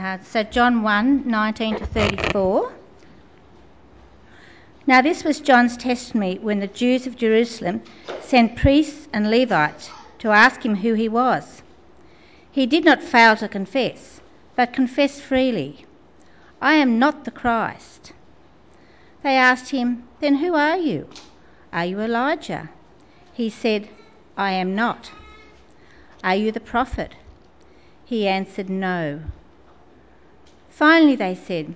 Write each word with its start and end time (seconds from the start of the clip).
Uh, 0.00 0.16
so, 0.22 0.42
John 0.42 0.82
1 0.82 1.28
19 1.28 1.76
to 1.76 1.84
34. 1.84 2.72
Now, 4.86 5.02
this 5.02 5.24
was 5.24 5.40
John's 5.40 5.76
testimony 5.76 6.38
when 6.38 6.58
the 6.58 6.68
Jews 6.68 7.06
of 7.06 7.16
Jerusalem 7.16 7.82
sent 8.22 8.56
priests 8.56 9.08
and 9.12 9.30
Levites 9.30 9.90
to 10.20 10.30
ask 10.30 10.64
him 10.64 10.76
who 10.76 10.94
he 10.94 11.06
was. 11.06 11.62
He 12.50 12.64
did 12.64 12.82
not 12.82 13.02
fail 13.02 13.36
to 13.36 13.46
confess, 13.46 14.22
but 14.56 14.72
confessed 14.72 15.20
freely, 15.20 15.84
I 16.62 16.76
am 16.76 16.98
not 16.98 17.26
the 17.26 17.30
Christ. 17.30 18.14
They 19.22 19.36
asked 19.36 19.68
him, 19.68 20.08
Then 20.20 20.36
who 20.36 20.54
are 20.54 20.78
you? 20.78 21.10
Are 21.74 21.84
you 21.84 22.00
Elijah? 22.00 22.70
He 23.34 23.50
said, 23.50 23.90
I 24.34 24.52
am 24.52 24.74
not. 24.74 25.10
Are 26.24 26.36
you 26.36 26.52
the 26.52 26.58
prophet? 26.58 27.16
He 28.06 28.26
answered, 28.26 28.70
No. 28.70 29.20
Finally, 30.80 31.14
they 31.14 31.34
said, 31.34 31.74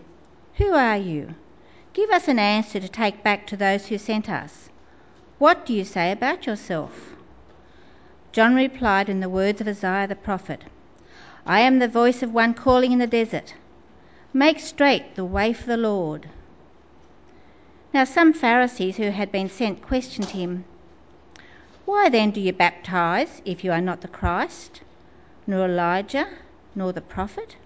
Who 0.55 0.73
are 0.73 0.97
you? 0.97 1.35
Give 1.93 2.09
us 2.09 2.27
an 2.27 2.39
answer 2.39 2.81
to 2.81 2.89
take 2.89 3.23
back 3.23 3.47
to 3.49 3.55
those 3.55 3.89
who 3.89 3.99
sent 3.99 4.31
us. 4.31 4.71
What 5.39 5.67
do 5.67 5.75
you 5.75 5.85
say 5.85 6.11
about 6.11 6.47
yourself? 6.47 7.15
John 8.33 8.55
replied 8.55 9.11
in 9.11 9.21
the 9.21 9.29
words 9.29 9.61
of 9.61 9.69
Isaiah 9.69 10.07
the 10.07 10.17
prophet 10.17 10.63
I 11.45 11.61
am 11.61 11.81
the 11.81 11.87
voice 11.87 12.23
of 12.23 12.33
one 12.33 12.55
calling 12.55 12.93
in 12.93 12.99
the 12.99 13.07
desert, 13.07 13.53
Make 14.33 14.59
straight 14.59 15.17
the 15.17 15.25
way 15.27 15.53
for 15.53 15.67
the 15.67 15.77
Lord. 15.77 16.31
Now, 17.93 18.05
some 18.05 18.33
Pharisees 18.33 18.97
who 18.97 19.11
had 19.11 19.31
been 19.31 19.51
sent 19.51 19.83
questioned 19.83 20.31
him, 20.31 20.65
Why 21.85 22.09
then 22.09 22.31
do 22.31 22.41
you 22.41 22.55
baptize 22.55 23.43
if 23.45 23.65
you 23.65 23.71
are 23.71 23.83
not 23.83 24.01
the 24.01 24.09
Christ, 24.09 24.81
nor 25.47 25.67
Elijah, 25.67 26.29
nor 26.75 26.95
the 26.95 27.03
prophet? 27.03 27.57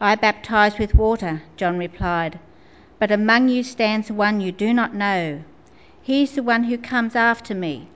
I 0.00 0.14
baptize 0.14 0.78
with 0.78 0.94
water, 0.94 1.42
John 1.56 1.76
replied, 1.76 2.38
but 3.00 3.10
among 3.10 3.48
you 3.48 3.64
stands 3.64 4.12
one 4.12 4.40
you 4.40 4.52
do 4.52 4.72
not 4.72 4.94
know. 4.94 5.42
He 6.00 6.22
is 6.22 6.36
the 6.36 6.42
one 6.42 6.64
who 6.64 6.78
comes 6.78 7.16
after 7.16 7.52
me, 7.52 7.88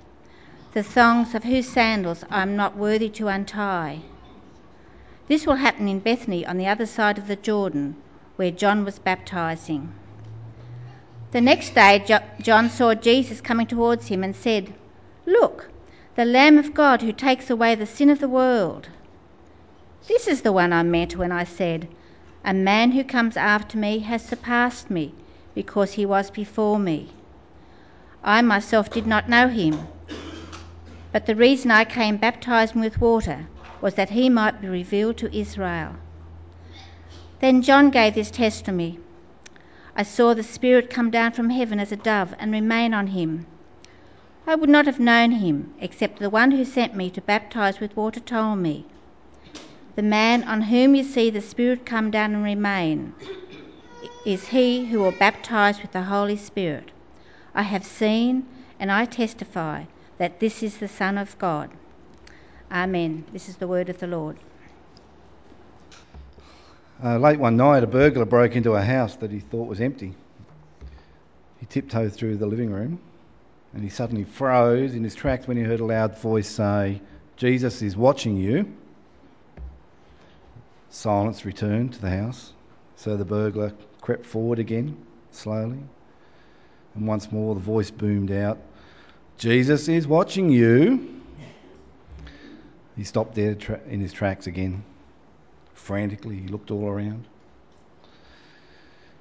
the 0.73 0.83
thongs 0.83 1.33
of 1.35 1.45
whose 1.45 1.69
sandals 1.69 2.25
I 2.29 2.43
am 2.43 2.57
not 2.57 2.77
worthy 2.77 3.09
to 3.11 3.29
untie. 3.29 4.01
This 5.29 5.47
will 5.47 5.55
happen 5.55 5.87
in 5.87 6.01
Bethany 6.01 6.45
on 6.45 6.59
the 6.59 6.67
other 6.67 6.87
side 6.87 7.19
of 7.19 7.29
the 7.29 7.37
Jordan, 7.37 7.95
where 8.35 8.51
John 8.51 8.85
was 8.85 8.99
baptizing. 8.99 9.93
The 11.31 11.41
next 11.41 11.75
day, 11.75 12.05
John 12.41 12.69
saw 12.69 12.95
Jesus 12.95 13.41
coming 13.41 13.69
towards 13.69 14.09
him 14.09 14.25
and 14.25 14.35
said, 14.35 14.75
Look, 15.25 15.71
the 16.17 16.25
Lamb 16.25 16.59
of 16.59 16.75
God 16.75 17.03
who 17.03 17.13
takes 17.13 17.49
away 17.49 17.77
the 17.77 17.87
sin 17.87 18.11
of 18.11 18.19
the 18.19 18.29
world. 18.29 18.89
This 20.09 20.27
is 20.27 20.43
the 20.43 20.51
one 20.51 20.73
I 20.73 20.83
meant 20.83 21.17
when 21.17 21.31
I 21.31 21.45
said, 21.45 21.87
A 22.45 22.53
man 22.53 22.91
who 22.91 23.05
comes 23.05 23.37
after 23.37 23.79
me 23.79 24.01
has 24.01 24.21
surpassed 24.25 24.91
me, 24.91 25.15
because 25.55 25.93
he 25.93 26.05
was 26.05 26.29
before 26.29 26.77
me. 26.81 27.11
I 28.25 28.43
myself 28.43 28.93
did 28.93 29.07
not 29.07 29.29
know 29.29 29.47
him, 29.47 29.87
but 31.13 31.27
the 31.27 31.37
reason 31.37 31.71
I 31.71 31.85
came 31.85 32.17
baptizing 32.17 32.81
with 32.81 33.01
water 33.01 33.47
was 33.81 33.95
that 33.95 34.11
he 34.11 34.29
might 34.29 34.61
be 34.61 34.67
revealed 34.67 35.19
to 35.19 35.33
Israel. 35.33 35.93
Then 37.39 37.63
John 37.63 37.91
gave 37.91 38.15
this 38.17 38.33
testimony 38.33 38.99
I 39.95 40.03
saw 40.03 40.35
the 40.35 40.43
Spirit 40.43 40.91
come 40.91 41.13
down 41.13 41.31
from 41.31 41.51
heaven 41.51 41.79
as 41.79 41.93
a 41.93 41.97
dove 41.97 42.35
and 42.41 42.51
remain 42.51 42.93
on 42.93 43.07
him. 43.07 43.47
I 44.49 44.57
would 44.57 44.69
not 44.69 44.87
have 44.87 44.99
known 44.99 45.31
him 45.31 45.75
except 45.81 46.19
the 46.19 46.29
one 46.29 46.51
who 46.51 46.65
sent 46.65 46.97
me 46.97 47.09
to 47.11 47.21
baptize 47.21 47.79
with 47.79 47.97
water 47.97 48.19
told 48.19 48.59
me. 48.59 48.85
The 49.95 50.03
man 50.03 50.45
on 50.45 50.63
whom 50.63 50.95
you 50.95 51.05
see 51.05 51.29
the 51.29 51.43
Spirit 51.43 51.85
come 51.85 52.11
down 52.11 52.35
and 52.35 52.43
remain 52.43 53.15
is 54.25 54.49
he 54.49 54.87
who 54.87 55.01
will 55.01 55.13
baptize 55.13 55.83
with 55.83 55.93
the 55.93 56.03
Holy 56.03 56.37
Spirit. 56.37 56.91
I 57.55 57.63
have 57.63 57.85
seen 57.85 58.47
and 58.81 58.91
I 58.91 59.05
testify 59.05 59.85
that 60.17 60.41
this 60.41 60.63
is 60.63 60.79
the 60.79 60.89
Son 60.89 61.19
of 61.19 61.39
God. 61.39 61.71
Amen. 62.71 63.27
This 63.33 63.51
is 63.51 63.57
the 63.57 63.69
word 63.69 63.91
of 63.91 63.99
the 63.99 64.07
Lord. 64.07 64.39
Uh, 67.05 67.19
late 67.19 67.39
one 67.39 67.57
night, 67.57 67.83
a 67.83 67.87
burglar 67.87 68.25
broke 68.25 68.57
into 68.57 68.73
a 68.73 68.83
house 68.83 69.17
that 69.17 69.31
he 69.31 69.41
thought 69.41 69.69
was 69.69 69.81
empty. 69.81 70.15
He 71.59 71.67
tiptoed 71.67 72.15
through 72.15 72.39
the 72.39 72.47
living 72.47 72.71
room 72.71 72.99
and 73.75 73.83
he 73.83 73.91
suddenly 73.91 74.25
froze 74.25 74.95
in 74.95 75.05
his 75.05 75.15
tracks 75.15 75.47
when 75.47 75.59
he 75.59 75.65
heard 75.65 75.81
a 75.81 75.85
loud 75.85 76.19
voice 76.19 76.49
say, 76.49 77.03
Jesus 77.37 77.83
is 77.83 77.95
watching 77.95 78.37
you. 78.37 78.73
Silence 80.93 81.47
returned 81.47 81.95
to 81.95 82.03
the 82.03 82.11
house, 82.11 82.53
so 82.97 83.17
the 83.17 83.25
burglar 83.25 83.73
crept 84.03 84.27
forward 84.27 84.59
again, 84.59 84.95
slowly. 85.31 85.79
And 86.95 87.07
once 87.07 87.33
more 87.33 87.55
the 87.55 87.63
voice 87.63 87.91
boomed 87.91 88.31
out, 88.31 88.59
Jesus 89.39 89.89
is 89.89 90.07
watching 90.07 90.51
you. 90.51 91.23
He 92.95 93.05
stopped 93.05 93.35
dead 93.35 93.65
in 93.89 94.03
his 94.03 94.13
tracks 94.13 94.47
again. 94.47 94.85
Frantically, 95.73 96.37
he 96.37 96.49
looked 96.49 96.71
all 96.71 96.87
around. 96.87 97.27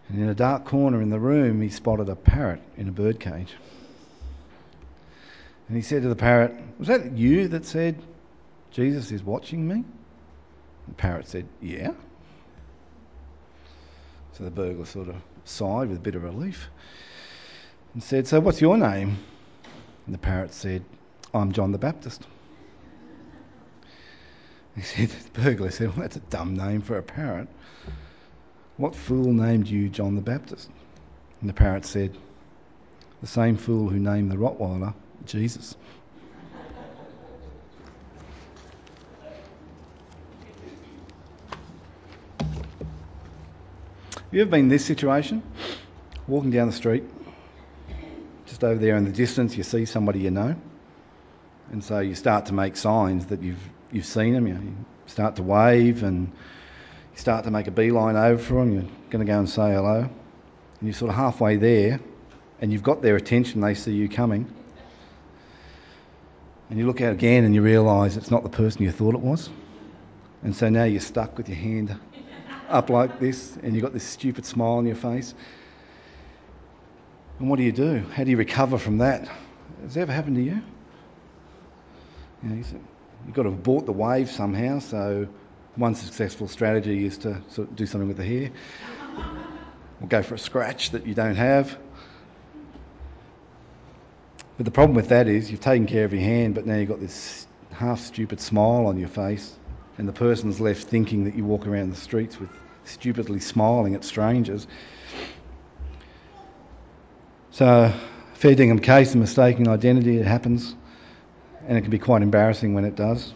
And 0.09 0.19
in 0.19 0.27
a 0.27 0.35
dark 0.35 0.65
corner 0.65 1.01
in 1.01 1.09
the 1.09 1.21
room, 1.21 1.61
he 1.61 1.69
spotted 1.69 2.09
a 2.09 2.17
parrot 2.17 2.61
in 2.75 2.89
a 2.89 2.91
birdcage. 2.91 3.55
And 5.69 5.77
he 5.77 5.83
said 5.83 6.01
to 6.01 6.09
the 6.09 6.17
parrot, 6.17 6.53
Was 6.79 6.89
that 6.89 7.13
you 7.13 7.47
that 7.47 7.63
said, 7.63 7.95
Jesus 8.71 9.09
is 9.13 9.23
watching 9.23 9.65
me? 9.65 9.85
The 10.87 10.93
parrot 10.95 11.27
said, 11.27 11.47
Yeah. 11.61 11.91
So 14.33 14.43
the 14.43 14.51
burglar 14.51 14.85
sort 14.85 15.09
of 15.09 15.15
sighed 15.45 15.89
with 15.89 15.97
a 15.97 16.01
bit 16.01 16.15
of 16.15 16.23
relief 16.23 16.69
and 17.93 18.03
said, 18.03 18.27
So 18.27 18.39
what's 18.39 18.61
your 18.61 18.77
name? 18.77 19.17
And 20.05 20.15
the 20.15 20.19
parrot 20.19 20.53
said, 20.53 20.83
I'm 21.33 21.51
John 21.51 21.71
the 21.71 21.77
Baptist. 21.77 22.25
He 24.73 24.81
said, 24.81 25.09
the 25.09 25.41
burglar 25.41 25.69
said, 25.69 25.89
Well, 25.89 25.99
that's 25.99 26.15
a 26.15 26.21
dumb 26.21 26.55
name 26.55 26.81
for 26.81 26.97
a 26.97 27.03
parrot. 27.03 27.49
What 28.77 28.95
fool 28.95 29.33
named 29.33 29.67
you 29.67 29.89
John 29.89 30.15
the 30.15 30.21
Baptist? 30.21 30.69
And 31.41 31.49
the 31.49 31.53
parrot 31.53 31.85
said, 31.85 32.17
The 33.19 33.27
same 33.27 33.57
fool 33.57 33.89
who 33.89 33.99
named 33.99 34.31
the 34.31 34.37
Rottweiler 34.37 34.93
Jesus. 35.25 35.75
You 44.31 44.41
ever 44.41 44.49
been 44.49 44.61
in 44.61 44.69
this 44.69 44.85
situation? 44.85 45.43
Walking 46.27 46.51
down 46.51 46.67
the 46.67 46.73
street, 46.73 47.03
just 48.45 48.63
over 48.63 48.79
there 48.79 48.95
in 48.95 49.03
the 49.03 49.11
distance, 49.11 49.57
you 49.57 49.63
see 49.63 49.85
somebody 49.85 50.19
you 50.19 50.31
know, 50.31 50.55
and 51.71 51.83
so 51.83 51.99
you 51.99 52.15
start 52.15 52.45
to 52.45 52.53
make 52.53 52.77
signs 52.77 53.25
that 53.27 53.41
you've 53.41 53.61
you've 53.91 54.05
seen 54.05 54.33
them. 54.33 54.47
You, 54.47 54.53
know, 54.53 54.61
you 54.61 54.75
start 55.07 55.35
to 55.35 55.43
wave 55.43 56.03
and 56.03 56.27
you 56.27 57.17
start 57.17 57.43
to 57.43 57.51
make 57.51 57.67
a 57.67 57.71
beeline 57.71 58.15
over 58.15 58.41
for 58.41 58.53
them. 58.55 58.73
You're 58.73 58.83
going 59.09 59.25
to 59.25 59.29
go 59.29 59.37
and 59.37 59.49
say 59.49 59.73
hello, 59.73 59.99
and 59.99 60.09
you're 60.81 60.93
sort 60.93 61.09
of 61.09 61.17
halfway 61.17 61.57
there, 61.57 61.99
and 62.61 62.71
you've 62.71 62.83
got 62.83 63.01
their 63.01 63.17
attention. 63.17 63.59
They 63.59 63.73
see 63.73 63.91
you 63.91 64.07
coming, 64.07 64.49
and 66.69 66.79
you 66.79 66.87
look 66.87 67.01
out 67.01 67.11
again 67.11 67.43
and 67.43 67.53
you 67.53 67.61
realise 67.61 68.15
it's 68.15 68.31
not 68.31 68.43
the 68.43 68.49
person 68.49 68.83
you 68.83 68.91
thought 68.91 69.15
it 69.15 69.21
was, 69.21 69.49
and 70.41 70.55
so 70.55 70.69
now 70.69 70.85
you're 70.85 71.01
stuck 71.01 71.37
with 71.37 71.49
your 71.49 71.57
hand 71.57 71.99
up 72.71 72.89
like 72.89 73.19
this, 73.19 73.57
and 73.63 73.73
you've 73.73 73.83
got 73.83 73.93
this 73.93 74.03
stupid 74.03 74.45
smile 74.45 74.77
on 74.77 74.85
your 74.85 74.95
face. 74.95 75.33
And 77.39 77.49
what 77.49 77.57
do 77.57 77.63
you 77.63 77.71
do? 77.71 77.99
How 78.13 78.23
do 78.23 78.31
you 78.31 78.37
recover 78.37 78.77
from 78.77 78.99
that? 78.99 79.27
Has 79.83 79.95
that 79.95 80.01
ever 80.01 80.11
happened 80.11 80.35
to 80.35 80.43
you? 80.43 80.61
you 82.43 82.49
know, 82.49 82.55
you've 83.25 83.35
got 83.35 83.43
to 83.43 83.51
have 83.51 83.63
bought 83.63 83.85
the 83.85 83.91
wave 83.91 84.29
somehow, 84.29 84.79
so 84.79 85.27
one 85.75 85.95
successful 85.95 86.47
strategy 86.47 87.05
is 87.05 87.17
to 87.19 87.41
sort 87.49 87.69
of 87.69 87.75
do 87.75 87.85
something 87.85 88.07
with 88.07 88.17
the 88.17 88.25
hair, 88.25 88.51
or 90.01 90.07
go 90.07 90.23
for 90.23 90.35
a 90.35 90.39
scratch 90.39 90.91
that 90.91 91.05
you 91.05 91.13
don't 91.13 91.35
have. 91.35 91.77
But 94.57 94.65
the 94.65 94.71
problem 94.71 94.95
with 94.95 95.09
that 95.09 95.27
is 95.27 95.49
you've 95.49 95.61
taken 95.61 95.87
care 95.87 96.05
of 96.05 96.13
your 96.13 96.21
hand, 96.21 96.55
but 96.55 96.65
now 96.65 96.75
you've 96.75 96.89
got 96.89 96.99
this 96.99 97.47
half 97.71 97.99
stupid 97.99 98.39
smile 98.39 98.85
on 98.87 98.97
your 98.97 99.09
face, 99.09 99.55
and 99.97 100.07
the 100.07 100.13
person's 100.13 100.59
left 100.59 100.83
thinking 100.83 101.25
that 101.25 101.35
you 101.35 101.45
walk 101.45 101.67
around 101.67 101.91
the 101.91 101.95
streets 101.95 102.39
with 102.39 102.49
stupidly 102.83 103.39
smiling 103.39 103.95
at 103.95 104.03
strangers. 104.03 104.67
So, 107.51 107.93
fair 108.33 108.55
dingham 108.55 108.79
case 108.79 109.13
of 109.13 109.19
mistaking 109.19 109.67
identity, 109.67 110.17
it 110.17 110.25
happens, 110.25 110.75
and 111.67 111.77
it 111.77 111.81
can 111.81 111.91
be 111.91 111.99
quite 111.99 112.21
embarrassing 112.21 112.73
when 112.73 112.85
it 112.85 112.95
does. 112.95 113.33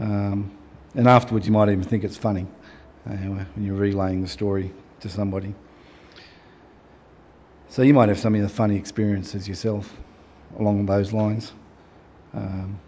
Um, 0.00 0.50
and 0.94 1.06
afterwards, 1.08 1.46
you 1.46 1.52
might 1.52 1.68
even 1.68 1.84
think 1.84 2.04
it's 2.04 2.16
funny 2.16 2.46
uh, 3.06 3.12
when 3.12 3.46
you're 3.64 3.76
relaying 3.76 4.22
the 4.22 4.28
story 4.28 4.72
to 5.00 5.08
somebody. 5.08 5.54
So, 7.68 7.82
you 7.82 7.94
might 7.94 8.08
have 8.08 8.18
some 8.18 8.34
of 8.34 8.42
the 8.42 8.48
funny 8.48 8.76
experiences 8.76 9.48
yourself 9.48 9.96
along 10.58 10.86
those 10.86 11.12
lines. 11.12 11.52
Um, 12.32 12.78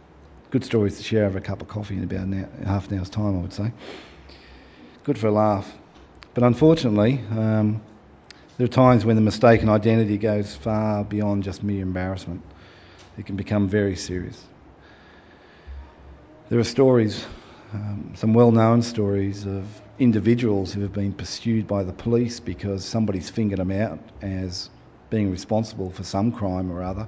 good 0.50 0.64
stories 0.64 0.96
to 0.96 1.02
share 1.02 1.26
over 1.26 1.38
a 1.38 1.40
cup 1.40 1.62
of 1.62 1.68
coffee 1.68 1.96
in 1.96 2.04
about 2.04 2.20
an 2.20 2.34
hour, 2.34 2.66
half 2.66 2.90
an 2.90 2.98
hour's 2.98 3.10
time, 3.10 3.38
I 3.38 3.40
would 3.42 3.52
say. 3.52 3.72
Good 5.06 5.16
for 5.16 5.28
a 5.28 5.32
laugh. 5.32 5.72
But 6.34 6.42
unfortunately, 6.42 7.20
um, 7.30 7.80
there 8.58 8.64
are 8.64 8.68
times 8.68 9.04
when 9.04 9.14
the 9.14 9.22
mistaken 9.22 9.68
identity 9.68 10.18
goes 10.18 10.52
far 10.52 11.04
beyond 11.04 11.44
just 11.44 11.62
mere 11.62 11.82
embarrassment. 11.82 12.42
It 13.16 13.24
can 13.24 13.36
become 13.36 13.68
very 13.68 13.94
serious. 13.94 14.44
There 16.48 16.58
are 16.58 16.64
stories, 16.64 17.24
um, 17.72 18.14
some 18.16 18.34
well 18.34 18.50
known 18.50 18.82
stories, 18.82 19.46
of 19.46 19.64
individuals 20.00 20.72
who 20.72 20.80
have 20.80 20.92
been 20.92 21.12
pursued 21.12 21.68
by 21.68 21.84
the 21.84 21.92
police 21.92 22.40
because 22.40 22.84
somebody's 22.84 23.30
fingered 23.30 23.60
them 23.60 23.70
out 23.70 24.00
as 24.22 24.70
being 25.08 25.30
responsible 25.30 25.92
for 25.92 26.02
some 26.02 26.32
crime 26.32 26.72
or 26.72 26.82
other 26.82 27.06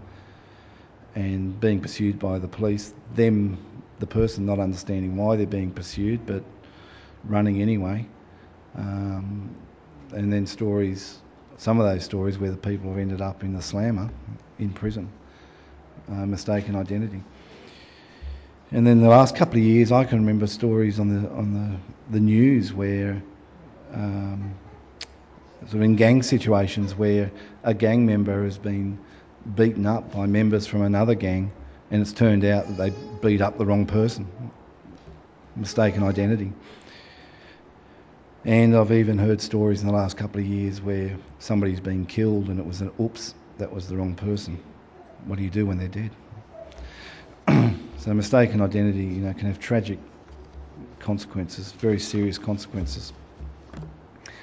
and 1.16 1.58
being 1.58 1.80
pursued 1.80 2.20
by 2.20 2.38
the 2.38 2.46
police, 2.46 2.94
them, 3.16 3.58
the 3.98 4.06
person 4.06 4.46
not 4.46 4.60
understanding 4.60 5.16
why 5.16 5.34
they're 5.34 5.46
being 5.46 5.72
pursued 5.72 6.24
but 6.26 6.44
running 7.24 7.62
anyway. 7.62 8.06
Um, 8.76 9.54
and 10.12 10.32
then 10.32 10.46
stories 10.46 11.18
some 11.58 11.80
of 11.80 11.86
those 11.86 12.04
stories 12.04 12.38
where 12.38 12.50
the 12.52 12.56
people 12.56 12.90
have 12.90 12.98
ended 12.98 13.20
up 13.20 13.42
in 13.42 13.52
the 13.52 13.60
slammer 13.60 14.08
in 14.58 14.70
prison, 14.70 15.10
uh, 16.08 16.24
mistaken 16.24 16.76
identity. 16.76 17.20
And 18.70 18.86
then 18.86 19.00
the 19.00 19.08
last 19.08 19.34
couple 19.34 19.58
of 19.58 19.64
years, 19.64 19.90
I 19.90 20.04
can 20.04 20.20
remember 20.20 20.46
stories 20.46 21.00
on 21.00 21.08
the 21.08 21.28
on 21.30 21.54
the, 21.54 22.12
the 22.12 22.20
news 22.20 22.72
where, 22.72 23.20
um, 23.92 24.54
sort 25.62 25.74
of 25.74 25.82
in 25.82 25.96
gang 25.96 26.22
situations 26.22 26.94
where 26.94 27.30
a 27.64 27.74
gang 27.74 28.06
member 28.06 28.44
has 28.44 28.56
been 28.56 28.98
beaten 29.56 29.86
up 29.86 30.12
by 30.12 30.26
members 30.26 30.66
from 30.66 30.82
another 30.82 31.14
gang, 31.14 31.50
and 31.90 32.00
it's 32.00 32.12
turned 32.12 32.44
out 32.44 32.68
that 32.68 32.76
they 32.76 32.92
beat 33.20 33.40
up 33.40 33.58
the 33.58 33.66
wrong 33.66 33.86
person, 33.86 34.28
mistaken 35.56 36.04
identity. 36.04 36.52
And 38.48 38.74
I've 38.74 38.92
even 38.92 39.18
heard 39.18 39.42
stories 39.42 39.82
in 39.82 39.86
the 39.86 39.92
last 39.92 40.16
couple 40.16 40.40
of 40.40 40.46
years 40.46 40.80
where 40.80 41.18
somebody's 41.38 41.80
been 41.80 42.06
killed 42.06 42.48
and 42.48 42.58
it 42.58 42.64
was 42.64 42.80
an 42.80 42.90
oops, 42.98 43.34
that 43.58 43.70
was 43.70 43.88
the 43.88 43.96
wrong 43.98 44.14
person. 44.14 44.58
What 45.26 45.36
do 45.36 45.44
you 45.44 45.50
do 45.50 45.66
when 45.66 45.76
they're 45.76 45.86
dead? 45.86 46.10
so 47.98 48.14
mistaken 48.14 48.62
identity, 48.62 49.04
you 49.04 49.20
know, 49.20 49.34
can 49.34 49.48
have 49.48 49.58
tragic 49.58 49.98
consequences, 50.98 51.72
very 51.72 51.98
serious 51.98 52.38
consequences. 52.38 53.12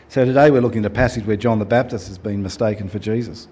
So 0.10 0.24
today 0.24 0.52
we're 0.52 0.62
looking 0.62 0.86
at 0.86 0.92
a 0.92 0.94
passage 0.94 1.26
where 1.26 1.36
John 1.36 1.58
the 1.58 1.66
Baptist 1.66 2.08
has 2.10 2.20
been 2.20 2.44
mistaken 2.44 2.90
for 2.90 3.00
Jesus. 3.00 3.48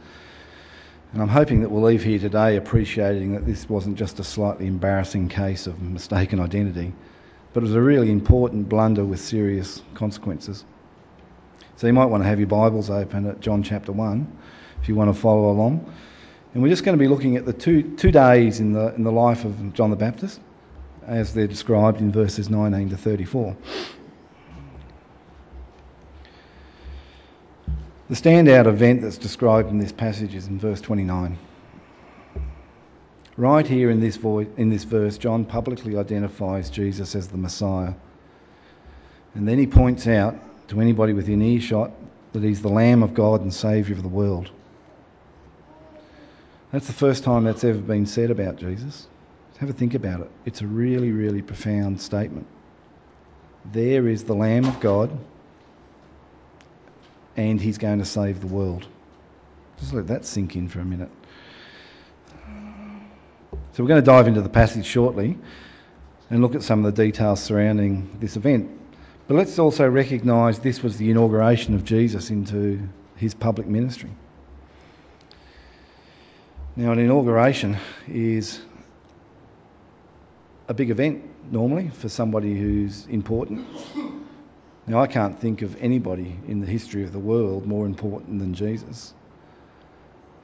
And 1.14 1.22
I'm 1.24 1.30
hoping 1.30 1.62
that 1.62 1.72
we'll 1.72 1.82
leave 1.82 2.04
here 2.04 2.20
today 2.20 2.58
appreciating 2.58 3.34
that 3.34 3.48
this 3.48 3.68
wasn't 3.68 3.98
just 3.98 4.20
a 4.20 4.24
slightly 4.24 4.68
embarrassing 4.68 5.30
case 5.30 5.66
of 5.66 5.82
mistaken 5.82 6.40
identity, 6.40 6.94
but 7.54 7.62
it 7.62 7.68
was 7.68 7.76
a 7.76 7.82
really 7.82 8.12
important 8.12 8.68
blunder 8.68 9.06
with 9.06 9.20
serious 9.20 9.82
consequences. 9.94 10.66
So 11.76 11.88
you 11.88 11.94
might 11.94 12.06
want 12.06 12.24
to 12.24 12.30
have 12.30 12.40
your 12.40 12.48
Bibles 12.48 12.90
open 12.90 13.28
at 13.28 13.40
John 13.40 13.64
chapter 13.64 13.92
1 13.92 14.40
if 14.82 14.90
you 14.90 14.96
want 14.96 15.14
to 15.14 15.20
follow 15.20 15.52
along. 15.52 15.94
And 16.54 16.62
we're 16.62 16.70
just 16.70 16.84
going 16.84 16.98
to 16.98 17.02
be 17.02 17.08
looking 17.08 17.36
at 17.36 17.46
the 17.46 17.54
two, 17.54 17.96
two 17.96 18.12
days 18.12 18.60
in 18.60 18.74
the, 18.74 18.94
in 18.96 19.04
the 19.04 19.12
life 19.12 19.46
of 19.46 19.74
John 19.74 19.90
the 19.90 19.96
Baptist 19.96 20.40
as 21.06 21.34
they're 21.34 21.48
described 21.48 22.00
in 22.00 22.12
verses 22.12 22.50
19 22.50 22.90
to 22.90 22.98
34. 22.98 23.56
The 28.10 28.16
standout 28.16 28.68
event 28.68 29.02
that's 29.02 29.18
described 29.18 29.70
in 29.70 29.80
this 29.80 29.92
passage 29.92 30.36
is 30.36 30.48
in 30.48 30.60
verse 30.60 30.82
29. 30.82 31.38
Right 33.36 33.66
here 33.66 33.90
in 33.90 34.00
this, 34.00 34.18
voice, 34.18 34.48
in 34.58 34.70
this 34.70 34.84
verse, 34.84 35.18
John 35.18 35.46
publicly 35.46 35.98
identifies 35.98 36.70
Jesus 36.70 37.16
as 37.16 37.30
the 37.30 37.38
Messiah. 37.38 37.94
And 39.34 39.48
then 39.48 39.58
he 39.58 39.66
points 39.66 40.06
out 40.06 40.36
to 40.68 40.80
anybody 40.80 41.14
within 41.14 41.42
earshot 41.42 41.92
that 42.34 42.44
he's 42.44 42.62
the 42.62 42.70
Lamb 42.70 43.02
of 43.02 43.14
God 43.14 43.42
and 43.42 43.54
Saviour 43.54 43.98
of 43.98 44.04
the 44.04 44.10
world. 44.10 44.52
That's 46.72 46.88
the 46.88 46.94
first 46.94 47.24
time 47.24 47.44
that's 47.44 47.64
ever 47.64 47.80
been 47.80 48.06
said 48.06 48.32
about 48.32 48.58
Jesus. 48.58 49.08
Have 49.60 49.70
a 49.70 49.74
think 49.74 49.94
about 49.94 50.22
it. 50.22 50.32
It's 50.46 50.62
a 50.62 50.68
really, 50.68 51.12
really 51.12 51.42
profound 51.42 52.02
statement. 52.02 52.48
There 53.72 54.08
is 54.08 54.24
the 54.24 54.36
Lamb 54.36 54.66
of 54.66 54.80
God, 54.80 55.12
and 57.38 57.62
he's 57.62 57.78
going 57.78 58.00
to 58.00 58.06
save 58.06 58.42
the 58.42 58.48
world. 58.48 58.86
Just 59.80 59.94
let 59.94 60.08
that 60.08 60.26
sink 60.26 60.56
in 60.56 60.68
for 60.68 60.80
a 60.80 60.86
minute. 60.86 61.10
So 63.74 63.82
we're 63.82 63.88
going 63.88 64.02
to 64.02 64.06
dive 64.06 64.28
into 64.28 64.42
the 64.42 64.50
passage 64.50 64.86
shortly 64.86 65.36
and 66.30 66.42
look 66.44 66.54
at 66.54 66.62
some 66.62 66.86
of 66.86 66.96
the 66.96 67.04
details 67.04 67.42
surrounding 67.42 68.18
this 68.20 68.36
event. 68.36 68.70
But 69.28 69.36
let's 69.36 69.58
also 69.58 69.90
recognise 69.90 70.60
this 70.60 70.84
was 70.84 70.98
the 70.98 71.10
inauguration 71.10 71.74
of 71.74 71.84
Jesus 71.84 72.30
into 72.30 72.88
his 73.16 73.34
public 73.34 73.66
ministry. 73.66 74.12
Now, 76.76 76.92
an 76.92 77.00
inauguration 77.00 77.78
is 78.08 78.62
a 80.68 80.76
big 80.76 80.92
event 80.92 81.24
normally 81.52 81.90
for 81.90 82.10
somebody 82.10 82.56
who's 82.56 83.08
important. 83.08 83.66
Now, 84.86 85.02
I 85.02 85.08
can't 85.08 85.40
think 85.40 85.64
of 85.64 85.76
anybody 85.82 86.38
in 86.48 86.60
the 86.60 86.68
history 86.68 87.04
of 87.04 87.12
the 87.12 87.20
world 87.20 87.66
more 87.66 87.88
important 87.88 88.38
than 88.38 88.54
Jesus. 88.54 89.16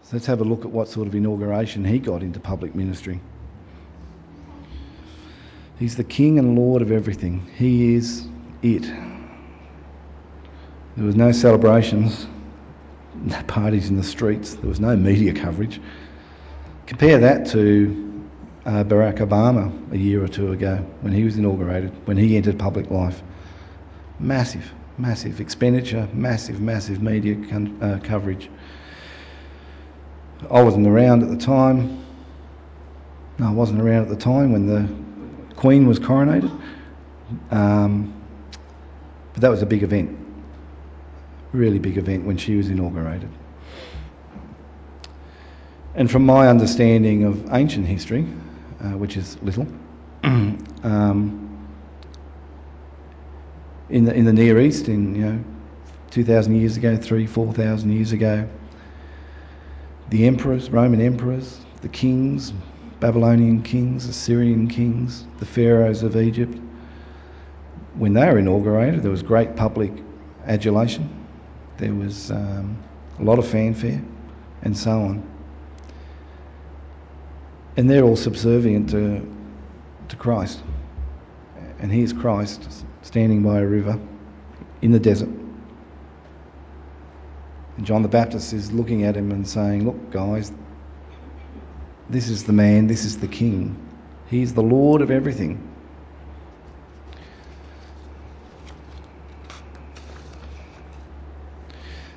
So 0.04 0.16
let's 0.16 0.26
have 0.26 0.42
a 0.42 0.44
look 0.44 0.66
at 0.66 0.72
what 0.72 0.88
sort 0.88 1.08
of 1.08 1.16
inauguration 1.16 1.86
he 1.86 2.00
got 2.00 2.24
into 2.24 2.40
public 2.40 2.74
ministry. 2.76 3.20
He's 5.78 5.96
the 5.96 6.04
King 6.04 6.40
and 6.40 6.58
Lord 6.58 6.82
of 6.82 6.92
everything. 6.92 7.48
He 7.56 7.94
is 7.96 8.28
it. 8.62 8.84
There 10.98 11.06
was 11.06 11.16
no 11.16 11.32
celebrations, 11.32 12.28
no 13.16 13.42
parties 13.44 13.90
in 13.90 13.96
the 13.96 14.04
streets, 14.04 14.56
there 14.56 14.68
was 14.68 14.82
no 14.82 14.96
media 14.98 15.34
coverage. 15.34 15.80
Compare 16.88 17.20
that 17.20 17.48
to 17.52 18.30
uh, 18.66 18.84
Barack 18.84 19.20
Obama 19.20 19.72
a 19.94 19.98
year 19.98 20.22
or 20.24 20.28
two 20.28 20.52
ago 20.52 20.78
when 21.02 21.14
he 21.14 21.24
was 21.24 21.38
inaugurated, 21.38 21.92
when 22.06 22.18
he 22.18 22.36
entered 22.36 22.60
public 22.60 22.92
life. 22.92 23.22
Massive, 24.20 24.74
massive 24.98 25.40
expenditure, 25.40 26.10
massive, 26.14 26.60
massive 26.60 27.02
media 27.02 27.36
con- 27.48 27.78
uh, 27.82 28.00
coverage. 28.04 28.50
I 30.50 30.62
wasn't 30.62 30.88
around 30.88 31.24
at 31.24 31.30
the 31.30 31.38
time. 31.38 32.04
No, 33.38 33.48
I 33.48 33.52
wasn't 33.52 33.82
around 33.82 34.04
at 34.04 34.10
the 34.10 34.16
time 34.16 34.52
when 34.52 34.68
the 34.68 35.56
Queen 35.56 35.88
was 35.88 36.00
coronated. 36.00 36.50
Um, 37.52 38.14
but 39.34 39.42
that 39.42 39.50
was 39.50 39.62
a 39.62 39.66
big 39.66 39.84
event. 39.84 40.18
Really 41.52 41.80
big 41.80 41.98
event 41.98 42.26
when 42.26 42.38
she 42.38 42.56
was 42.56 42.70
inaugurated. 42.70 43.30
And 45.96 46.10
from 46.10 46.26
my 46.26 46.48
understanding 46.48 47.24
of 47.24 47.54
ancient 47.54 47.86
history, 47.86 48.26
uh, 48.82 48.98
which 48.98 49.18
is 49.18 49.42
little, 49.42 49.68
um, 50.24 51.46
in 53.90 54.06
the 54.06 54.14
in 54.14 54.26
the 54.26 54.34
Near 54.34 54.60
East, 54.60 54.88
in 54.88 55.16
you 55.16 55.22
know, 55.22 55.44
two 56.12 56.24
thousand 56.24 56.56
years 56.56 56.78
ago, 56.78 56.96
three, 56.96 57.26
four 57.26 57.52
thousand 57.54 57.92
years 57.92 58.12
ago, 58.12 58.48
the 60.10 60.26
emperors, 60.26 60.70
Roman 60.70 61.02
emperors, 61.02 61.60
the 61.82 61.90
kings, 61.90 62.54
Babylonian 63.00 63.62
kings, 63.62 64.08
Assyrian 64.08 64.68
kings, 64.68 65.26
the 65.40 65.46
pharaohs 65.46 66.04
of 66.04 66.18
Egypt. 66.18 66.58
When 67.94 68.14
they 68.14 68.26
were 68.26 68.40
inaugurated, 68.40 69.04
there 69.04 69.12
was 69.12 69.24
great 69.24 69.56
public 69.56 69.92
adulation. 70.46 71.10
There 71.78 71.94
was 71.94 72.32
um, 72.32 72.78
a 73.20 73.24
lot 73.24 73.40
of 73.40 73.48
fanfare 73.48 74.02
and 74.64 74.78
so 74.78 74.92
on. 74.92 75.30
And 77.78 77.90
they're 77.90 78.04
all 78.04 78.18
subservient 78.18 78.90
to, 78.90 79.36
to 80.10 80.16
Christ. 80.16 80.62
And 81.80 81.92
here's 81.92 82.12
Christ 82.12 82.84
standing 83.04 83.42
by 83.42 83.60
a 83.60 83.66
river 83.66 83.98
in 84.82 84.92
the 84.92 85.00
desert 85.00 85.30
John 87.84 88.02
the 88.02 88.10
Baptist 88.10 88.54
is 88.54 88.72
looking 88.72 89.04
at 89.04 89.16
him 89.16 89.32
and 89.32 89.48
saying, 89.48 89.86
Look, 89.86 90.12
guys, 90.12 90.52
this 92.10 92.30
is 92.30 92.44
the 92.44 92.54
man, 92.54 92.88
this 92.88 93.06
is 93.06 93.20
the 93.20 93.28
king. 93.28 93.78
He's 94.28 94.54
the 94.54 94.64
Lord 94.64 95.02
of 95.02 95.12
everything. 95.12 95.66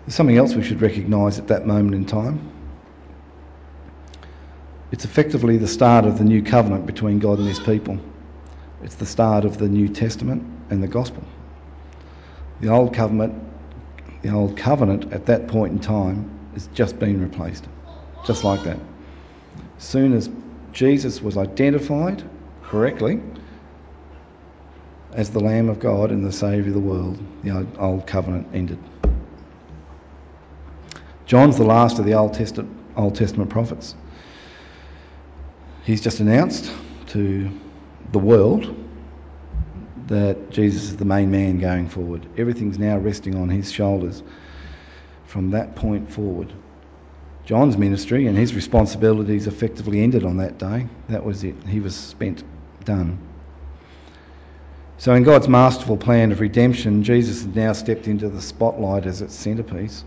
There's 0.04 0.16
something 0.16 0.36
else 0.36 0.54
we 0.54 0.62
should 0.62 0.82
recognise 0.82 1.38
at 1.38 1.48
that 1.48 1.66
moment 1.66 1.94
in 1.94 2.06
time. 2.06 2.50
It's 4.90 5.04
effectively 5.04 5.56
the 5.56 5.68
start 5.68 6.04
of 6.04 6.18
the 6.18 6.24
new 6.24 6.42
covenant 6.42 6.86
between 6.86 7.18
God 7.18 7.38
and 7.38 7.46
his 7.46 7.60
people. 7.60 7.98
It's 8.82 8.96
the 8.96 9.06
start 9.06 9.44
of 9.44 9.58
the 9.58 9.68
New 9.68 9.88
Testament 9.88 10.42
and 10.70 10.82
the 10.82 10.88
gospel. 10.88 11.22
The 12.60 12.68
old 12.68 12.94
covenant 12.94 13.51
the 14.22 14.30
old 14.30 14.56
covenant 14.56 15.12
at 15.12 15.26
that 15.26 15.48
point 15.48 15.72
in 15.72 15.78
time 15.78 16.30
has 16.54 16.68
just 16.68 16.98
been 16.98 17.20
replaced. 17.20 17.66
Just 18.22 18.44
like 18.44 18.62
that. 18.62 18.78
As 19.76 19.84
soon 19.84 20.12
as 20.14 20.30
Jesus 20.72 21.20
was 21.20 21.36
identified 21.36 22.22
correctly 22.62 23.20
as 25.12 25.30
the 25.30 25.40
Lamb 25.40 25.68
of 25.68 25.78
God 25.78 26.10
and 26.10 26.24
the 26.24 26.32
Saviour 26.32 26.68
of 26.68 26.74
the 26.74 26.80
world, 26.80 27.18
the 27.42 27.66
Old 27.78 28.06
Covenant 28.06 28.46
ended. 28.54 28.78
John's 31.26 31.56
the 31.56 31.64
last 31.64 31.98
of 31.98 32.04
the 32.04 32.14
Old 32.14 32.34
Testament, 32.34 32.70
Old 32.96 33.14
Testament 33.14 33.50
prophets. 33.50 33.94
He's 35.84 36.00
just 36.00 36.20
announced 36.20 36.72
to 37.08 37.50
the 38.12 38.18
world 38.18 38.74
that 40.12 40.50
Jesus 40.50 40.82
is 40.82 40.96
the 40.98 41.06
main 41.06 41.30
man 41.30 41.58
going 41.58 41.88
forward. 41.88 42.26
Everything's 42.36 42.78
now 42.78 42.98
resting 42.98 43.34
on 43.34 43.48
his 43.48 43.72
shoulders 43.72 44.22
from 45.24 45.52
that 45.52 45.74
point 45.74 46.12
forward. 46.12 46.52
John's 47.46 47.78
ministry 47.78 48.26
and 48.26 48.36
his 48.36 48.54
responsibilities 48.54 49.46
effectively 49.46 50.02
ended 50.02 50.24
on 50.24 50.36
that 50.36 50.58
day. 50.58 50.86
That 51.08 51.24
was 51.24 51.44
it. 51.44 51.54
He 51.66 51.80
was 51.80 51.96
spent, 51.96 52.44
done. 52.84 53.18
So, 54.98 55.14
in 55.14 55.22
God's 55.22 55.48
masterful 55.48 55.96
plan 55.96 56.30
of 56.30 56.40
redemption, 56.40 57.02
Jesus 57.02 57.44
has 57.44 57.56
now 57.56 57.72
stepped 57.72 58.06
into 58.06 58.28
the 58.28 58.42
spotlight 58.42 59.06
as 59.06 59.22
its 59.22 59.34
centrepiece. 59.34 60.04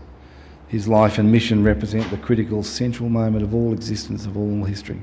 His 0.68 0.86
life 0.86 1.18
and 1.18 1.32
mission 1.32 1.64
represent 1.64 2.08
the 2.10 2.16
critical, 2.16 2.62
central 2.62 3.08
moment 3.08 3.42
of 3.42 3.54
all 3.54 3.72
existence, 3.72 4.24
of 4.24 4.36
all 4.36 4.62
history. 4.62 5.02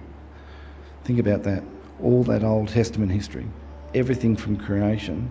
Think 1.03 1.19
about 1.19 1.43
that. 1.43 1.63
All 2.01 2.23
that 2.23 2.45
Old 2.45 2.69
Testament 2.69 3.11
history, 3.11 3.45
everything 3.95 4.35
from 4.35 4.57
creation, 4.57 5.29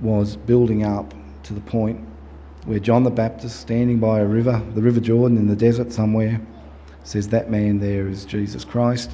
was 0.00 0.36
building 0.36 0.84
up 0.84 1.14
to 1.44 1.54
the 1.54 1.60
point 1.60 2.00
where 2.64 2.78
John 2.78 3.04
the 3.04 3.10
Baptist, 3.10 3.60
standing 3.60 3.98
by 3.98 4.20
a 4.20 4.26
river, 4.26 4.60
the 4.74 4.82
River 4.82 5.00
Jordan 5.00 5.38
in 5.38 5.46
the 5.46 5.56
desert 5.56 5.92
somewhere, 5.92 6.40
says 7.04 7.28
that 7.28 7.50
man 7.50 7.78
there 7.78 8.08
is 8.08 8.24
Jesus 8.24 8.64
Christ. 8.64 9.10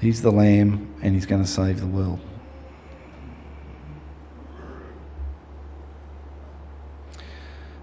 He's 0.00 0.22
the 0.22 0.32
Lamb 0.32 0.94
and 1.02 1.14
he's 1.14 1.26
going 1.26 1.42
to 1.42 1.48
save 1.48 1.80
the 1.80 1.86
world. 1.86 2.20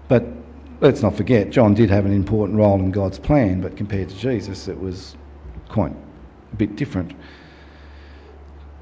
But 0.08 0.26
let's 0.80 1.00
not 1.00 1.16
forget, 1.16 1.50
John 1.50 1.74
did 1.74 1.88
have 1.90 2.04
an 2.04 2.12
important 2.12 2.58
role 2.58 2.78
in 2.80 2.90
God's 2.90 3.18
plan, 3.18 3.60
but 3.60 3.76
compared 3.76 4.10
to 4.10 4.16
Jesus, 4.16 4.68
it 4.68 4.78
was 4.78 5.16
quite 5.72 5.92
a 6.52 6.56
bit 6.56 6.76
different. 6.76 7.12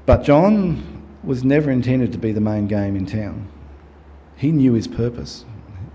But 0.05 0.23
John 0.23 1.03
was 1.23 1.43
never 1.43 1.71
intended 1.71 2.11
to 2.11 2.17
be 2.17 2.31
the 2.31 2.41
main 2.41 2.67
game 2.67 2.95
in 2.95 3.05
town. 3.05 3.47
He 4.35 4.51
knew 4.51 4.73
his 4.73 4.87
purpose. 4.87 5.45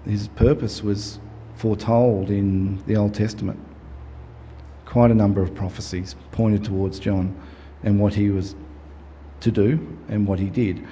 His 0.04 0.28
purpose 0.28 0.82
was 0.82 1.18
foretold 1.56 2.30
in 2.30 2.82
the 2.86 2.96
Old 2.96 3.14
Testament 3.14 3.60
quite 4.84 5.10
a 5.10 5.14
number 5.14 5.42
of 5.42 5.54
prophecies 5.54 6.14
pointed 6.30 6.64
towards 6.64 6.98
John 6.98 7.38
and 7.82 8.00
what 8.00 8.14
he 8.14 8.30
was 8.30 8.54
to 9.40 9.50
do 9.50 9.98
and 10.08 10.26
what 10.26 10.38
he 10.38 10.48
did. 10.48 10.82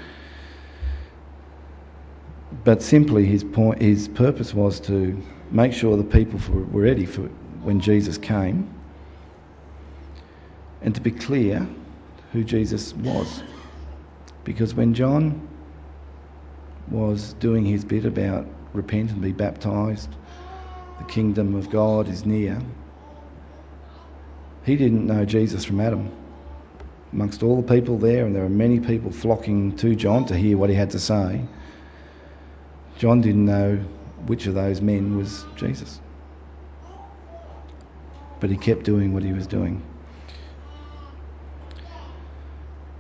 But 2.65 2.83
simply, 2.83 3.25
his 3.25 3.43
point, 3.43 3.81
his 3.81 4.09
purpose 4.09 4.53
was 4.53 4.81
to 4.81 5.21
make 5.51 5.73
sure 5.73 5.97
the 5.97 6.05
people 6.05 6.39
were 6.71 6.83
ready 6.83 7.07
for 7.07 7.23
when 7.63 7.81
Jesus 7.81 8.19
came, 8.19 8.74
and 10.85 10.95
to 10.95 11.01
be 11.01 11.11
clear 11.11 11.67
who 12.33 12.45
Jesus 12.45 12.95
was. 12.95 13.43
Because 14.45 14.75
when 14.75 14.95
John 14.95 15.49
was 16.91 17.33
doing 17.35 17.65
his 17.65 17.85
bit 17.85 18.05
about 18.05 18.47
repent 18.75 19.11
and 19.11 19.23
be 19.23 19.33
baptized, 19.33 20.11
the 20.99 21.05
kingdom 21.05 21.55
of 21.55 21.71
God 21.71 22.07
is 22.09 22.27
near, 22.27 22.61
he 24.65 24.77
didn't 24.77 25.07
know 25.07 25.25
Jesus 25.25 25.65
from 25.65 25.81
Adam. 25.81 26.11
Amongst 27.13 27.43
all 27.43 27.61
the 27.63 27.75
people 27.75 27.97
there, 27.97 28.27
and 28.27 28.35
there 28.35 28.43
were 28.43 28.49
many 28.49 28.81
people 28.81 29.11
flocking 29.11 29.77
to 29.77 29.95
John 29.95 30.27
to 30.27 30.37
hear 30.37 30.59
what 30.59 30.69
he 30.69 30.77
had 30.77 30.91
to 30.91 30.99
say, 30.99 31.41
John 32.99 33.21
didn't 33.23 33.45
know 33.45 33.77
which 34.27 34.47
of 34.47 34.55
those 34.55 34.81
men 34.81 35.17
was 35.17 35.47
Jesus. 35.57 36.01
But 38.41 38.51
he 38.51 38.57
kept 38.57 38.85
doing 38.85 39.15
what 39.15 39.23
he 39.23 39.33
was 39.33 39.47
doing. 39.47 39.83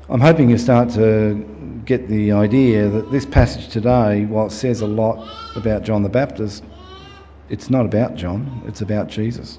I'm 0.08 0.20
hoping 0.20 0.50
you 0.50 0.58
start 0.58 0.90
to 0.90 1.82
get 1.86 2.08
the 2.08 2.32
idea 2.32 2.88
that 2.88 3.10
this 3.10 3.24
passage 3.24 3.68
today, 3.68 4.26
while 4.26 4.46
it 4.46 4.50
says 4.50 4.82
a 4.82 4.86
lot 4.86 5.26
about 5.56 5.82
John 5.82 6.02
the 6.02 6.10
Baptist, 6.10 6.62
it's 7.48 7.70
not 7.70 7.86
about 7.86 8.14
John, 8.14 8.62
it's 8.66 8.82
about 8.82 9.08
Jesus 9.08 9.58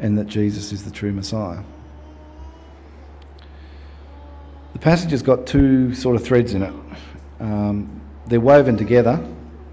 and 0.00 0.18
that 0.18 0.26
Jesus 0.26 0.72
is 0.72 0.84
the 0.84 0.90
true 0.90 1.12
Messiah. 1.12 1.62
The 4.74 4.78
passage 4.78 5.12
has 5.12 5.22
got 5.22 5.46
two 5.46 5.94
sort 5.94 6.16
of 6.16 6.24
threads 6.24 6.52
in 6.52 6.62
it. 6.62 6.74
Um, 7.40 8.02
they're 8.26 8.40
woven 8.40 8.76
together. 8.76 9.18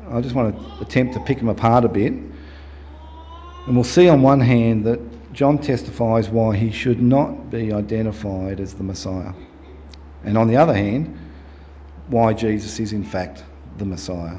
I 0.09 0.21
just 0.21 0.35
want 0.35 0.57
to 0.57 0.85
attempt 0.85 1.15
to 1.15 1.19
pick 1.19 1.39
them 1.39 1.50
apart 1.50 1.83
a 1.83 1.89
bit. 1.89 2.13
And 2.13 3.75
we'll 3.75 3.83
see 3.83 4.07
on 4.07 4.21
one 4.21 4.39
hand 4.39 4.85
that 4.85 5.01
John 5.34 5.58
testifies 5.58 6.30
why 6.30 6.56
he 6.56 6.72
should 6.72 7.02
not 7.02 7.50
be 7.50 7.74
identified 7.74 8.60
as 8.60 8.75
the 8.75 8.84
Messiah. 8.84 9.34
And 10.24 10.38
on 10.38 10.48
the 10.48 10.58
other 10.58 10.75
hand, 10.75 11.18
why 12.08 12.34
Jesus 12.34 12.80
is 12.80 12.94
in 12.94 13.04
fact 13.04 13.44
the 13.78 13.86
Messiah. 13.86 14.38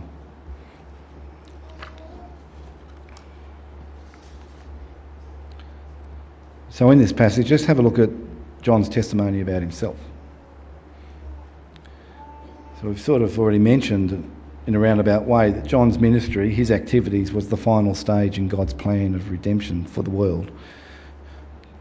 So, 6.71 6.91
in 6.91 6.99
this 6.99 7.13
passage, 7.13 7.51
let's 7.51 7.65
have 7.65 7.79
a 7.79 7.83
look 7.83 7.99
at 7.99 8.11
John's 8.63 8.89
testimony 8.89 9.41
about 9.41 9.63
himself. 9.63 9.97
So, 12.81 12.89
we've 12.89 13.01
sort 13.01 13.23
of 13.23 13.39
already 13.39 13.61
mentioned 13.61 14.31
in 14.67 14.75
a 14.75 14.79
roundabout 14.79 15.25
way 15.25 15.51
that 15.51 15.67
John's 15.67 15.99
ministry, 15.99 16.53
his 16.53 16.71
activities, 16.71 17.33
was 17.33 17.49
the 17.49 17.57
final 17.57 17.95
stage 17.95 18.39
in 18.39 18.49
God's 18.49 18.75
plan 18.75 19.15
of 19.15 19.31
redemption 19.31 19.85
for 19.85 20.03
the 20.03 20.11
world. 20.11 20.51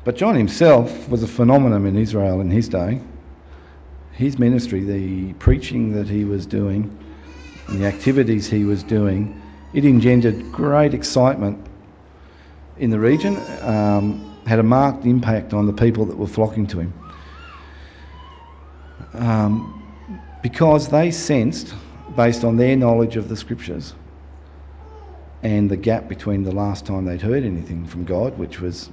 But 0.03 0.17
John 0.17 0.36
himself 0.36 1.07
was 1.10 1.24
a 1.24 1.27
phenomenon 1.27 1.86
in 1.86 1.98
Israel 1.98 2.41
in 2.41 2.50
his 2.50 2.67
day. 2.67 3.00
His 4.12 4.38
ministry, 4.38 4.83
the 4.83 5.33
preaching 5.33 5.93
that 5.93 6.07
he 6.07 6.25
was 6.25 6.45
doing, 6.45 6.98
and 7.67 7.81
the 7.81 7.86
activities 7.86 8.50
he 8.50 8.65
was 8.65 8.83
doing, 8.83 9.41
it 9.72 9.86
engendered 9.86 10.51
great 10.51 10.93
excitement 10.93 11.65
in 12.77 12.89
the 12.89 13.00
region. 13.00 13.38
Um, 13.62 14.29
had 14.45 14.60
a 14.60 14.63
marked 14.63 15.05
impact 15.05 15.53
on 15.53 15.67
the 15.67 15.74
people 15.74 16.05
that 16.05 16.17
were 16.17 16.27
flocking 16.27 16.67
to 16.67 16.79
him. 16.81 16.93
Um, 19.13 19.74
because 20.41 20.89
they 20.89 21.12
sensed, 21.12 21.74
based 22.13 22.43
on 22.43 22.57
their 22.57 22.75
knowledge 22.75 23.15
of 23.15 23.29
the 23.29 23.38
scriptures 23.38 23.93
and 25.41 25.69
the 25.69 25.77
gap 25.77 26.10
between 26.10 26.43
the 26.43 26.51
last 26.51 26.86
time 26.86 27.05
they'd 27.05 27.22
heard 27.22 27.43
anything 27.43 27.86
from 27.86 28.03
God, 28.03 28.38
which 28.38 28.60
was 28.60 28.89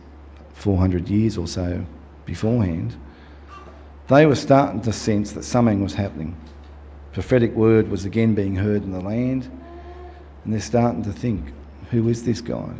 400 0.60 1.08
years 1.08 1.38
or 1.38 1.48
so 1.48 1.84
beforehand, 2.26 2.94
they 4.08 4.26
were 4.26 4.34
starting 4.34 4.82
to 4.82 4.92
sense 4.92 5.32
that 5.32 5.44
something 5.44 5.82
was 5.82 5.94
happening. 5.94 6.36
Prophetic 7.12 7.54
word 7.54 7.88
was 7.88 8.04
again 8.04 8.34
being 8.34 8.54
heard 8.54 8.82
in 8.82 8.92
the 8.92 9.00
land, 9.00 9.50
and 10.44 10.52
they're 10.52 10.60
starting 10.60 11.04
to 11.04 11.12
think, 11.12 11.52
who 11.90 12.08
is 12.08 12.24
this 12.24 12.40
guy? 12.40 12.74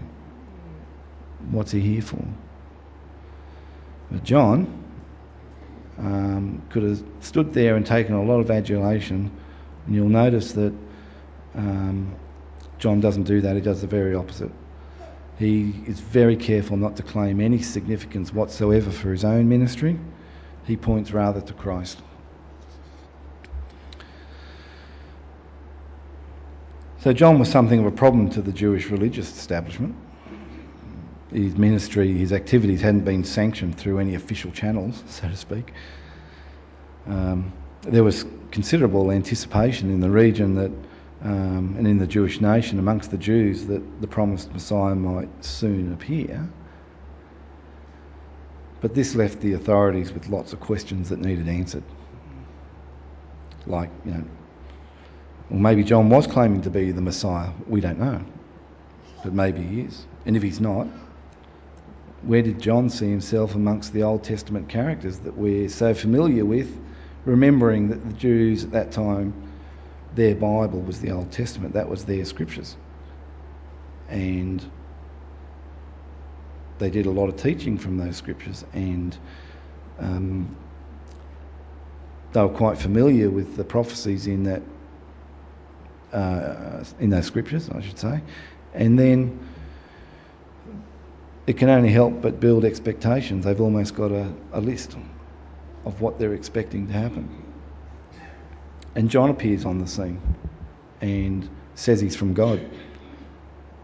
What's 1.51 1.73
he 1.73 1.81
here 1.81 2.03
for? 2.03 2.23
But 4.11 4.25
John 4.25 4.85
um, 5.99 6.63
could 6.69 6.83
have 6.83 7.03
stood 7.21 7.55
there 7.55 7.77
and 7.77 7.87
taken 7.87 8.15
a 8.15 8.23
lot 8.23 8.41
of 8.41 8.51
adulation, 8.51 9.31
and 9.87 9.95
you'll 9.95 10.09
notice 10.09 10.53
that 10.53 10.75
um, 11.55 12.15
John 12.79 13.01
doesn't 13.01 13.25
do 13.25 13.41
that, 13.41 13.57
he 13.57 13.63
does 13.63 13.81
the 13.81 13.87
very 13.87 14.15
opposite. 14.15 14.51
He 15.41 15.75
is 15.89 15.99
very 15.99 16.37
careful 16.37 16.77
not 16.77 16.97
to 16.99 17.03
claim 17.03 17.41
any 17.41 17.61
significance 17.61 18.33
whatsoever 18.33 18.93
for 18.93 19.11
his 19.11 19.25
own 19.25 19.49
ministry. 19.49 19.99
He 20.67 20.77
points 20.77 21.11
rather 21.11 21.41
to 21.41 21.53
Christ. 21.55 22.01
So, 27.01 27.13
John 27.13 27.41
was 27.41 27.51
something 27.51 27.81
of 27.81 27.87
a 27.87 27.91
problem 27.91 28.31
to 28.31 28.43
the 28.43 28.53
Jewish 28.53 28.91
religious 28.91 29.37
establishment 29.37 29.97
his 31.33 31.57
ministry, 31.57 32.13
his 32.13 32.33
activities 32.33 32.81
hadn't 32.81 33.05
been 33.05 33.25
sanctioned 33.25 33.79
through 33.79 33.99
any 33.99 34.15
official 34.15 34.51
channels, 34.51 35.03
so 35.09 35.29
to 35.29 35.37
speak. 35.37 35.73
Um, 37.07 37.53
there 37.83 38.05
was 38.05 38.25
considerable 38.51 39.11
anticipation 39.11 39.91
in 39.91 40.01
the 40.01 40.11
region 40.11 40.55
that, 40.57 40.71
um, 41.23 41.75
and 41.77 41.87
in 41.87 41.99
the 41.99 42.07
Jewish 42.07 42.41
nation 42.41 42.79
amongst 42.79 43.11
the 43.11 43.19
Jews, 43.19 43.67
that 43.67 44.01
the 44.01 44.07
promised 44.07 44.53
Messiah 44.53 44.95
might 44.95 45.45
soon 45.45 45.93
appear. 45.93 46.49
But 48.81 48.95
this 48.95 49.15
left 49.15 49.41
the 49.41 49.53
authorities 49.53 50.13
with 50.13 50.29
lots 50.29 50.53
of 50.53 50.61
questions 50.61 51.11
that 51.11 51.21
needed 51.21 51.49
answered. 51.49 51.85
Like, 53.67 53.91
you 54.07 54.13
know, 54.13 54.25
well, 55.51 55.61
maybe 55.61 55.85
John 55.85 56.09
was 56.09 56.27
claiming 56.27 56.63
to 56.63 56.71
be 56.71 56.91
the 56.93 57.03
Messiah. 57.03 57.51
We 57.67 57.81
don't 57.81 57.99
know. 57.99 58.25
But 59.23 59.35
maybe 59.35 59.63
he 59.63 59.81
is. 59.83 60.07
And 60.25 60.37
if 60.37 60.43
he's 60.43 60.61
not, 60.61 60.87
where 62.23 62.43
did 62.43 62.61
John 62.61 62.89
see 62.89 63.11
himself 63.11 63.55
amongst 63.55 63.93
the 63.93 64.03
Old 64.03 64.25
Testament 64.25 64.69
characters 64.69 65.19
that 65.21 65.37
we're 65.37 65.69
so 65.69 65.93
familiar 65.93 66.45
with, 66.45 66.75
remembering 67.25 67.89
that 67.89 68.07
the 68.07 68.13
Jews 68.15 68.65
at 68.65 68.71
that 68.73 68.93
time, 68.93 69.50
their 70.15 70.35
Bible 70.35 70.81
was 70.81 71.01
the 71.01 71.11
Old 71.11 71.31
Testament, 71.31 71.75
that 71.75 71.89
was 71.89 72.05
their 72.05 72.25
scriptures. 72.25 72.77
And 74.09 74.65
they 76.79 76.91
did 76.91 77.07
a 77.07 77.11
lot 77.11 77.29
of 77.29 77.37
teaching 77.37 77.79
from 77.79 77.97
those 77.97 78.17
scriptures, 78.17 78.65
and 78.73 79.17
um, 79.99 80.57
they 82.33 82.43
were 82.43 82.49
quite 82.49 82.79
familiar 82.79 83.31
with 83.31 83.57
the 83.57 83.65
prophecies 83.65 84.27
in 84.27 84.45
that 84.45 84.63
uh, 86.13 86.83
in 86.99 87.11
those 87.11 87.27
scriptures, 87.27 87.71
I 87.71 87.81
should 87.81 87.99
say, 87.99 88.21
and 88.75 88.99
then 88.99 89.39
it 91.47 91.57
can 91.57 91.69
only 91.69 91.91
help 91.91 92.21
but 92.21 92.41
build 92.41 92.65
expectations. 92.65 93.45
They've 93.45 93.61
almost 93.61 93.95
got 93.95 94.11
a, 94.11 94.33
a 94.53 94.61
list 94.61 94.97
of 95.85 96.01
what 96.01 96.19
they're 96.19 96.35
expecting 96.35 96.87
to 96.89 96.93
happen. 96.93 97.50
And 98.95 99.09
John 99.09 99.31
appears 99.31 99.65
on 99.65 99.79
the 99.79 99.87
scene 99.87 100.21
and 101.01 101.49
says 101.75 102.01
he's 102.01 102.17
from 102.17 102.35
God. 102.35 102.61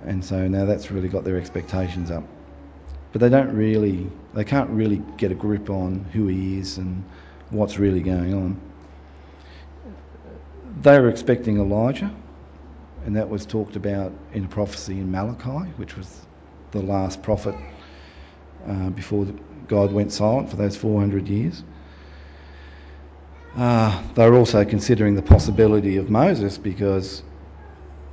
And 0.05 0.25
so 0.25 0.47
now 0.49 0.65
that's 0.65 0.91
really 0.91 1.09
got 1.09 1.25
their 1.25 1.37
expectations 1.37 2.11
up. 2.11 2.25
But 3.13 3.21
they 3.21 3.29
don't 3.29 3.55
really, 3.55 4.11
they 4.35 4.45
can't 4.45 4.71
really 4.71 5.03
get 5.17 5.33
a 5.33 5.35
grip 5.35 5.71
on 5.71 6.05
who 6.13 6.27
he 6.27 6.59
is 6.59 6.79
and 6.79 7.03
what's 7.51 7.79
really 7.79 8.01
going 8.01 8.35
on. 8.35 8.61
They 10.83 11.01
were 11.01 11.09
expecting 11.09 11.59
Elijah, 11.59 12.15
and 13.07 13.17
that 13.17 13.29
was 13.29 13.47
talked 13.47 13.77
about 13.77 14.13
in 14.33 14.45
a 14.45 14.49
prophecy 14.49 14.99
in 14.99 15.11
Malachi, 15.11 15.71
which 15.77 15.97
was 15.97 16.27
the 16.73 16.83
last 16.83 17.23
prophet 17.23 17.55
uh, 18.67 18.91
before 18.91 19.27
God 19.69 19.93
went 19.93 20.13
silent 20.13 20.51
for 20.51 20.57
those 20.57 20.77
400 20.77 21.29
years. 21.29 21.63
Uh, 23.57 24.03
they 24.15 24.29
were 24.29 24.37
also 24.37 24.67
considering 24.67 25.15
the 25.15 25.23
possibility 25.23 25.97
of 25.97 26.11
Moses 26.11 26.59
because 26.59 27.23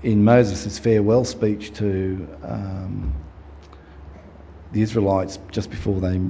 in 0.02 0.24
Moses' 0.24 0.80
farewell 0.80 1.26
speech 1.26 1.74
to 1.74 2.28
um, 2.44 3.14
the 4.72 4.82
Israelites 4.82 5.40
just 5.52 5.70
before 5.70 6.00
they 6.00 6.22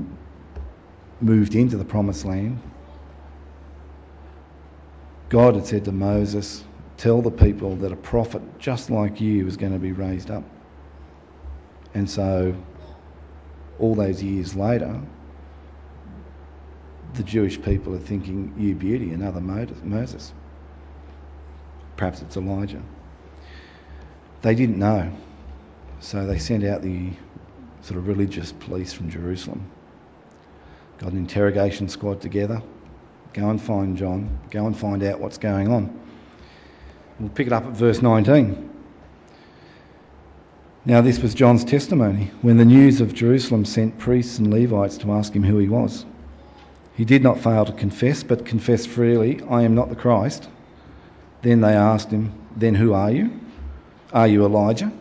moved 1.21 1.53
into 1.53 1.77
the 1.77 1.85
promised 1.85 2.25
land, 2.25 2.59
God 5.29 5.55
had 5.55 5.67
said 5.67 5.85
to 5.85 5.91
Moses, 5.91 6.63
Tell 6.97 7.21
the 7.21 7.31
people 7.31 7.75
that 7.77 7.91
a 7.91 7.95
prophet 7.95 8.41
just 8.57 8.89
like 8.89 9.21
you 9.21 9.45
is 9.47 9.57
going 9.57 9.73
to 9.73 9.79
be 9.79 9.91
raised 9.91 10.31
up. 10.31 10.43
And 11.93 12.09
so, 12.09 12.55
all 13.77 13.93
those 13.93 14.23
years 14.23 14.55
later, 14.55 14.99
the 17.13 17.23
Jewish 17.23 17.61
people 17.61 17.93
are 17.95 17.99
thinking, 17.99 18.53
You 18.57 18.75
beauty, 18.75 19.11
another 19.11 19.41
Moses. 19.41 20.33
Perhaps 21.95 22.21
it's 22.21 22.37
Elijah. 22.37 22.81
They 24.41 24.55
didn't 24.55 24.79
know. 24.79 25.15
So 25.99 26.25
they 26.25 26.39
sent 26.39 26.65
out 26.65 26.81
the 26.81 27.11
sort 27.81 27.97
of 27.97 28.07
religious 28.07 28.51
police 28.51 28.91
from 28.91 29.09
Jerusalem. 29.09 29.69
Got 30.97 31.11
an 31.11 31.17
interrogation 31.17 31.87
squad 31.87 32.21
together. 32.21 32.61
Go 33.33 33.49
and 33.49 33.61
find 33.61 33.97
John. 33.97 34.39
Go 34.51 34.65
and 34.65 34.77
find 34.77 35.03
out 35.03 35.19
what's 35.19 35.37
going 35.37 35.71
on. 35.71 35.99
We'll 37.19 37.29
pick 37.29 37.47
it 37.47 37.53
up 37.53 37.65
at 37.65 37.73
verse 37.73 38.01
19. 38.01 38.71
Now, 40.85 40.99
this 41.01 41.19
was 41.19 41.33
John's 41.33 41.63
testimony 41.63 42.31
when 42.41 42.57
the 42.57 42.65
Jews 42.65 42.99
of 42.99 43.13
Jerusalem 43.13 43.63
sent 43.63 43.97
priests 43.97 44.39
and 44.39 44.51
Levites 44.51 44.97
to 44.99 45.13
ask 45.13 45.33
him 45.33 45.43
who 45.43 45.57
he 45.57 45.69
was. 45.69 46.05
He 46.95 47.05
did 47.05 47.23
not 47.23 47.39
fail 47.39 47.65
to 47.65 47.73
confess, 47.73 48.23
but 48.23 48.45
confessed 48.45 48.87
freely, 48.87 49.41
I 49.49 49.63
am 49.63 49.73
not 49.73 49.89
the 49.89 49.95
Christ. 49.95 50.47
Then 51.41 51.61
they 51.61 51.73
asked 51.73 52.11
him, 52.11 52.31
Then 52.55 52.75
who 52.75 52.93
are 52.93 53.11
you? 53.11 53.39
Are 54.11 54.27
you 54.27 54.45
Elijah? 54.45 54.91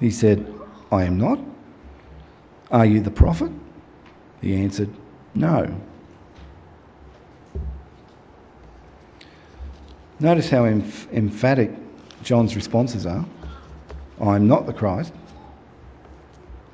He 0.00 0.10
said, 0.10 0.44
I 0.90 1.04
am 1.04 1.18
not. 1.18 1.38
Are 2.70 2.84
you 2.84 3.00
the 3.00 3.10
prophet? 3.10 3.52
He 4.40 4.56
answered, 4.56 4.90
No. 5.34 5.72
Notice 10.18 10.50
how 10.50 10.64
emph- 10.64 11.12
emphatic 11.12 11.70
John's 12.22 12.56
responses 12.56 13.06
are. 13.06 13.24
I 14.20 14.36
am 14.36 14.48
not 14.48 14.66
the 14.66 14.72
Christ. 14.72 15.12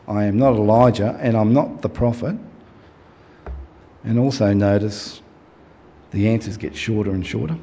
I 0.07 0.25
am 0.25 0.39
not 0.39 0.55
Elijah, 0.55 1.19
and 1.21 1.37
I'm 1.37 1.53
not 1.53 1.83
the 1.83 1.89
prophet. 1.89 2.37
And 4.09 4.19
also 4.19 4.55
notice 4.55 5.21
the 6.13 6.29
answers 6.29 6.57
get 6.57 6.75
shorter 6.75 7.11
and 7.11 7.27
shorter. 7.27 7.59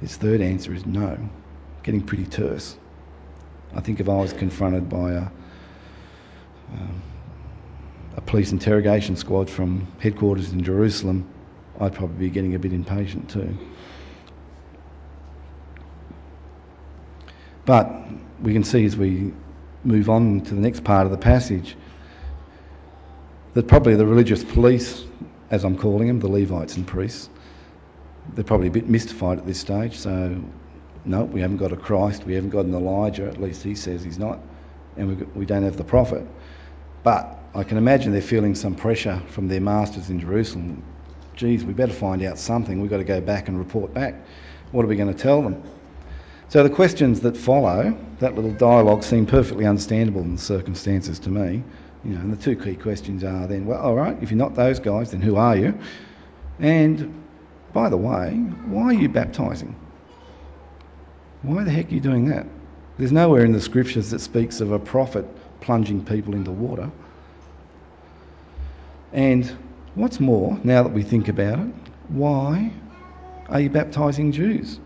His 0.00 0.16
third 0.16 0.40
answer 0.40 0.72
is 0.72 0.86
no, 0.86 1.18
getting 1.82 2.00
pretty 2.00 2.24
terse. 2.24 2.78
I 3.74 3.82
think 3.82 4.00
if 4.00 4.08
I 4.08 4.14
was 4.16 4.32
confronted 4.32 4.88
by 4.88 5.12
a, 5.12 5.26
um, 6.72 7.02
a 8.16 8.22
police 8.22 8.52
interrogation 8.52 9.16
squad 9.16 9.50
from 9.50 9.86
headquarters 9.98 10.50
in 10.50 10.64
Jerusalem, 10.64 11.28
I'd 11.78 11.94
probably 11.94 12.16
be 12.16 12.30
getting 12.30 12.54
a 12.54 12.58
bit 12.58 12.72
impatient 12.72 13.28
too. 13.28 13.54
But 17.66 17.92
we 18.40 18.54
can 18.54 18.64
see 18.64 18.86
as 18.86 18.96
we 18.96 19.34
move 19.84 20.08
on 20.08 20.40
to 20.40 20.54
the 20.54 20.60
next 20.62 20.84
part 20.84 21.04
of 21.04 21.12
the 21.12 21.18
passage 21.18 21.76
that 23.56 23.66
probably 23.66 23.96
the 23.96 24.06
religious 24.06 24.44
police, 24.44 25.04
as 25.50 25.64
I'm 25.64 25.76
calling 25.76 26.08
them, 26.08 26.20
the 26.20 26.28
Levites 26.28 26.76
and 26.76 26.86
priests, 26.86 27.28
they're 28.34 28.44
probably 28.44 28.68
a 28.68 28.70
bit 28.70 28.88
mystified 28.88 29.38
at 29.38 29.46
this 29.46 29.58
stage. 29.58 29.96
So, 29.96 30.40
no, 31.04 31.24
we 31.24 31.40
haven't 31.40 31.56
got 31.56 31.72
a 31.72 31.76
Christ, 31.76 32.24
we 32.24 32.34
haven't 32.34 32.50
got 32.50 32.66
an 32.66 32.74
Elijah, 32.74 33.26
at 33.26 33.40
least 33.40 33.62
he 33.62 33.74
says 33.74 34.04
he's 34.04 34.18
not, 34.18 34.40
and 34.96 35.08
we, 35.08 35.14
we 35.34 35.46
don't 35.46 35.62
have 35.62 35.76
the 35.76 35.84
prophet. 35.84 36.26
But 37.02 37.38
I 37.54 37.64
can 37.64 37.78
imagine 37.78 38.12
they're 38.12 38.20
feeling 38.20 38.54
some 38.54 38.74
pressure 38.74 39.22
from 39.28 39.48
their 39.48 39.60
masters 39.60 40.10
in 40.10 40.20
Jerusalem 40.20 40.84
geez, 41.36 41.64
we 41.64 41.74
better 41.74 41.92
find 41.92 42.22
out 42.22 42.38
something. 42.38 42.80
We've 42.80 42.90
got 42.90 42.96
to 42.96 43.04
go 43.04 43.20
back 43.20 43.48
and 43.48 43.58
report 43.58 43.94
back. 43.94 44.14
What 44.72 44.84
are 44.84 44.88
we 44.88 44.96
going 44.96 45.12
to 45.12 45.22
tell 45.22 45.42
them? 45.42 45.62
So 46.48 46.62
the 46.62 46.70
questions 46.70 47.20
that 47.20 47.36
follow, 47.36 47.96
that 48.20 48.34
little 48.34 48.52
dialogue, 48.52 49.04
seem 49.04 49.26
perfectly 49.26 49.66
understandable 49.66 50.22
in 50.22 50.36
the 50.36 50.40
circumstances 50.40 51.18
to 51.20 51.30
me. 51.30 51.62
You 52.06 52.14
know, 52.14 52.20
and 52.20 52.32
the 52.32 52.42
two 52.42 52.56
key 52.56 52.76
questions 52.76 53.24
are 53.24 53.46
then, 53.46 53.66
well, 53.66 53.80
all 53.80 53.94
right, 53.94 54.16
if 54.22 54.30
you're 54.30 54.38
not 54.38 54.54
those 54.54 54.78
guys, 54.78 55.10
then 55.10 55.20
who 55.20 55.36
are 55.36 55.56
you? 55.56 55.78
And 56.58 57.24
by 57.72 57.88
the 57.88 57.96
way, 57.96 58.30
why 58.66 58.84
are 58.84 58.92
you 58.92 59.08
baptizing? 59.08 59.74
Why 61.42 61.64
the 61.64 61.70
heck 61.70 61.90
are 61.90 61.94
you 61.94 62.00
doing 62.00 62.28
that? 62.28 62.46
There's 62.98 63.12
nowhere 63.12 63.44
in 63.44 63.52
the 63.52 63.60
scriptures 63.60 64.10
that 64.10 64.20
speaks 64.20 64.60
of 64.60 64.72
a 64.72 64.78
prophet 64.78 65.26
plunging 65.60 66.04
people 66.04 66.34
into 66.34 66.50
water. 66.50 66.90
And 69.12 69.54
What's 69.96 70.20
more, 70.20 70.60
now 70.62 70.82
that 70.82 70.92
we 70.92 71.02
think 71.02 71.28
about 71.28 71.58
it, 71.58 71.74
why 72.08 72.70
are 73.48 73.60
you 73.60 73.70
baptising 73.70 74.30
Jews? 74.30 74.78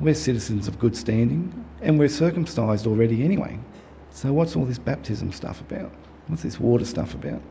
We're 0.00 0.14
citizens 0.14 0.66
of 0.66 0.80
good 0.80 0.96
standing 0.96 1.64
and 1.80 2.00
we're 2.00 2.08
circumcised 2.08 2.88
already 2.88 3.22
anyway. 3.22 3.60
So, 4.10 4.32
what's 4.32 4.56
all 4.56 4.64
this 4.64 4.80
baptism 4.80 5.30
stuff 5.30 5.60
about? 5.60 5.92
What's 6.28 6.42
this 6.42 6.60
water 6.60 6.84
stuff 6.84 7.14
about? 7.14 7.42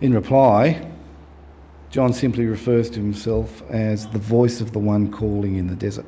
In 0.00 0.14
reply, 0.14 0.90
John 1.90 2.12
simply 2.14 2.46
refers 2.46 2.90
to 2.90 3.00
himself 3.00 3.62
as 3.70 4.08
the 4.08 4.18
voice 4.18 4.60
of 4.60 4.72
the 4.72 4.78
one 4.78 5.12
calling 5.12 5.56
in 5.56 5.66
the 5.66 5.76
desert. 5.76 6.06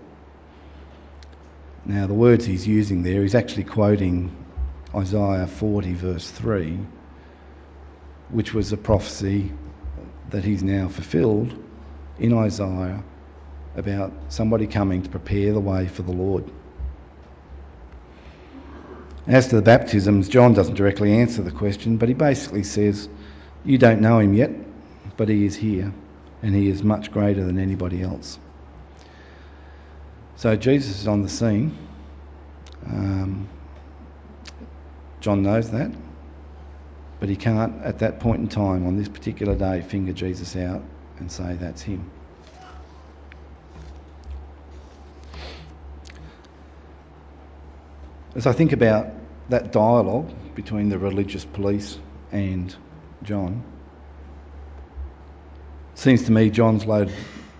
Now, 1.84 2.06
the 2.06 2.14
words 2.14 2.46
he's 2.46 2.66
using 2.66 3.02
there, 3.02 3.20
he's 3.20 3.34
actually 3.34 3.64
quoting 3.64 4.34
Isaiah 4.94 5.46
40, 5.46 5.92
verse 5.92 6.30
3, 6.30 6.78
which 8.30 8.54
was 8.54 8.72
a 8.72 8.78
prophecy 8.78 9.52
that 10.30 10.42
he's 10.42 10.62
now 10.62 10.88
fulfilled 10.88 11.54
in 12.18 12.32
Isaiah 12.32 13.04
about 13.76 14.12
somebody 14.28 14.66
coming 14.66 15.02
to 15.02 15.10
prepare 15.10 15.52
the 15.52 15.60
way 15.60 15.86
for 15.86 16.02
the 16.02 16.12
Lord. 16.12 16.50
As 19.26 19.48
to 19.48 19.56
the 19.56 19.62
baptisms, 19.62 20.28
John 20.28 20.52
doesn't 20.52 20.74
directly 20.74 21.12
answer 21.12 21.42
the 21.42 21.50
question, 21.50 21.96
but 21.96 22.08
he 22.08 22.14
basically 22.14 22.62
says, 22.62 23.08
You 23.64 23.78
don't 23.78 24.00
know 24.00 24.18
him 24.18 24.34
yet, 24.34 24.50
but 25.16 25.28
he 25.28 25.46
is 25.46 25.56
here, 25.56 25.92
and 26.42 26.54
he 26.54 26.68
is 26.68 26.82
much 26.82 27.10
greater 27.10 27.42
than 27.42 27.58
anybody 27.58 28.02
else. 28.02 28.38
So 30.36 30.56
Jesus 30.56 31.00
is 31.00 31.08
on 31.08 31.22
the 31.22 31.28
scene. 31.28 31.76
Um, 32.86 33.48
John 35.20 35.42
knows 35.42 35.70
that. 35.70 35.90
But 37.18 37.30
he 37.30 37.36
can't, 37.36 37.82
at 37.82 38.00
that 38.00 38.20
point 38.20 38.40
in 38.40 38.48
time, 38.48 38.86
on 38.86 38.98
this 38.98 39.08
particular 39.08 39.54
day, 39.54 39.80
finger 39.80 40.12
Jesus 40.12 40.54
out 40.56 40.82
and 41.18 41.32
say, 41.32 41.54
That's 41.54 41.80
him. 41.80 42.10
As 48.34 48.46
I 48.46 48.52
think 48.52 48.72
about 48.72 49.08
that 49.48 49.72
dialogue 49.72 50.30
between 50.54 50.88
the 50.88 50.98
religious 50.98 51.44
police 51.44 51.98
and 52.32 52.74
John, 53.22 53.62
it 55.92 55.98
seems 55.98 56.24
to 56.24 56.32
me 56.32 56.50
John's 56.50 56.84
loaded, 56.84 57.14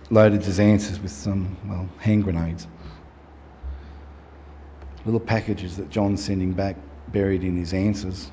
loaded 0.09 0.43
his 0.43 0.59
answers 0.59 0.99
with 0.99 1.11
some, 1.11 1.57
well, 1.67 1.87
hand 1.99 2.23
grenades. 2.23 2.67
Little 5.05 5.19
packages 5.19 5.77
that 5.77 5.89
John's 5.89 6.23
sending 6.23 6.53
back 6.53 6.75
buried 7.09 7.43
in 7.43 7.55
his 7.55 7.73
answers 7.73 8.29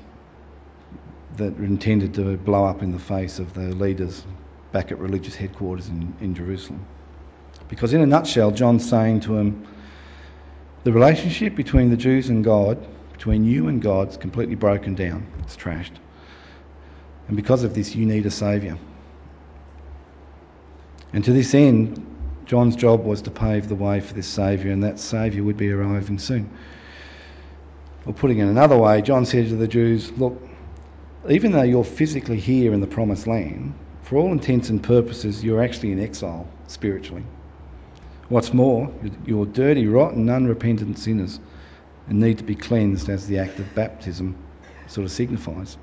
that 1.37 1.57
are 1.57 1.63
intended 1.63 2.13
to 2.15 2.35
blow 2.37 2.65
up 2.65 2.81
in 2.81 2.91
the 2.91 2.99
face 2.99 3.39
of 3.39 3.53
the 3.53 3.73
leaders 3.75 4.25
back 4.71 4.91
at 4.91 4.99
religious 4.99 5.35
headquarters 5.35 5.87
in, 5.87 6.13
in 6.19 6.35
Jerusalem. 6.35 6.85
Because, 7.69 7.93
in 7.93 8.01
a 8.01 8.05
nutshell, 8.05 8.51
John's 8.51 8.87
saying 8.87 9.21
to 9.21 9.37
him, 9.37 9.65
the 10.83 10.91
relationship 10.91 11.55
between 11.55 11.89
the 11.89 11.97
Jews 11.97 12.29
and 12.29 12.43
God, 12.43 12.77
between 13.13 13.45
you 13.45 13.67
and 13.67 13.81
God, 13.81 14.09
is 14.09 14.17
completely 14.17 14.55
broken 14.55 14.95
down. 14.95 15.25
It's 15.39 15.55
trashed. 15.55 15.97
And 17.27 17.37
because 17.37 17.63
of 17.63 17.73
this, 17.73 17.95
you 17.95 18.05
need 18.05 18.25
a 18.25 18.31
Saviour. 18.31 18.77
And 21.13 21.23
to 21.23 21.31
this 21.31 21.53
end, 21.53 22.05
John's 22.45 22.75
job 22.75 23.05
was 23.05 23.21
to 23.21 23.31
pave 23.31 23.69
the 23.69 23.75
way 23.75 24.01
for 24.01 24.13
this 24.13 24.27
Saviour, 24.27 24.73
and 24.73 24.83
that 24.83 24.99
Saviour 24.99 25.45
would 25.45 25.57
be 25.57 25.71
arriving 25.71 26.19
soon. 26.19 26.49
Or 28.05 28.13
putting 28.13 28.39
it 28.39 28.47
another 28.47 28.77
way, 28.77 29.01
John 29.01 29.25
said 29.25 29.47
to 29.47 29.55
the 29.55 29.67
Jews, 29.67 30.11
Look, 30.17 30.41
even 31.29 31.53
though 31.53 31.63
you're 31.63 31.85
physically 31.85 32.39
here 32.39 32.73
in 32.73 32.81
the 32.81 32.87
promised 32.87 33.27
land, 33.27 33.73
for 34.01 34.17
all 34.17 34.33
intents 34.33 34.69
and 34.69 34.83
purposes, 34.83 35.41
you're 35.41 35.63
actually 35.63 35.93
in 35.93 35.99
exile 36.01 36.45
spiritually. 36.67 37.23
What's 38.33 38.51
more, 38.51 38.91
you're 39.27 39.45
dirty, 39.45 39.85
rotten, 39.85 40.27
unrepentant 40.27 40.97
sinners 40.97 41.39
and 42.07 42.19
need 42.19 42.39
to 42.39 42.43
be 42.43 42.55
cleansed 42.55 43.07
as 43.07 43.27
the 43.27 43.37
act 43.37 43.59
of 43.59 43.75
baptism 43.75 44.35
sort 44.87 45.05
of 45.05 45.11
signifies. 45.11 45.77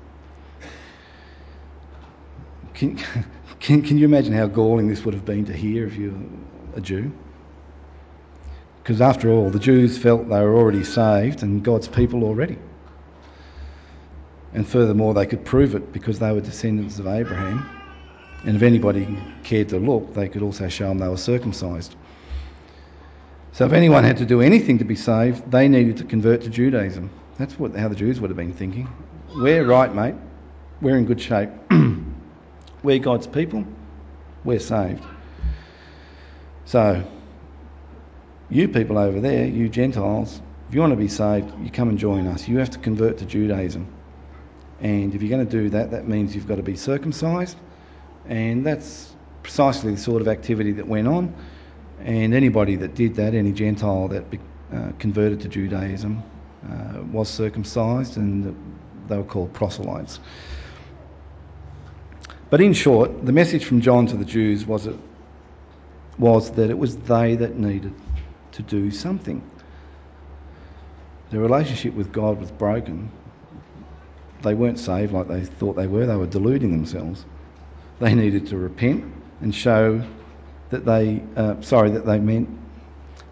Can, 2.73 2.97
can, 3.61 3.81
can 3.83 3.97
you 3.97 4.03
imagine 4.03 4.33
how 4.33 4.47
galling 4.47 4.89
this 4.89 5.05
would 5.05 5.13
have 5.13 5.23
been 5.23 5.45
to 5.45 5.53
hear 5.53 5.87
if 5.87 5.95
you're 5.95 6.13
a 6.75 6.81
Jew? 6.81 7.13
Because 8.83 8.99
after 8.99 9.31
all, 9.31 9.49
the 9.49 9.57
Jews 9.57 9.97
felt 9.97 10.27
they 10.27 10.41
were 10.41 10.57
already 10.57 10.83
saved 10.83 11.43
and 11.43 11.63
God's 11.63 11.87
people 11.87 12.25
already. 12.25 12.57
And 14.53 14.67
furthermore, 14.67 15.13
they 15.13 15.25
could 15.25 15.45
prove 15.45 15.73
it 15.73 15.93
because 15.93 16.19
they 16.19 16.33
were 16.33 16.41
descendants 16.41 16.99
of 16.99 17.07
Abraham. 17.07 17.65
And 18.43 18.57
if 18.57 18.61
anybody 18.61 19.07
cared 19.43 19.69
to 19.69 19.79
look, 19.79 20.13
they 20.15 20.27
could 20.27 20.41
also 20.41 20.67
show 20.67 20.89
them 20.89 20.97
they 20.97 21.07
were 21.07 21.15
circumcised. 21.15 21.95
So 23.53 23.65
if 23.65 23.73
anyone 23.73 24.03
had 24.03 24.17
to 24.17 24.25
do 24.25 24.41
anything 24.41 24.77
to 24.77 24.85
be 24.85 24.95
saved, 24.95 25.51
they 25.51 25.67
needed 25.67 25.97
to 25.97 26.03
convert 26.05 26.41
to 26.41 26.49
Judaism. 26.49 27.09
That's 27.37 27.59
what, 27.59 27.75
how 27.75 27.89
the 27.89 27.95
Jews 27.95 28.21
would 28.21 28.29
have 28.29 28.37
been 28.37 28.53
thinking. 28.53 28.87
We're 29.35 29.65
right, 29.65 29.93
mate. 29.93 30.15
We're 30.81 30.97
in 30.97 31.05
good 31.05 31.21
shape. 31.21 31.49
we're 32.83 32.99
God's 32.99 33.27
people. 33.27 33.65
We're 34.43 34.59
saved. 34.59 35.03
So, 36.65 37.03
you 38.49 38.67
people 38.69 38.97
over 38.97 39.19
there, 39.19 39.45
you 39.45 39.67
Gentiles, 39.69 40.41
if 40.69 40.75
you 40.75 40.81
want 40.81 40.91
to 40.91 40.97
be 40.97 41.09
saved, 41.09 41.51
you 41.61 41.69
come 41.69 41.89
and 41.89 41.99
join 41.99 42.27
us. 42.27 42.47
You 42.47 42.59
have 42.59 42.69
to 42.71 42.79
convert 42.79 43.17
to 43.17 43.25
Judaism. 43.25 43.87
And 44.79 45.13
if 45.13 45.21
you're 45.21 45.29
going 45.29 45.45
to 45.45 45.51
do 45.51 45.69
that, 45.71 45.91
that 45.91 46.07
means 46.07 46.33
you've 46.33 46.47
got 46.47 46.55
to 46.55 46.63
be 46.63 46.77
circumcised. 46.77 47.57
And 48.27 48.65
that's 48.65 49.13
precisely 49.43 49.91
the 49.91 50.01
sort 50.01 50.21
of 50.21 50.27
activity 50.27 50.71
that 50.73 50.87
went 50.87 51.07
on. 51.07 51.35
And 52.03 52.33
anybody 52.33 52.75
that 52.77 52.95
did 52.95 53.15
that, 53.15 53.33
any 53.33 53.51
Gentile 53.51 54.07
that 54.09 54.25
uh, 54.73 54.91
converted 54.97 55.41
to 55.41 55.47
Judaism, 55.47 56.23
uh, 56.67 57.01
was 57.11 57.29
circumcised, 57.29 58.17
and 58.17 58.55
they 59.07 59.17
were 59.17 59.23
called 59.23 59.53
proselytes. 59.53 60.19
But 62.49 62.61
in 62.61 62.73
short, 62.73 63.25
the 63.25 63.31
message 63.31 63.65
from 63.65 63.81
John 63.81 64.07
to 64.07 64.17
the 64.17 64.25
Jews 64.25 64.65
was, 64.65 64.87
it, 64.87 64.95
was 66.17 66.51
that 66.51 66.69
it 66.69 66.77
was 66.77 66.97
they 66.97 67.35
that 67.35 67.57
needed 67.57 67.93
to 68.53 68.61
do 68.61 68.91
something. 68.91 69.41
Their 71.29 71.39
relationship 71.39 71.93
with 71.93 72.11
God 72.11 72.39
was 72.39 72.51
broken. 72.51 73.11
They 74.41 74.53
weren't 74.53 74.79
saved 74.79 75.13
like 75.13 75.27
they 75.27 75.45
thought 75.45 75.75
they 75.75 75.87
were, 75.87 76.05
they 76.05 76.15
were 76.15 76.27
deluding 76.27 76.71
themselves. 76.71 77.25
They 77.99 78.15
needed 78.15 78.47
to 78.47 78.57
repent 78.57 79.05
and 79.39 79.53
show 79.53 80.03
that 80.71 80.85
they, 80.85 81.21
uh, 81.35 81.61
sorry, 81.61 81.91
that 81.91 82.05
they 82.05 82.19
meant 82.19 82.49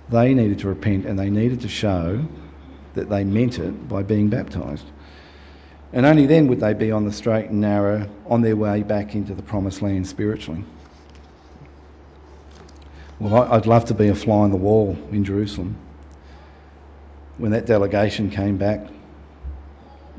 they 0.10 0.34
needed 0.34 0.60
to 0.60 0.68
repent 0.68 1.06
and 1.06 1.18
they 1.18 1.30
needed 1.30 1.62
to 1.62 1.68
show 1.68 2.26
that 2.96 3.10
they 3.10 3.24
meant 3.24 3.60
it 3.60 3.88
by 3.88 4.04
being 4.04 4.30
baptised. 4.30 4.86
And 5.94 6.06
only 6.06 6.26
then 6.26 6.48
would 6.48 6.60
they 6.60 6.74
be 6.74 6.92
on 6.92 7.06
the 7.06 7.12
straight 7.12 7.50
and 7.50 7.62
narrow 7.62 8.10
on 8.28 8.42
their 8.42 8.56
way 8.56 8.84
back 8.84 9.16
into 9.16 9.34
the 9.34 9.42
promised 9.42 9.82
land 9.82 10.08
spiritually. 10.08 10.64
Well, 13.20 13.52
I'd 13.52 13.66
love 13.66 13.86
to 13.86 13.94
be 13.94 14.08
a 14.08 14.16
fly 14.16 14.38
on 14.38 14.52
the 14.52 14.58
wall 14.58 14.98
in 15.12 15.26
Jerusalem 15.26 15.76
when 17.38 17.52
that 17.52 17.66
delegation 17.66 18.30
came 18.30 18.58
back 18.58 18.88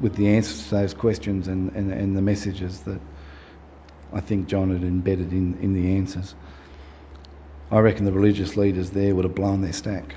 with 0.00 0.16
the 0.16 0.28
answers 0.36 0.68
to 0.68 0.70
those 0.76 0.94
questions 0.94 1.48
and, 1.48 1.72
and, 1.72 1.92
and 1.92 2.16
the 2.16 2.22
messages 2.22 2.80
that 2.80 3.00
I 4.12 4.20
think 4.20 4.48
John 4.48 4.70
had 4.72 4.82
embedded 4.82 5.32
in, 5.32 5.58
in 5.60 5.74
the 5.74 5.96
answers. 5.96 6.34
I 7.70 7.78
reckon 7.78 8.04
the 8.04 8.12
religious 8.12 8.56
leaders 8.56 8.90
there 8.90 9.14
would 9.14 9.24
have 9.24 9.34
blown 9.34 9.60
their 9.60 9.72
stack. 9.72 10.14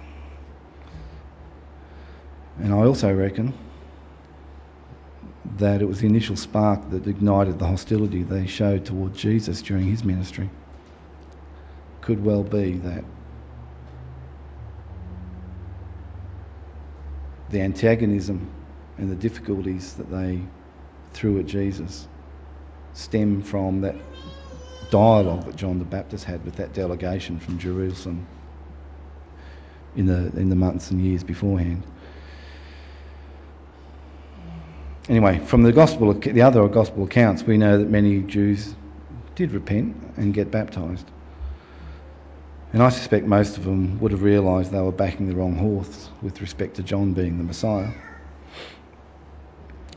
And 2.59 2.73
I 2.73 2.77
also 2.77 3.13
reckon 3.13 3.53
that 5.57 5.81
it 5.81 5.85
was 5.85 5.99
the 5.99 6.07
initial 6.07 6.35
spark 6.35 6.89
that 6.89 7.05
ignited 7.07 7.59
the 7.59 7.67
hostility 7.67 8.23
they 8.23 8.47
showed 8.47 8.85
towards 8.85 9.19
Jesus 9.19 9.61
during 9.61 9.85
his 9.85 10.03
ministry. 10.03 10.49
Could 12.01 12.23
well 12.23 12.43
be 12.43 12.73
that 12.77 13.03
the 17.49 17.61
antagonism 17.61 18.49
and 18.97 19.11
the 19.11 19.15
difficulties 19.15 19.93
that 19.93 20.09
they 20.09 20.41
threw 21.13 21.39
at 21.39 21.45
Jesus 21.45 22.07
stem 22.93 23.41
from 23.41 23.81
that 23.81 23.95
dialogue 24.93 25.43
that 25.45 25.55
John 25.55 25.79
the 25.79 25.85
Baptist 25.85 26.23
had 26.23 26.45
with 26.45 26.55
that 26.57 26.71
delegation 26.73 27.39
from 27.39 27.57
Jerusalem 27.57 28.27
in 29.95 30.05
the, 30.05 30.31
in 30.39 30.49
the 30.49 30.55
months 30.55 30.91
and 30.91 31.03
years 31.03 31.23
beforehand. 31.23 31.81
Anyway, 35.09 35.39
from 35.39 35.63
the 35.63 35.71
gospel, 35.71 36.13
the 36.13 36.43
other 36.43 36.67
gospel 36.67 37.05
accounts, 37.05 37.41
we 37.41 37.57
know 37.57 37.79
that 37.79 37.89
many 37.89 38.21
Jews 38.21 38.75
did 39.33 39.51
repent 39.51 39.97
and 40.15 40.31
get 40.31 40.51
baptised. 40.51 41.09
And 42.71 42.83
I 42.83 42.89
suspect 42.89 43.25
most 43.25 43.57
of 43.57 43.65
them 43.65 43.99
would 43.99 44.11
have 44.11 44.21
realised 44.21 44.71
they 44.71 44.79
were 44.79 44.91
backing 44.91 45.27
the 45.27 45.35
wrong 45.35 45.55
horse 45.55 46.11
with 46.21 46.39
respect 46.39 46.75
to 46.75 46.83
John 46.83 47.13
being 47.13 47.39
the 47.39 47.43
Messiah. 47.43 47.89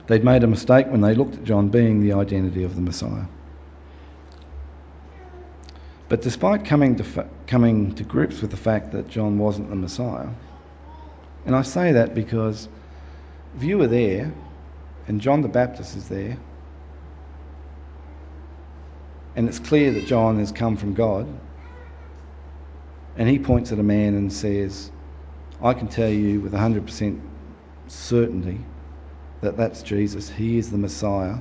They'd 0.06 0.24
made 0.24 0.42
a 0.42 0.46
mistake 0.46 0.86
when 0.86 1.02
they 1.02 1.14
looked 1.14 1.34
at 1.34 1.44
John 1.44 1.68
being 1.68 2.00
the 2.00 2.14
identity 2.14 2.64
of 2.64 2.76
the 2.76 2.80
Messiah. 2.80 3.26
But 6.08 6.22
despite 6.22 6.64
coming 6.64 6.96
to, 6.96 7.04
fa- 7.04 7.28
coming 7.46 7.94
to 7.96 8.04
grips 8.04 8.40
with 8.40 8.50
the 8.50 8.56
fact 8.56 8.92
that 8.92 9.08
John 9.08 9.38
wasn't 9.38 9.70
the 9.70 9.76
Messiah, 9.76 10.28
and 11.44 11.54
I 11.54 11.62
say 11.62 11.92
that 11.92 12.14
because 12.14 12.68
if 13.56 13.64
you 13.64 13.78
were 13.78 13.86
there 13.86 14.32
and 15.08 15.20
John 15.20 15.42
the 15.42 15.48
Baptist 15.48 15.96
is 15.96 16.08
there, 16.08 16.36
and 19.34 19.48
it's 19.48 19.58
clear 19.58 19.92
that 19.92 20.06
John 20.06 20.38
has 20.38 20.52
come 20.52 20.76
from 20.76 20.94
God, 20.94 21.26
and 23.16 23.28
he 23.28 23.38
points 23.38 23.72
at 23.72 23.78
a 23.78 23.82
man 23.82 24.14
and 24.14 24.32
says, 24.32 24.90
I 25.62 25.74
can 25.74 25.88
tell 25.88 26.08
you 26.08 26.40
with 26.40 26.52
100% 26.52 27.20
certainty 27.88 28.60
that 29.40 29.56
that's 29.56 29.82
Jesus. 29.82 30.28
He 30.28 30.58
is 30.58 30.70
the 30.70 30.78
Messiah. 30.78 31.36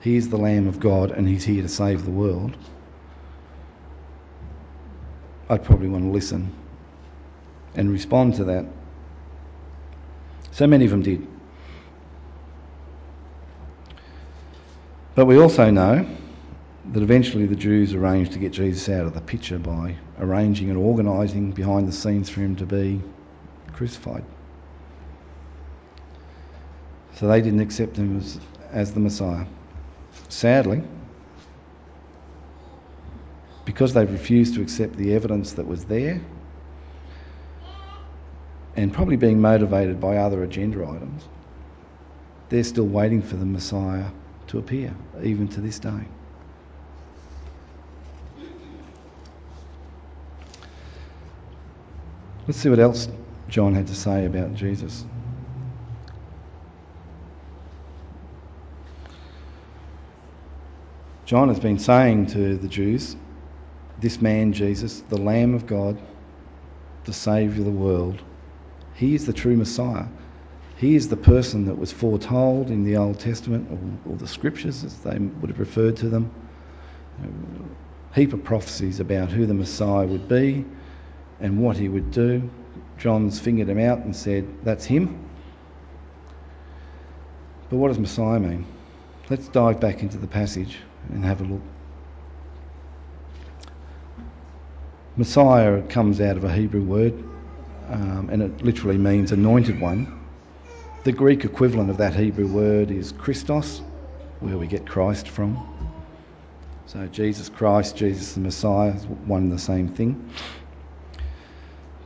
He 0.00 0.16
is 0.16 0.28
the 0.28 0.36
Lamb 0.36 0.68
of 0.68 0.80
God, 0.80 1.10
and 1.10 1.28
he's 1.28 1.44
here 1.44 1.62
to 1.62 1.68
save 1.68 2.04
the 2.04 2.10
world. 2.10 2.56
I'd 5.52 5.64
probably 5.64 5.88
want 5.88 6.04
to 6.04 6.10
listen 6.10 6.50
and 7.74 7.92
respond 7.92 8.36
to 8.36 8.44
that. 8.44 8.64
So 10.50 10.66
many 10.66 10.86
of 10.86 10.90
them 10.90 11.02
did. 11.02 11.26
But 15.14 15.26
we 15.26 15.38
also 15.38 15.70
know 15.70 16.08
that 16.92 17.02
eventually 17.02 17.44
the 17.44 17.54
Jews 17.54 17.92
arranged 17.92 18.32
to 18.32 18.38
get 18.38 18.52
Jesus 18.52 18.88
out 18.88 19.04
of 19.04 19.12
the 19.12 19.20
picture 19.20 19.58
by 19.58 19.96
arranging 20.18 20.70
and 20.70 20.78
organising 20.78 21.52
behind 21.52 21.86
the 21.86 21.92
scenes 21.92 22.30
for 22.30 22.40
him 22.40 22.56
to 22.56 22.64
be 22.64 23.02
crucified. 23.74 24.24
So 27.16 27.28
they 27.28 27.42
didn't 27.42 27.60
accept 27.60 27.96
him 27.96 28.16
as, 28.16 28.40
as 28.70 28.94
the 28.94 29.00
Messiah. 29.00 29.44
Sadly, 30.30 30.82
because 33.72 33.94
they 33.94 34.04
refused 34.04 34.54
to 34.54 34.60
accept 34.60 34.96
the 34.96 35.14
evidence 35.14 35.54
that 35.54 35.66
was 35.66 35.86
there, 35.86 36.20
and 38.76 38.92
probably 38.92 39.16
being 39.16 39.40
motivated 39.40 39.98
by 39.98 40.18
other 40.18 40.42
agenda 40.42 40.86
items, 40.86 41.24
they're 42.50 42.64
still 42.64 42.86
waiting 42.86 43.22
for 43.22 43.36
the 43.36 43.46
Messiah 43.46 44.04
to 44.48 44.58
appear, 44.58 44.94
even 45.22 45.48
to 45.48 45.62
this 45.62 45.78
day. 45.78 46.04
Let's 52.46 52.58
see 52.58 52.68
what 52.68 52.78
else 52.78 53.08
John 53.48 53.74
had 53.74 53.86
to 53.86 53.94
say 53.94 54.26
about 54.26 54.54
Jesus. 54.54 55.06
John 61.24 61.48
has 61.48 61.58
been 61.58 61.78
saying 61.78 62.26
to 62.26 62.58
the 62.58 62.68
Jews, 62.68 63.16
This 64.02 64.20
man, 64.20 64.52
Jesus, 64.52 65.00
the 65.08 65.16
Lamb 65.16 65.54
of 65.54 65.66
God, 65.68 65.96
the 67.04 67.12
Saviour 67.12 67.60
of 67.60 67.64
the 67.64 67.70
world, 67.70 68.20
he 68.94 69.14
is 69.14 69.26
the 69.26 69.32
true 69.32 69.56
Messiah. 69.56 70.06
He 70.76 70.96
is 70.96 71.08
the 71.08 71.16
person 71.16 71.66
that 71.66 71.78
was 71.78 71.92
foretold 71.92 72.68
in 72.68 72.82
the 72.82 72.96
Old 72.96 73.20
Testament 73.20 73.70
or, 73.70 74.12
or 74.12 74.16
the 74.16 74.26
Scriptures, 74.26 74.82
as 74.82 74.98
they 74.98 75.16
would 75.16 75.50
have 75.50 75.60
referred 75.60 75.98
to 75.98 76.08
them. 76.08 76.34
A 78.10 78.14
heap 78.16 78.32
of 78.32 78.42
prophecies 78.42 78.98
about 78.98 79.30
who 79.30 79.46
the 79.46 79.54
Messiah 79.54 80.04
would 80.04 80.28
be 80.28 80.64
and 81.38 81.62
what 81.62 81.76
he 81.76 81.88
would 81.88 82.10
do. 82.10 82.50
John's 82.98 83.38
fingered 83.38 83.68
him 83.68 83.78
out 83.78 84.00
and 84.00 84.16
said, 84.16 84.64
That's 84.64 84.84
him. 84.84 85.30
But 87.70 87.76
what 87.76 87.88
does 87.88 88.00
Messiah 88.00 88.40
mean? 88.40 88.66
Let's 89.30 89.46
dive 89.46 89.78
back 89.78 90.02
into 90.02 90.18
the 90.18 90.26
passage 90.26 90.78
and 91.08 91.24
have 91.24 91.40
a 91.40 91.44
look. 91.44 91.62
Messiah 95.16 95.82
comes 95.82 96.20
out 96.20 96.36
of 96.36 96.44
a 96.44 96.52
Hebrew 96.52 96.82
word 96.82 97.12
um, 97.88 98.30
and 98.32 98.42
it 98.42 98.64
literally 98.64 98.96
means 98.96 99.32
anointed 99.32 99.78
one. 99.80 100.20
The 101.04 101.12
Greek 101.12 101.44
equivalent 101.44 101.90
of 101.90 101.98
that 101.98 102.14
Hebrew 102.14 102.46
word 102.46 102.90
is 102.90 103.12
Christos, 103.12 103.82
where 104.40 104.56
we 104.56 104.66
get 104.66 104.86
Christ 104.86 105.28
from. 105.28 105.68
So 106.86 107.06
Jesus 107.06 107.48
Christ, 107.48 107.96
Jesus 107.96 108.34
the 108.34 108.40
Messiah, 108.40 108.92
one 108.92 109.42
and 109.42 109.52
the 109.52 109.58
same 109.58 109.88
thing. 109.88 110.30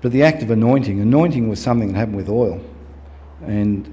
But 0.00 0.12
the 0.12 0.24
act 0.24 0.42
of 0.42 0.50
anointing, 0.50 1.00
anointing 1.00 1.48
was 1.48 1.60
something 1.60 1.92
that 1.92 1.98
happened 1.98 2.16
with 2.16 2.28
oil. 2.28 2.60
And 3.44 3.92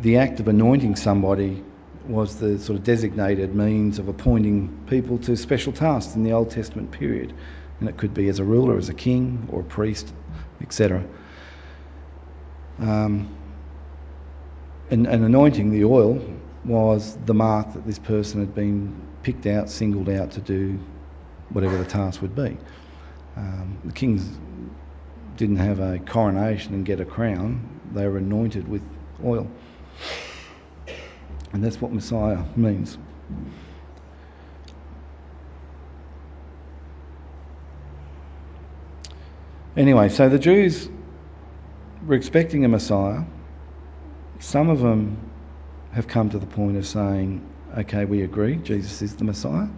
the 0.00 0.18
act 0.18 0.40
of 0.40 0.48
anointing 0.48 0.96
somebody 0.96 1.64
was 2.06 2.36
the 2.36 2.58
sort 2.58 2.78
of 2.78 2.84
designated 2.84 3.54
means 3.54 3.98
of 3.98 4.08
appointing 4.08 4.84
people 4.88 5.18
to 5.18 5.36
special 5.36 5.72
tasks 5.72 6.14
in 6.14 6.22
the 6.22 6.32
Old 6.32 6.50
Testament 6.50 6.90
period. 6.90 7.34
And 7.80 7.88
it 7.88 7.96
could 7.96 8.14
be 8.14 8.28
as 8.28 8.38
a 8.38 8.44
ruler, 8.44 8.76
as 8.76 8.88
a 8.88 8.94
king, 8.94 9.48
or 9.50 9.60
a 9.60 9.64
priest, 9.64 10.12
etc. 10.60 11.02
Um, 12.78 13.34
and, 14.90 15.06
and 15.06 15.24
anointing 15.24 15.70
the 15.70 15.84
oil 15.84 16.22
was 16.64 17.16
the 17.24 17.34
mark 17.34 17.72
that 17.72 17.86
this 17.86 17.98
person 17.98 18.40
had 18.40 18.54
been 18.54 18.94
picked 19.22 19.46
out, 19.46 19.70
singled 19.70 20.08
out 20.08 20.30
to 20.32 20.40
do 20.40 20.78
whatever 21.50 21.76
the 21.76 21.84
task 21.84 22.22
would 22.22 22.34
be. 22.34 22.56
Um, 23.36 23.78
the 23.84 23.92
kings 23.92 24.30
didn't 25.36 25.56
have 25.56 25.80
a 25.80 25.98
coronation 26.00 26.74
and 26.74 26.84
get 26.84 27.00
a 27.00 27.04
crown, 27.04 27.80
they 27.94 28.06
were 28.06 28.18
anointed 28.18 28.68
with 28.68 28.82
oil. 29.24 29.50
And 31.52 31.64
that's 31.64 31.80
what 31.80 31.92
Messiah 31.92 32.38
means. 32.56 32.98
Anyway, 39.76 40.08
so 40.08 40.28
the 40.28 40.38
Jews 40.38 40.88
were 42.04 42.14
expecting 42.14 42.64
a 42.64 42.68
Messiah. 42.68 43.22
Some 44.40 44.68
of 44.68 44.80
them 44.80 45.30
have 45.92 46.08
come 46.08 46.30
to 46.30 46.38
the 46.38 46.46
point 46.46 46.76
of 46.76 46.86
saying, 46.86 47.46
okay, 47.78 48.04
we 48.04 48.22
agree, 48.22 48.56
Jesus 48.56 49.00
is 49.00 49.14
the 49.16 49.24
Messiah. 49.24 49.68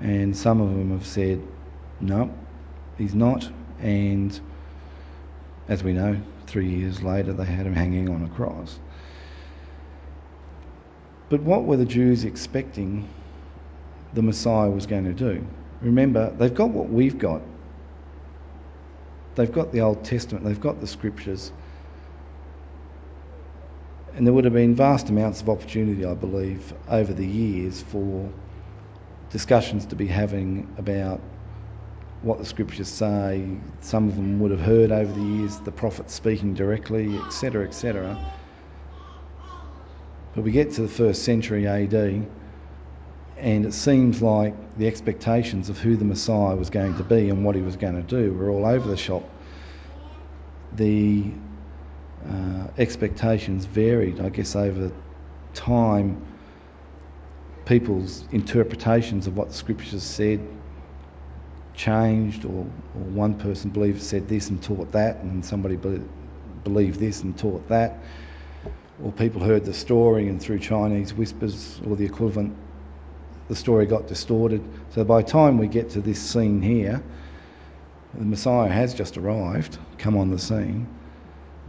And 0.00 0.36
some 0.36 0.60
of 0.60 0.68
them 0.68 0.90
have 0.90 1.06
said, 1.06 1.42
no, 2.00 2.34
he's 2.98 3.14
not. 3.14 3.48
And 3.80 4.38
as 5.68 5.82
we 5.82 5.92
know, 5.92 6.20
three 6.46 6.68
years 6.68 7.02
later, 7.02 7.32
they 7.32 7.44
had 7.44 7.66
him 7.66 7.74
hanging 7.74 8.10
on 8.10 8.24
a 8.24 8.28
cross. 8.28 8.78
But 11.30 11.40
what 11.42 11.64
were 11.64 11.76
the 11.76 11.86
Jews 11.86 12.24
expecting 12.24 13.08
the 14.12 14.22
Messiah 14.22 14.68
was 14.68 14.86
going 14.86 15.04
to 15.04 15.12
do? 15.12 15.46
Remember, 15.80 16.30
they've 16.30 16.52
got 16.52 16.70
what 16.70 16.90
we've 16.90 17.18
got. 17.18 17.40
They've 19.40 19.50
got 19.50 19.72
the 19.72 19.80
Old 19.80 20.04
Testament, 20.04 20.44
they've 20.44 20.60
got 20.60 20.82
the 20.82 20.86
scriptures. 20.86 21.50
And 24.14 24.26
there 24.26 24.34
would 24.34 24.44
have 24.44 24.52
been 24.52 24.74
vast 24.74 25.08
amounts 25.08 25.40
of 25.40 25.48
opportunity, 25.48 26.04
I 26.04 26.12
believe, 26.12 26.74
over 26.90 27.10
the 27.14 27.26
years 27.26 27.80
for 27.80 28.30
discussions 29.30 29.86
to 29.86 29.96
be 29.96 30.06
having 30.06 30.74
about 30.76 31.22
what 32.20 32.36
the 32.36 32.44
scriptures 32.44 32.88
say. 32.88 33.42
Some 33.80 34.08
of 34.08 34.16
them 34.16 34.40
would 34.40 34.50
have 34.50 34.60
heard 34.60 34.92
over 34.92 35.10
the 35.10 35.22
years 35.22 35.56
the 35.60 35.72
prophets 35.72 36.12
speaking 36.12 36.52
directly, 36.52 37.16
etc., 37.20 37.64
etc. 37.64 38.18
But 40.34 40.44
we 40.44 40.52
get 40.52 40.72
to 40.72 40.82
the 40.82 40.88
first 40.88 41.24
century 41.24 41.66
AD, 41.66 42.26
and 43.40 43.64
it 43.66 43.72
seems 43.72 44.22
like 44.22 44.54
the 44.76 44.86
expectations 44.86 45.68
of 45.68 45.78
who 45.78 45.96
the 45.96 46.04
Messiah 46.04 46.54
was 46.54 46.70
going 46.70 46.96
to 46.96 47.04
be 47.04 47.28
and 47.30 47.44
what 47.44 47.54
he 47.54 47.62
was 47.62 47.76
going 47.76 47.94
to 47.94 48.02
do 48.02 48.32
were 48.34 48.50
all 48.50 48.66
over 48.66 48.88
the 48.88 48.96
shop. 48.96 49.22
The 50.74 51.32
uh, 52.28 52.68
expectations 52.78 53.64
varied, 53.64 54.20
I 54.20 54.28
guess, 54.28 54.54
over 54.54 54.92
time. 55.54 56.26
People's 57.64 58.24
interpretations 58.30 59.26
of 59.26 59.36
what 59.36 59.48
the 59.48 59.54
scriptures 59.54 60.02
said 60.02 60.40
changed, 61.74 62.44
or, 62.44 62.66
or 62.94 63.02
one 63.14 63.34
person 63.34 63.70
believed 63.70 64.02
said 64.02 64.28
this 64.28 64.50
and 64.50 64.62
taught 64.62 64.92
that, 64.92 65.16
and 65.18 65.44
somebody 65.44 65.76
be- 65.76 66.02
believed 66.64 67.00
this 67.00 67.22
and 67.22 67.38
taught 67.38 67.68
that 67.68 68.02
or 69.02 69.12
people 69.12 69.42
heard 69.42 69.64
the 69.64 69.72
story 69.72 70.28
and 70.28 70.40
through 70.42 70.58
Chinese 70.58 71.14
whispers 71.14 71.80
or 71.86 71.96
the 71.96 72.04
equivalent, 72.04 72.54
the 73.50 73.56
story 73.56 73.84
got 73.84 74.06
distorted. 74.06 74.62
So 74.94 75.02
by 75.02 75.22
the 75.22 75.28
time 75.28 75.58
we 75.58 75.66
get 75.66 75.90
to 75.90 76.00
this 76.00 76.22
scene 76.22 76.62
here, 76.62 77.02
the 78.14 78.24
Messiah 78.24 78.68
has 78.70 78.94
just 78.94 79.18
arrived, 79.18 79.76
come 79.98 80.16
on 80.16 80.30
the 80.30 80.38
scene. 80.38 80.86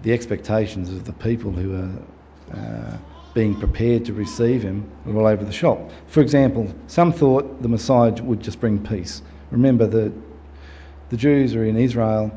The 0.03 0.13
expectations 0.13 0.91
of 0.91 1.05
the 1.05 1.13
people 1.13 1.49
who 1.51 1.75
are 1.75 2.55
uh, 2.55 2.97
being 3.33 3.59
prepared 3.59 4.05
to 4.05 4.13
receive 4.13 4.61
him 4.61 4.91
are 5.07 5.17
all 5.17 5.25
over 5.25 5.43
the 5.43 5.51
shop. 5.51 5.89
For 6.05 6.21
example, 6.21 6.71
some 6.85 7.11
thought 7.11 7.63
the 7.63 7.67
Messiah 7.67 8.13
would 8.21 8.41
just 8.41 8.59
bring 8.59 8.85
peace. 8.85 9.23
Remember 9.49 9.87
that 9.87 10.13
the 11.09 11.17
Jews 11.17 11.55
are 11.55 11.65
in 11.65 11.77
Israel 11.77 12.31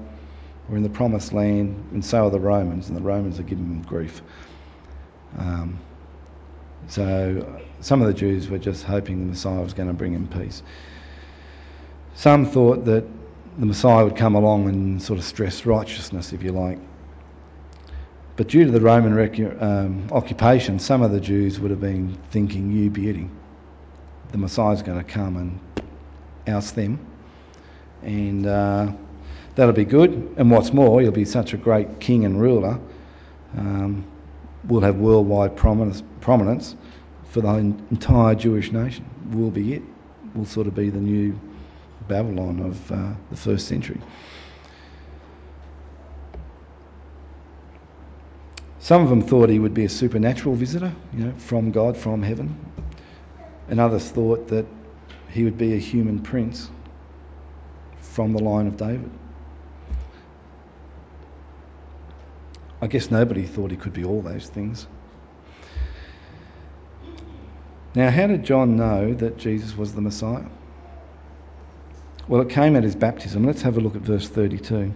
or 0.71 0.77
in 0.79 0.83
the 0.83 0.89
promised 0.89 1.35
land, 1.35 1.91
and 1.93 2.03
so 2.03 2.29
are 2.29 2.31
the 2.31 2.41
Romans, 2.41 2.89
and 2.89 2.97
the 2.97 3.03
Romans 3.03 3.39
are 3.39 3.43
giving 3.43 3.69
them 3.69 3.83
grief. 3.83 4.23
Um, 5.37 5.79
so 6.89 7.61
some 7.85 8.01
of 8.01 8.09
the 8.09 8.15
Jews 8.15 8.49
were 8.49 8.59
just 8.59 8.83
hoping 8.83 9.21
the 9.21 9.27
Messiah 9.27 9.61
was 9.61 9.75
going 9.75 9.89
to 9.89 9.95
bring 9.95 10.15
them 10.15 10.27
peace. 10.27 10.63
Some 12.15 12.47
thought 12.47 12.87
that 12.87 13.05
the 13.59 13.67
Messiah 13.67 14.05
would 14.05 14.17
come 14.17 14.35
along 14.35 14.71
and 14.71 15.03
sort 15.03 15.19
of 15.19 15.25
stress 15.27 15.67
righteousness, 15.67 16.33
if 16.33 16.43
you 16.43 16.53
like. 16.53 16.79
But 18.37 18.49
due 18.49 18.65
to 18.65 18.71
the 18.71 18.81
Roman 18.81 19.13
um, 19.61 20.09
occupation, 20.13 20.79
some 20.79 21.03
of 21.03 21.13
the 21.13 21.21
Jews 21.21 21.61
would 21.61 21.71
have 21.71 21.81
been 21.83 22.17
thinking, 22.31 22.73
you 22.73 22.89
beauty, 22.89 23.29
the 24.33 24.39
Messiah's 24.39 24.81
going 24.81 24.99
to 24.99 25.05
come 25.05 25.37
and 25.37 25.61
oust 26.49 26.75
them. 26.75 26.99
And 28.01 28.47
uh, 28.47 28.93
that'll 29.57 29.75
be 29.75 29.85
good. 29.85 30.37
And 30.39 30.51
what's 30.51 30.73
more, 30.73 31.03
he'll 31.03 31.13
be 31.13 31.27
such 31.27 31.53
a 31.53 31.59
great 31.59 32.01
king 32.01 32.25
and 32.25 32.41
ruler. 32.41 32.81
Um, 33.59 34.07
will 34.67 34.81
have 34.81 34.97
worldwide 34.97 35.55
prominence, 35.55 36.03
prominence 36.23 36.77
for 37.35 37.41
the 37.41 37.53
entire 37.91 38.37
Jewish 38.37 38.71
nation. 38.71 39.05
Will 39.33 39.51
be 39.51 39.75
it. 39.75 39.83
Will 40.37 40.45
sort 40.45 40.69
of 40.69 40.75
be 40.77 40.89
the 40.89 41.01
new 41.01 41.37
Babylon 42.07 42.61
of 42.61 42.93
uh, 42.93 43.13
the 43.29 43.37
first 43.37 43.67
century. 43.67 44.01
Some 48.79 49.03
of 49.03 49.09
them 49.09 49.21
thought 49.21 49.49
he 49.49 49.59
would 49.59 49.75
be 49.75 49.85
a 49.85 49.89
supernatural 49.89 50.55
visitor, 50.55 50.93
you 51.13 51.25
know, 51.25 51.33
from 51.37 51.73
God, 51.73 51.97
from 51.97 52.23
heaven. 52.23 52.57
And 53.69 53.81
others 53.81 54.09
thought 54.09 54.47
that 54.49 54.67
he 55.33 55.43
would 55.43 55.59
be 55.59 55.73
a 55.73 55.79
human 55.79 56.21
prince 56.21 56.71
from 57.99 58.33
the 58.33 58.43
line 58.45 58.69
of 58.69 58.77
David. 58.77 59.11
I 62.81 62.87
guess 62.87 63.11
nobody 63.11 63.45
thought 63.45 63.73
he 63.73 63.77
could 63.77 63.93
be 63.93 64.05
all 64.05 64.23
those 64.23 64.49
things. 64.49 64.87
Now, 67.95 68.11
how 68.11 68.27
did 68.27 68.45
John 68.45 68.77
know 68.77 69.15
that 69.15 69.39
Jesus 69.39 69.77
was 69.77 69.95
the 69.95 70.01
Messiah? 70.01 70.47
Well, 72.27 72.41
it 72.41 72.51
came 72.51 72.75
at 72.75 72.83
his 72.83 72.97
baptism. 72.97 73.45
Let's 73.45 73.63
have 73.63 73.77
a 73.77 73.81
look 73.81 73.95
at 73.95 74.03
verse 74.03 74.29
32. 74.29 74.93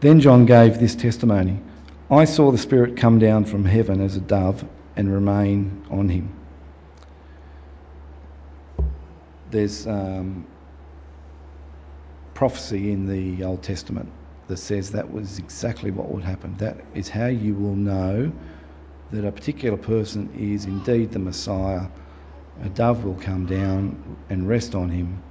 Then 0.00 0.20
John 0.20 0.46
gave 0.46 0.78
this 0.78 0.94
testimony 0.94 1.60
I 2.08 2.24
saw 2.24 2.52
the 2.52 2.58
Spirit 2.58 2.96
come 2.96 3.18
down 3.18 3.46
from 3.46 3.64
heaven 3.64 4.00
as 4.00 4.16
a 4.16 4.20
dove 4.20 4.64
and 4.94 5.12
remain 5.12 5.84
on 5.90 6.08
him. 6.08 6.32
There's 9.50 9.88
um, 9.88 10.46
prophecy 12.34 12.92
in 12.92 13.06
the 13.06 13.44
Old 13.44 13.64
Testament 13.64 14.12
that 14.46 14.58
says 14.58 14.92
that 14.92 15.10
was 15.10 15.40
exactly 15.40 15.90
what 15.90 16.08
would 16.10 16.22
happen. 16.22 16.56
That 16.58 16.76
is 16.94 17.08
how 17.08 17.26
you 17.26 17.54
will 17.54 17.74
know 17.74 18.30
that 19.12 19.24
a 19.24 19.32
particular 19.32 19.76
person 19.76 20.30
is 20.36 20.64
indeed 20.64 21.12
the 21.12 21.18
Messiah. 21.18 21.86
A 22.62 22.68
dove 22.68 23.04
will 23.04 23.14
come 23.14 23.46
down 23.46 24.16
and 24.30 24.48
rest 24.48 24.74
on 24.74 24.88
him, 24.88 25.22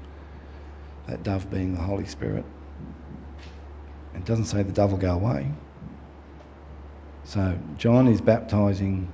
that 1.08 1.24
dove 1.24 1.50
being 1.50 1.74
the 1.74 1.82
Holy 1.82 2.06
Spirit. 2.06 2.46
It 4.14 4.26
doesn't 4.26 4.46
say 4.46 4.64
the 4.64 4.72
dove 4.72 4.92
will 4.92 5.00
go 5.00 5.14
away. 5.14 5.52
So 7.26 7.58
John 7.78 8.08
is 8.08 8.22
baptizing, 8.22 9.12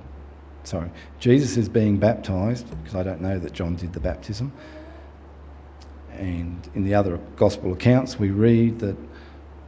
sorry, 0.64 0.90
Jesus 1.18 1.56
is 1.56 1.68
being 1.68 1.96
baptized, 1.98 2.68
because 2.82 2.94
I 2.94 3.02
don't 3.02 3.22
know 3.22 3.38
that 3.38 3.52
John 3.52 3.76
did 3.76 3.94
the 3.94 4.00
baptism. 4.00 4.52
And 6.12 6.68
in 6.74 6.84
the 6.84 6.94
other 6.94 7.18
gospel 7.36 7.72
accounts, 7.72 8.18
we 8.18 8.30
read 8.30 8.80
that 8.80 8.96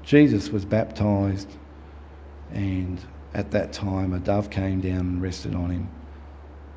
Jesus 0.03 0.51
was 0.51 0.67
baptized, 0.67 1.51
and 2.53 3.01
at 3.35 3.51
that 3.51 3.73
time 3.73 4.13
a 4.13 4.19
dove 4.19 4.51
came 4.51 4.81
down 4.81 5.01
and 5.01 5.23
rested 5.23 5.55
on 5.55 5.71
him. 5.71 5.89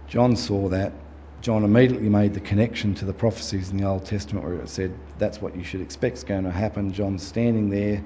John 0.07 0.35
saw 0.35 0.69
that. 0.69 0.93
John 1.41 1.63
immediately 1.63 2.09
made 2.09 2.33
the 2.33 2.39
connection 2.39 2.95
to 2.95 3.05
the 3.05 3.13
prophecies 3.13 3.69
in 3.69 3.77
the 3.77 3.85
Old 3.85 4.05
Testament 4.05 4.45
where 4.45 4.55
it 4.55 4.69
said 4.69 4.97
that's 5.19 5.39
what 5.39 5.55
you 5.55 5.63
should 5.63 5.81
expect 5.81 6.17
is 6.17 6.23
going 6.23 6.43
to 6.45 6.51
happen. 6.51 6.91
John's 6.91 7.25
standing 7.25 7.69
there. 7.69 8.03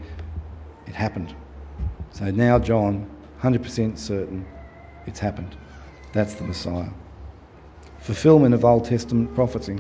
It 0.86 0.94
happened. 0.94 1.34
So 2.12 2.30
now 2.30 2.60
John, 2.60 3.10
100% 3.42 3.98
certain, 3.98 4.46
it's 5.06 5.20
happened. 5.20 5.56
That's 6.12 6.36
the 6.36 6.44
Messiah. 6.44 6.90
Fulfillment 8.00 8.54
of 8.54 8.66
Old 8.66 8.86
Testament 8.86 9.34
prophecy. 9.34 9.80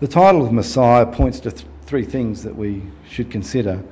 The 0.00 0.08
title 0.08 0.44
of 0.44 0.52
Messiah 0.52 1.06
points 1.06 1.38
to 1.40 1.52
th- 1.52 1.64
three 1.86 2.04
things 2.04 2.42
that 2.42 2.56
we 2.56 2.82
should 3.08 3.30
consider. 3.30 3.84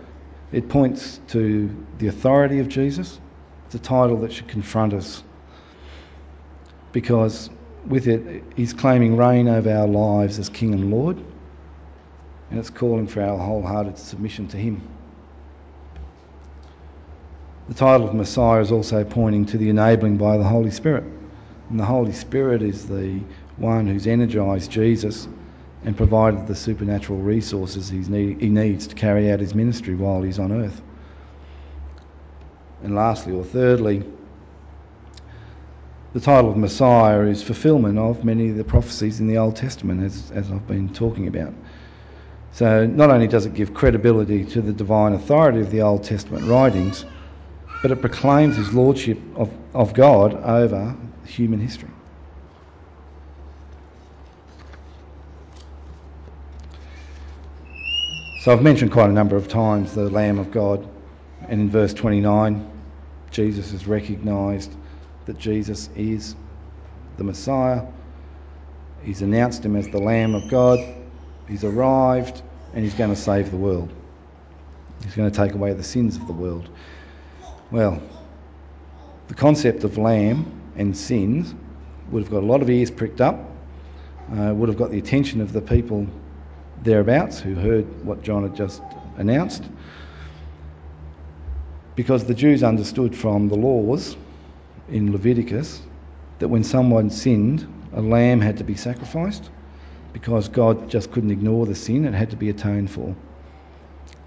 It 0.53 0.69
points 0.69 1.21
to 1.29 1.75
the 1.99 2.09
authority 2.09 2.59
of 2.59 2.69
Jesus. 2.69 3.21
It's 3.67 3.75
a 3.77 3.79
title 3.79 4.17
that 4.19 4.33
should 4.33 4.49
confront 4.49 4.93
us 4.93 5.23
because 6.93 7.51
with 7.87 8.09
it, 8.09 8.43
he's 8.57 8.73
claiming 8.73 9.17
reign 9.17 9.49
over 9.49 9.71
our 9.71 9.87
lives 9.87 10.39
as 10.39 10.49
King 10.49 10.75
and 10.75 10.91
Lord, 10.91 11.19
and 12.51 12.59
it's 12.59 12.71
calling 12.71 13.07
for 13.07 13.23
our 13.23 13.39
wholehearted 13.39 13.97
submission 13.97 14.49
to 14.49 14.57
him. 14.57 14.83
The 17.69 17.75
title 17.75 18.09
of 18.09 18.15
Messiah 18.15 18.61
is 18.61 18.73
also 18.73 19.05
pointing 19.05 19.47
to 19.47 19.57
the 19.57 19.71
enabling 19.71 20.17
by 20.17 20.37
the 20.37 20.45
Holy 20.45 20.73
Spirit. 20.73 21.05
And 21.71 21.79
the 21.79 21.85
Holy 21.85 22.13
Spirit 22.13 22.63
is 22.63 22.89
the 22.89 23.21
one 23.57 23.87
who's 23.87 24.09
energised 24.09 24.73
Jesus 24.73 25.29
and 25.85 25.97
provided 25.97 26.47
the 26.47 26.55
supernatural 26.55 27.19
resources 27.21 27.89
he 27.89 27.99
needs 27.99 28.87
to 28.87 28.95
carry 28.95 29.31
out 29.31 29.41
his 29.41 29.55
ministry 29.55 29.95
while 29.95 30.23
he's 30.23 30.39
on 30.39 30.53
earth. 30.53 30.83
And 32.83 32.95
lastly, 32.95 33.33
or 33.33 33.45
thirdly, 33.45 34.05
the 36.13 36.21
title 36.21 36.51
of 36.51 36.57
Messiah 36.57 37.23
is 37.23 37.43
fulfillment 37.43 37.99
of 37.99 38.25
many 38.25 38.51
of 38.51 38.57
the 38.57 38.65
prophecies 38.65 39.21
in 39.21 39.29
the 39.29 39.39
Old 39.39 39.57
Testament, 39.57 40.03
as, 40.03 40.31
as 40.33 40.51
I've 40.51 40.67
been 40.67 40.93
talking 40.93 41.29
about. 41.29 41.55
So, 42.53 42.85
not 42.85 43.11
only 43.11 43.29
does 43.29 43.47
it 43.47 43.55
give 43.55 43.75
credibility 43.75 44.45
to 44.45 44.61
the 44.61 44.73
divine 44.73 45.13
authority 45.13 45.61
of 45.61 45.71
the 45.71 45.83
Old 45.83 46.03
Testament 46.03 46.45
writings, 46.45 47.07
but 47.81 47.93
it 47.93 48.01
proclaims 48.01 48.57
his 48.57 48.75
lordship 48.75 49.19
of, 49.37 49.51
of 49.73 49.95
God 49.95 50.35
over 50.35 50.97
human 51.25 51.61
history. 51.61 51.91
So 58.41 58.51
I've 58.51 58.63
mentioned 58.63 58.91
quite 58.91 59.11
a 59.11 59.13
number 59.13 59.37
of 59.37 59.49
times 59.49 59.95
the 59.95 60.09
Lamb 60.09 60.39
of 60.39 60.51
God, 60.51 60.89
and 61.47 61.61
in 61.61 61.69
verse 61.69 61.93
29, 61.93 62.71
Jesus 63.31 63.73
has 63.73 63.87
recognised 63.87 64.75
that 65.27 65.37
Jesus 65.37 65.91
is 65.95 66.35
the 67.19 67.25
Messiah. 67.25 67.83
He's 69.03 69.21
announced 69.21 69.63
him 69.63 69.77
as 69.77 69.89
the 69.89 69.99
Lamb 69.99 70.35
of 70.35 70.49
God. 70.49 70.81
He's 71.51 71.65
arrived 71.65 72.41
and 72.73 72.83
he's 72.83 72.95
going 72.95 73.11
to 73.11 73.21
save 73.21 73.51
the 73.51 73.59
world. 73.59 73.93
He's 75.05 75.15
going 75.15 75.31
to 75.31 75.37
take 75.37 75.53
away 75.53 75.75
the 75.75 75.85
sins 75.85 76.17
of 76.17 76.27
the 76.27 76.33
world. 76.33 76.71
Well, 77.71 78.03
the 79.29 79.35
concept 79.35 79.85
of 79.85 79.99
lamb 79.99 80.51
and 80.77 80.97
sins 80.97 81.55
would 82.11 82.23
have 82.23 82.33
got 82.33 82.43
a 82.43 82.47
lot 82.47 82.63
of 82.63 82.71
ears 82.71 82.91
pricked 82.91 83.21
up, 83.21 83.39
uh, 84.35 84.55
would 84.55 84.71
have 84.71 84.79
got 84.79 84.93
the 84.93 84.99
attention 84.99 85.43
of 85.43 85.53
the 85.53 85.61
people 85.61 86.07
thereabouts 86.83 87.41
who 87.41 87.55
heard 87.55 88.05
what 88.05 88.23
John 88.23 88.43
had 88.43 88.55
just 88.55 88.83
announced. 89.17 89.65
Because 91.95 92.25
the 92.25 92.35
Jews 92.35 92.63
understood 92.63 93.17
from 93.17 93.49
the 93.49 93.57
laws 93.57 94.17
in 94.89 95.13
Leviticus 95.13 95.83
that 96.39 96.49
when 96.49 96.65
someone 96.65 97.11
sinned, 97.11 97.67
a 97.93 98.01
lamb 98.01 98.41
had 98.41 98.59
to 98.59 98.65
be 98.65 98.75
sacrificed 98.75 99.51
because 100.13 100.49
God 100.49 100.89
just 100.89 101.13
couldn't 101.13 101.31
ignore 101.31 101.67
the 101.67 101.75
sin, 101.75 102.05
it 102.05 102.15
had 102.15 102.31
to 102.31 102.37
be 102.37 102.49
atoned 102.49 102.91
for. 102.91 103.15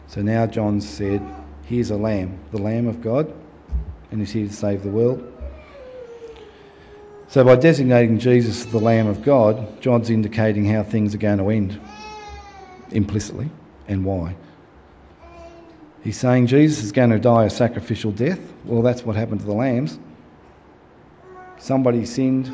So 0.08 0.22
now 0.22 0.46
John 0.46 0.80
said, 0.82 1.22
Here's 1.63 1.92
a 1.92 1.98
lamb, 1.98 2.39
the 2.52 2.62
Lamb 2.62 2.88
of 2.88 3.02
God, 3.02 3.34
and 4.12 4.20
he's 4.20 4.32
here 4.32 4.48
to 4.48 4.54
save 4.54 4.84
the 4.84 4.89
world. 4.89 5.30
So 7.30 7.44
by 7.44 7.56
designating 7.56 8.20
Jesus 8.20 8.66
the 8.66 8.80
Lamb 8.80 9.08
of 9.08 9.24
God, 9.24 9.82
John's 9.82 10.10
indicating 10.10 10.66
how 10.66 10.84
things 10.84 11.16
are 11.16 11.20
going 11.20 11.39
to 11.39 11.50
end 11.50 11.80
implicitly 12.91 13.50
and 13.88 14.06
why. 14.06 14.36
He's 16.04 16.17
saying 16.17 16.48
Jesus 16.48 16.84
is 16.84 16.91
going 16.91 17.12
to 17.12 17.19
die 17.19 17.46
a 17.46 17.50
sacrificial 17.50 18.12
death. 18.12 18.39
Well, 18.65 18.82
that's 18.82 19.06
what 19.06 19.15
happened 19.15 19.39
to 19.39 19.46
the 19.46 19.54
lambs. 19.54 19.98
Somebody 21.60 22.06
sinned, 22.06 22.52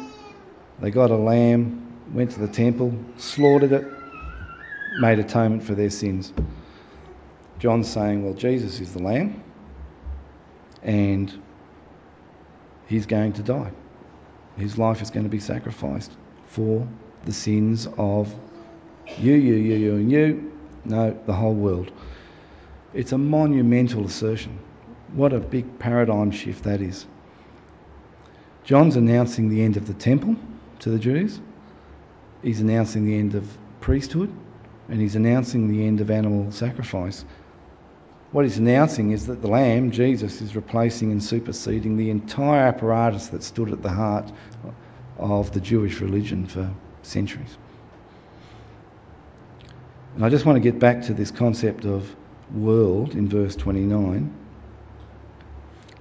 they 0.79 0.91
got 0.91 1.09
a 1.09 1.15
lamb, 1.15 1.87
went 2.13 2.31
to 2.31 2.39
the 2.39 2.47
temple, 2.47 2.93
slaughtered 3.17 3.71
it, 3.71 3.85
made 4.99 5.17
atonement 5.17 5.63
for 5.63 5.73
their 5.73 5.89
sins. 5.89 6.31
John's 7.57 7.89
saying, 7.89 8.23
well, 8.23 8.35
Jesus 8.35 8.79
is 8.79 8.93
the 8.93 9.01
lamb, 9.01 9.43
and 10.83 11.41
he's 12.87 13.07
going 13.07 13.33
to 13.33 13.43
die. 13.43 13.71
His 14.57 14.77
life 14.77 15.01
is 15.01 15.09
going 15.09 15.23
to 15.23 15.29
be 15.29 15.39
sacrificed 15.39 16.11
for 16.47 16.87
the 17.25 17.33
sins 17.33 17.87
of 17.97 18.33
you, 19.17 19.33
you, 19.33 19.55
you, 19.55 19.75
you, 19.75 19.95
and 19.95 20.11
you. 20.11 20.51
No, 20.85 21.17
the 21.25 21.33
whole 21.33 21.53
world. 21.53 21.91
It's 22.93 23.11
a 23.11 23.17
monumental 23.17 24.05
assertion. 24.05 24.59
What 25.13 25.33
a 25.33 25.39
big 25.39 25.79
paradigm 25.79 26.31
shift 26.31 26.63
that 26.63 26.81
is. 26.81 27.05
John's 28.63 28.95
announcing 28.95 29.49
the 29.49 29.63
end 29.63 29.77
of 29.77 29.87
the 29.87 29.93
temple 29.93 30.35
to 30.79 30.89
the 30.89 30.99
Jews. 30.99 31.39
He's 32.43 32.61
announcing 32.61 33.05
the 33.05 33.17
end 33.17 33.35
of 33.35 33.45
priesthood 33.81 34.31
and 34.87 34.99
he's 34.99 35.15
announcing 35.15 35.69
the 35.69 35.85
end 35.85 36.01
of 36.01 36.09
animal 36.09 36.51
sacrifice. 36.51 37.25
What 38.31 38.45
he's 38.45 38.57
announcing 38.57 39.11
is 39.11 39.25
that 39.27 39.41
the 39.41 39.47
Lamb, 39.47 39.91
Jesus, 39.91 40.41
is 40.41 40.55
replacing 40.55 41.11
and 41.11 41.23
superseding 41.23 41.97
the 41.97 42.09
entire 42.09 42.67
apparatus 42.67 43.27
that 43.27 43.43
stood 43.43 43.71
at 43.71 43.81
the 43.81 43.89
heart 43.89 44.31
of 45.17 45.51
the 45.51 45.59
Jewish 45.59 45.99
religion 45.99 46.45
for 46.45 46.71
centuries. 47.01 47.57
And 50.19 50.25
I 50.25 50.29
just 50.29 50.45
want 50.45 50.57
to 50.57 50.59
get 50.59 50.79
back 50.79 51.03
to 51.03 51.13
this 51.13 51.31
concept 51.31 51.85
of 51.85 52.13
world 52.53 53.13
in 53.13 53.29
verse 53.29 53.55
29, 53.55 54.29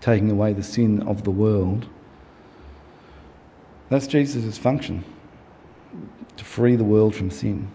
taking 0.00 0.28
away 0.32 0.54
the 0.54 0.64
sin 0.64 1.02
of 1.06 1.22
the 1.22 1.30
world. 1.30 1.86
That's 3.90 4.08
Jesus' 4.08 4.58
function, 4.58 5.04
to 6.36 6.44
free 6.44 6.74
the 6.74 6.82
world 6.82 7.14
from 7.14 7.30
sin. 7.30 7.70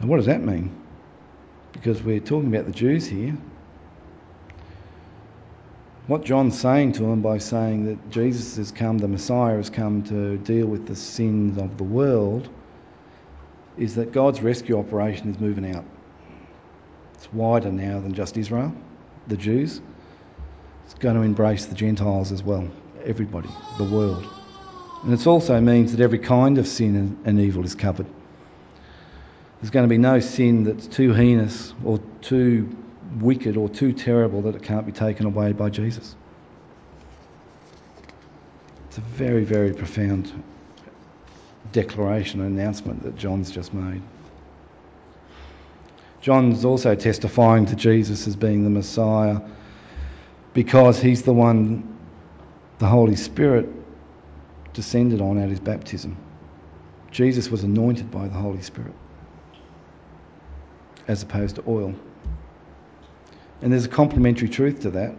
And 0.00 0.10
what 0.10 0.18
does 0.18 0.26
that 0.26 0.42
mean? 0.42 0.70
Because 1.72 2.02
we're 2.02 2.20
talking 2.20 2.54
about 2.54 2.66
the 2.66 2.72
Jews 2.72 3.06
here. 3.06 3.38
What 6.08 6.24
John's 6.24 6.60
saying 6.60 6.92
to 6.92 7.04
them 7.04 7.22
by 7.22 7.38
saying 7.38 7.86
that 7.86 8.10
Jesus 8.10 8.58
has 8.58 8.70
come, 8.70 8.98
the 8.98 9.08
Messiah 9.08 9.56
has 9.56 9.70
come 9.70 10.02
to 10.02 10.36
deal 10.36 10.66
with 10.66 10.86
the 10.86 10.94
sins 10.94 11.56
of 11.56 11.78
the 11.78 11.84
world, 11.84 12.50
is 13.78 13.94
that 13.96 14.12
God's 14.12 14.40
rescue 14.40 14.78
operation 14.78 15.30
is 15.30 15.38
moving 15.38 15.74
out. 15.74 15.84
It's 17.14 17.32
wider 17.32 17.70
now 17.70 18.00
than 18.00 18.14
just 18.14 18.36
Israel, 18.36 18.74
the 19.26 19.36
Jews. 19.36 19.80
It's 20.84 20.94
going 20.94 21.16
to 21.16 21.22
embrace 21.22 21.66
the 21.66 21.74
Gentiles 21.74 22.32
as 22.32 22.42
well, 22.42 22.68
everybody, 23.04 23.48
the 23.78 23.84
world. 23.84 24.26
And 25.02 25.12
it 25.12 25.26
also 25.26 25.60
means 25.60 25.92
that 25.92 26.00
every 26.00 26.18
kind 26.18 26.58
of 26.58 26.66
sin 26.66 27.18
and 27.24 27.40
evil 27.40 27.64
is 27.64 27.74
covered. 27.74 28.06
There's 29.60 29.70
going 29.70 29.84
to 29.84 29.88
be 29.88 29.98
no 29.98 30.20
sin 30.20 30.64
that's 30.64 30.86
too 30.86 31.12
heinous 31.12 31.74
or 31.84 32.00
too 32.20 32.68
wicked 33.20 33.56
or 33.56 33.68
too 33.68 33.92
terrible 33.92 34.42
that 34.42 34.54
it 34.54 34.62
can't 34.62 34.86
be 34.86 34.92
taken 34.92 35.26
away 35.26 35.52
by 35.52 35.70
Jesus. 35.70 36.14
It's 38.88 38.98
a 38.98 39.00
very, 39.00 39.44
very 39.44 39.72
profound 39.72 40.32
declaration 41.76 42.40
announcement 42.40 43.02
that 43.02 43.16
John's 43.16 43.50
just 43.50 43.74
made. 43.74 44.00
John's 46.22 46.64
also 46.64 46.94
testifying 46.94 47.66
to 47.66 47.76
Jesus 47.76 48.26
as 48.26 48.34
being 48.34 48.64
the 48.64 48.70
Messiah 48.70 49.40
because 50.54 50.98
he's 50.98 51.22
the 51.22 51.34
one 51.34 51.98
the 52.78 52.86
Holy 52.86 53.14
Spirit 53.14 53.68
descended 54.72 55.20
on 55.20 55.36
at 55.36 55.50
his 55.50 55.60
baptism. 55.60 56.16
Jesus 57.10 57.50
was 57.50 57.62
anointed 57.62 58.10
by 58.10 58.26
the 58.26 58.34
Holy 58.34 58.62
Spirit 58.62 58.94
as 61.08 61.22
opposed 61.22 61.56
to 61.56 61.64
oil. 61.68 61.94
And 63.60 63.70
there's 63.70 63.84
a 63.84 63.90
complementary 63.90 64.48
truth 64.48 64.80
to 64.80 64.90
that. 64.92 65.14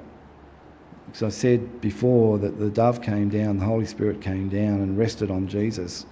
Because 1.06 1.22
I 1.22 1.30
said 1.30 1.82
before 1.82 2.40
that 2.40 2.58
the 2.58 2.72
dove 2.72 3.04
came 3.04 3.30
down, 3.30 3.60
the 3.60 3.66
Holy 3.66 3.86
Spirit 3.86 4.22
came 4.22 4.50
down 4.50 4.82
and 4.82 4.98
rested 4.98 5.30
on 5.30 5.48
Jesus, 5.48 6.06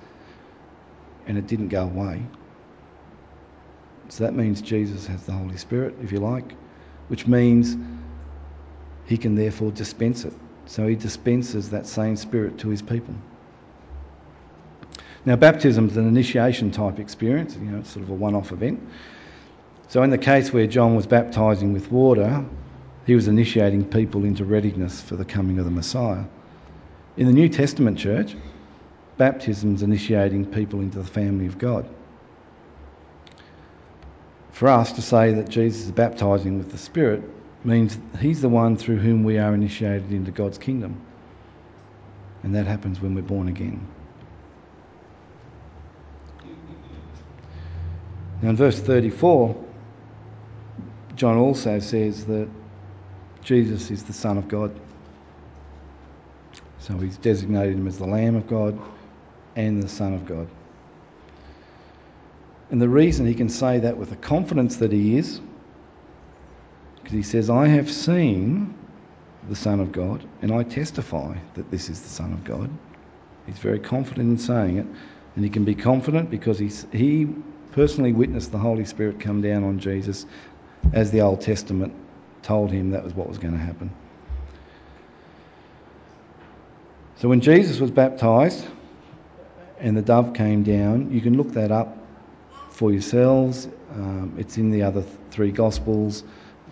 and 1.28 1.38
it 1.38 1.48
didn't 1.48 1.70
go 1.70 1.84
away. 1.84 2.24
So 4.10 4.24
that 4.24 4.34
means 4.34 4.62
Jesus 4.62 5.08
has 5.08 5.24
the 5.24 5.32
Holy 5.32 5.58
Spirit, 5.58 5.96
if 6.02 6.12
you 6.12 6.20
like, 6.20 6.54
which 7.08 7.28
means 7.28 7.76
he 9.06 9.18
can 9.18 9.36
therefore 9.36 9.72
dispense 9.72 10.26
it. 10.26 10.34
So 10.68 10.88
he 10.88 10.96
dispenses 10.96 11.70
that 11.72 11.86
same 11.86 12.16
Spirit 12.16 12.58
to 12.60 12.70
his 12.70 12.82
people. 12.82 13.14
Now, 15.26 15.36
baptism 15.36 15.90
is 15.90 15.98
an 15.98 16.08
initiation 16.08 16.70
type 16.70 17.00
experience, 17.00 17.56
you 17.56 17.72
know, 17.72 17.80
it's 17.80 17.90
sort 17.90 18.04
of 18.04 18.12
a 18.12 18.14
one 18.14 18.36
off 18.36 18.52
event. 18.52 18.80
So, 19.88 20.04
in 20.04 20.12
the 20.12 20.20
case 20.20 20.54
where 20.54 20.68
John 20.68 20.96
was 20.96 21.08
baptizing 21.08 21.74
with 21.74 21.92
water, 21.92 22.46
he 23.06 23.16
was 23.16 23.28
initiating 23.28 23.86
people 23.86 24.24
into 24.24 24.46
readiness 24.46 25.02
for 25.02 25.16
the 25.16 25.26
coming 25.26 25.58
of 25.58 25.66
the 25.66 25.72
Messiah. 25.72 26.26
In 27.18 27.26
the 27.28 27.34
New 27.34 27.50
Testament 27.50 27.98
church, 27.98 28.36
baptism 29.18 29.76
is 29.76 29.82
initiating 29.82 30.46
people 30.46 30.82
into 30.82 31.00
the 31.00 31.06
family 31.06 31.48
of 31.48 31.58
God. 31.58 31.88
For 34.52 34.70
us 34.70 34.94
to 34.94 35.02
say 35.02 35.34
that 35.34 35.50
Jesus 35.50 35.86
is 35.86 35.92
baptizing 35.92 36.58
with 36.58 36.72
the 36.72 36.78
Spirit 36.78 37.24
means 37.66 37.98
he's 38.20 38.42
the 38.42 38.50
one 38.50 38.78
through 38.78 38.98
whom 38.98 39.24
we 39.24 39.38
are 39.38 39.54
initiated 39.54 40.12
into 40.12 40.32
God's 40.32 40.58
kingdom. 40.58 41.02
And 42.44 42.56
that 42.56 42.68
happens 42.68 43.02
when 43.02 43.16
we're 43.16 43.22
born 43.22 43.48
again. 43.48 43.86
Now, 48.42 48.50
in 48.52 48.56
verse 48.56 48.80
34, 48.80 49.64
John 51.16 51.38
also 51.38 51.80
says 51.80 52.26
that 52.26 52.48
Jesus 53.42 53.90
is 53.90 54.04
the 54.04 54.14
Son 54.14 54.38
of 54.38 54.48
God. 54.48 54.78
So 56.80 56.98
he's 56.98 57.18
designated 57.18 57.76
him 57.76 57.88
as 57.88 57.98
the 57.98 58.06
Lamb 58.06 58.36
of 58.36 58.48
God 58.48 58.80
and 59.56 59.82
the 59.82 59.88
Son 59.88 60.14
of 60.14 60.26
God. 60.26 60.48
And 62.70 62.82
the 62.82 62.90
reason 62.90 63.26
he 63.26 63.36
can 63.36 63.50
say 63.50 63.80
that 63.80 63.98
with 63.98 64.10
the 64.10 64.16
confidence 64.16 64.78
that 64.78 64.92
he 64.92 65.18
is, 65.18 65.40
because 66.98 67.14
he 67.14 67.24
says, 67.24 67.50
I 67.50 67.68
have 67.68 67.92
seen 67.92 68.74
the 69.48 69.56
Son 69.56 69.80
of 69.80 69.92
God, 69.92 70.24
and 70.42 70.52
I 70.52 70.64
testify 70.64 71.38
that 71.54 71.70
this 71.70 71.90
is 71.90 72.02
the 72.02 72.10
Son 72.10 72.34
of 72.34 72.44
God. 72.44 72.70
He's 73.46 73.60
very 73.60 73.80
confident 73.80 74.30
in 74.30 74.38
saying 74.40 74.78
it, 74.78 74.88
and 75.36 75.44
he 75.44 75.50
can 75.50 75.66
be 75.66 75.76
confident 75.76 76.32
because 76.32 76.58
he's, 76.58 76.88
he 76.92 77.28
personally 77.74 78.14
witnessed 78.14 78.52
the 78.52 78.58
Holy 78.58 78.86
Spirit 78.86 79.20
come 79.20 79.42
down 79.42 79.64
on 79.64 79.80
Jesus 79.80 80.26
as 80.94 81.12
the 81.12 81.22
Old 81.22 81.42
Testament 81.42 81.94
told 82.42 82.72
him 82.72 82.92
that 82.92 83.04
was 83.04 83.14
what 83.14 83.28
was 83.28 83.38
going 83.38 83.54
to 83.54 83.60
happen. 83.60 83.92
So 87.18 87.30
when 87.30 87.42
Jesus 87.42 87.80
was 87.80 87.92
baptized 87.92 88.66
and 89.86 89.96
the 89.96 90.02
dove 90.02 90.34
came 90.34 90.64
down, 90.64 91.12
you 91.12 91.22
can 91.22 91.38
look 91.38 91.52
that 91.52 91.72
up 91.72 91.96
for 92.70 92.92
yourselves. 92.92 93.68
Um, 93.92 94.34
it's 94.36 94.58
in 94.58 94.72
the 94.72 94.82
other 94.82 95.04
three 95.30 95.52
Gospels. 95.52 96.24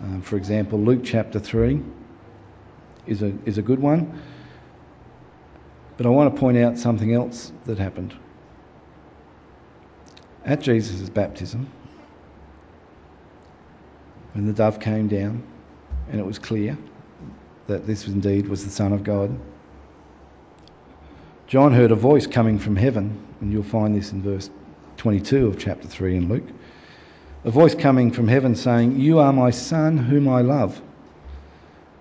Um, 0.02 0.20
for 0.20 0.36
example, 0.36 0.80
Luke 0.80 1.02
chapter 1.04 1.38
3 1.38 1.80
is 3.06 3.22
a, 3.22 3.32
is 3.44 3.56
a 3.56 3.62
good 3.62 3.78
one. 3.78 4.20
But 5.96 6.06
I 6.06 6.08
want 6.08 6.34
to 6.34 6.40
point 6.40 6.58
out 6.58 6.76
something 6.76 7.14
else 7.14 7.52
that 7.66 7.78
happened. 7.78 8.16
At 10.44 10.60
Jesus' 10.60 11.08
baptism, 11.08 11.70
when 14.32 14.46
the 14.46 14.52
dove 14.52 14.80
came 14.80 15.06
down 15.06 15.44
and 16.10 16.18
it 16.18 16.26
was 16.26 16.40
clear 16.40 16.76
that 17.68 17.86
this 17.86 18.08
indeed 18.08 18.48
was 18.48 18.64
the 18.64 18.72
Son 18.72 18.92
of 18.92 19.04
God, 19.04 19.38
John 21.46 21.72
heard 21.72 21.90
a 21.90 21.96
voice 21.96 22.26
coming 22.26 22.58
from 22.58 22.74
heaven, 22.74 23.22
and 23.40 23.52
you'll 23.52 23.62
find 23.62 23.94
this 23.94 24.12
in 24.12 24.22
verse 24.22 24.48
22 24.96 25.46
of 25.48 25.58
chapter 25.58 25.86
3 25.86 26.16
in 26.16 26.28
Luke. 26.28 26.48
A 27.44 27.50
voice 27.50 27.74
coming 27.74 28.10
from 28.10 28.28
heaven 28.28 28.56
saying, 28.56 28.98
You 28.98 29.18
are 29.18 29.32
my 29.32 29.50
Son, 29.50 29.98
whom 29.98 30.26
I 30.26 30.40
love. 30.40 30.80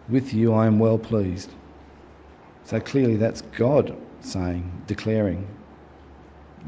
With 0.07 0.33
you 0.33 0.53
I 0.53 0.65
am 0.67 0.79
well 0.79 0.97
pleased. 0.97 1.51
So 2.63 2.79
clearly 2.79 3.17
that's 3.17 3.41
God 3.41 3.97
saying, 4.21 4.83
declaring, 4.87 5.45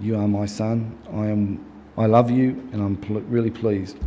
You 0.02 0.18
are 0.18 0.28
my 0.28 0.46
Son, 0.46 0.98
I, 1.14 1.28
am, 1.28 1.66
I 1.98 2.08
love 2.08 2.30
you, 2.30 2.50
and 2.74 2.82
I'm 2.82 2.98
pl- 2.98 3.22
really 3.22 3.52
pleased. 3.52 3.98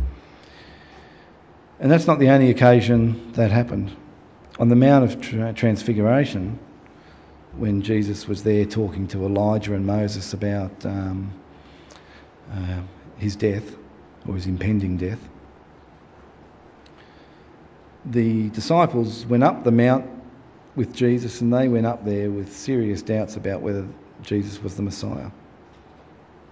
And 1.79 1.91
that's 1.91 2.05
not 2.05 2.19
the 2.19 2.29
only 2.29 2.51
occasion 2.51 3.31
that 3.33 3.49
happened. 3.49 3.95
On 4.59 4.69
the 4.69 4.75
Mount 4.75 5.05
of 5.05 5.55
Transfiguration, 5.55 6.59
when 7.57 7.81
Jesus 7.81 8.27
was 8.27 8.43
there 8.43 8.65
talking 8.65 9.07
to 9.09 9.25
Elijah 9.25 9.73
and 9.73 9.85
Moses 9.85 10.33
about 10.33 10.85
um, 10.85 11.33
uh, 12.51 12.81
his 13.17 13.35
death 13.35 13.75
or 14.27 14.35
his 14.35 14.45
impending 14.45 14.97
death, 14.97 15.19
the 18.05 18.49
disciples 18.49 19.25
went 19.25 19.43
up 19.43 19.63
the 19.63 19.71
mount 19.71 20.09
with 20.75 20.95
Jesus 20.95 21.41
and 21.41 21.53
they 21.53 21.67
went 21.67 21.85
up 21.85 22.05
there 22.05 22.29
with 22.29 22.55
serious 22.55 23.01
doubts 23.01 23.35
about 23.35 23.61
whether 23.61 23.87
Jesus 24.21 24.61
was 24.61 24.75
the 24.75 24.81
Messiah. 24.81 25.31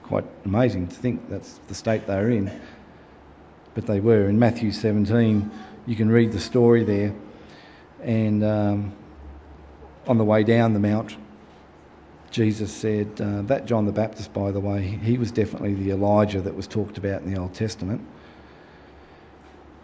Quite 0.04 0.26
amazing 0.46 0.88
to 0.88 0.96
think 0.96 1.30
that's 1.30 1.60
the 1.68 1.76
state 1.76 2.08
they 2.08 2.16
were 2.16 2.30
in 2.30 2.52
but 3.78 3.86
they 3.86 4.00
were. 4.00 4.28
In 4.28 4.40
Matthew 4.40 4.72
17, 4.72 5.52
you 5.86 5.96
can 5.96 6.10
read 6.10 6.32
the 6.32 6.40
story 6.40 6.84
there. 6.84 7.14
And 8.02 8.44
um, 8.44 8.96
on 10.08 10.18
the 10.18 10.24
way 10.24 10.44
down 10.44 10.74
the 10.74 10.80
mount, 10.80 11.16
Jesus 12.32 12.72
said, 12.72 13.22
uh, 13.22 13.42
that 13.44 13.66
John 13.66 13.86
the 13.86 13.92
Baptist, 13.92 14.34
by 14.34 14.52
the 14.52 14.60
way, 14.60 14.82
he 14.82 15.18
was 15.18 15.32
definitely 15.32 15.74
the 15.74 15.92
Elijah 15.92 16.42
that 16.42 16.56
was 16.56 16.68
talked 16.68 16.98
about 16.98 17.22
in 17.22 17.34
the 17.34 17.40
Old 17.40 17.54
Testament. 17.54 18.02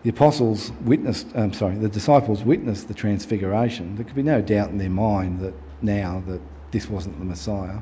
The 0.04 0.10
apostles 0.10 0.72
witnessed, 0.84 1.28
I'm 1.34 1.44
um, 1.44 1.54
sorry, 1.54 1.76
the 1.76 1.88
disciples 1.88 2.44
witnessed 2.44 2.90
the 2.90 2.94
transfiguration. 2.94 3.96
There 3.96 4.04
could 4.04 4.16
be 4.16 4.24
no 4.24 4.42
doubt 4.42 4.70
in 4.70 4.78
their 4.78 4.90
mind 4.90 5.40
that 5.40 5.54
now 5.82 6.22
that 6.28 6.42
this 6.72 6.90
wasn't 6.90 7.20
the 7.20 7.26
Messiah. 7.26 7.80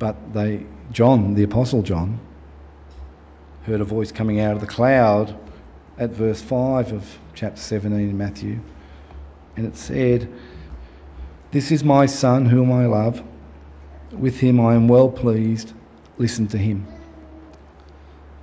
But 0.00 0.32
they, 0.32 0.66
John, 0.90 1.34
the 1.34 1.44
apostle 1.44 1.82
John, 1.82 2.18
heard 3.62 3.80
a 3.80 3.84
voice 3.84 4.10
coming 4.10 4.40
out 4.40 4.54
of 4.54 4.60
the 4.60 4.66
cloud 4.66 5.38
at 5.98 6.10
verse 6.10 6.40
5 6.42 6.92
of 6.92 7.18
chapter 7.34 7.60
17 7.60 8.10
in 8.10 8.18
Matthew. 8.18 8.60
And 9.58 9.66
it 9.66 9.76
said, 9.76 10.32
This 11.50 11.72
is 11.72 11.82
my 11.82 12.06
son 12.06 12.46
whom 12.46 12.70
I 12.70 12.86
love. 12.86 13.20
With 14.12 14.38
him 14.38 14.60
I 14.60 14.76
am 14.76 14.86
well 14.86 15.10
pleased. 15.10 15.72
Listen 16.16 16.46
to 16.48 16.58
him. 16.58 16.86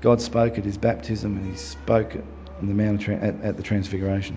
God 0.02 0.22
spoke 0.22 0.58
at 0.58 0.66
his 0.66 0.78
baptism 0.78 1.38
and 1.38 1.50
he 1.50 1.56
spoke 1.56 2.18
on 2.60 2.68
the 2.68 2.74
Mount 2.74 3.08
at, 3.08 3.42
at 3.42 3.56
the 3.56 3.64
Transfiguration. 3.64 4.36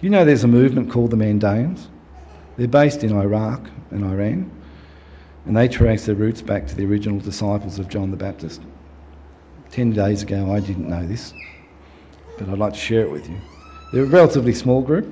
You 0.00 0.10
know 0.10 0.24
there's 0.24 0.44
a 0.44 0.48
movement 0.48 0.92
called 0.92 1.10
the 1.10 1.16
Mandaeans? 1.16 1.88
They're 2.56 2.68
based 2.68 3.02
in 3.02 3.10
Iraq 3.10 3.68
and 3.90 4.04
Iran. 4.04 4.52
And 5.46 5.56
they 5.56 5.66
trace 5.66 6.06
their 6.06 6.14
roots 6.14 6.42
back 6.42 6.68
to 6.68 6.76
the 6.76 6.86
original 6.86 7.18
disciples 7.18 7.80
of 7.80 7.88
John 7.88 8.12
the 8.12 8.16
Baptist. 8.16 8.62
Ten 9.72 9.90
days 9.90 10.22
ago, 10.22 10.52
I 10.52 10.60
didn't 10.60 10.88
know 10.88 11.04
this, 11.04 11.34
but 12.38 12.48
I'd 12.48 12.58
like 12.58 12.72
to 12.74 12.78
share 12.78 13.02
it 13.02 13.10
with 13.10 13.28
you. 13.28 13.40
They're 13.92 14.04
a 14.04 14.06
relatively 14.06 14.52
small 14.52 14.82
group, 14.82 15.06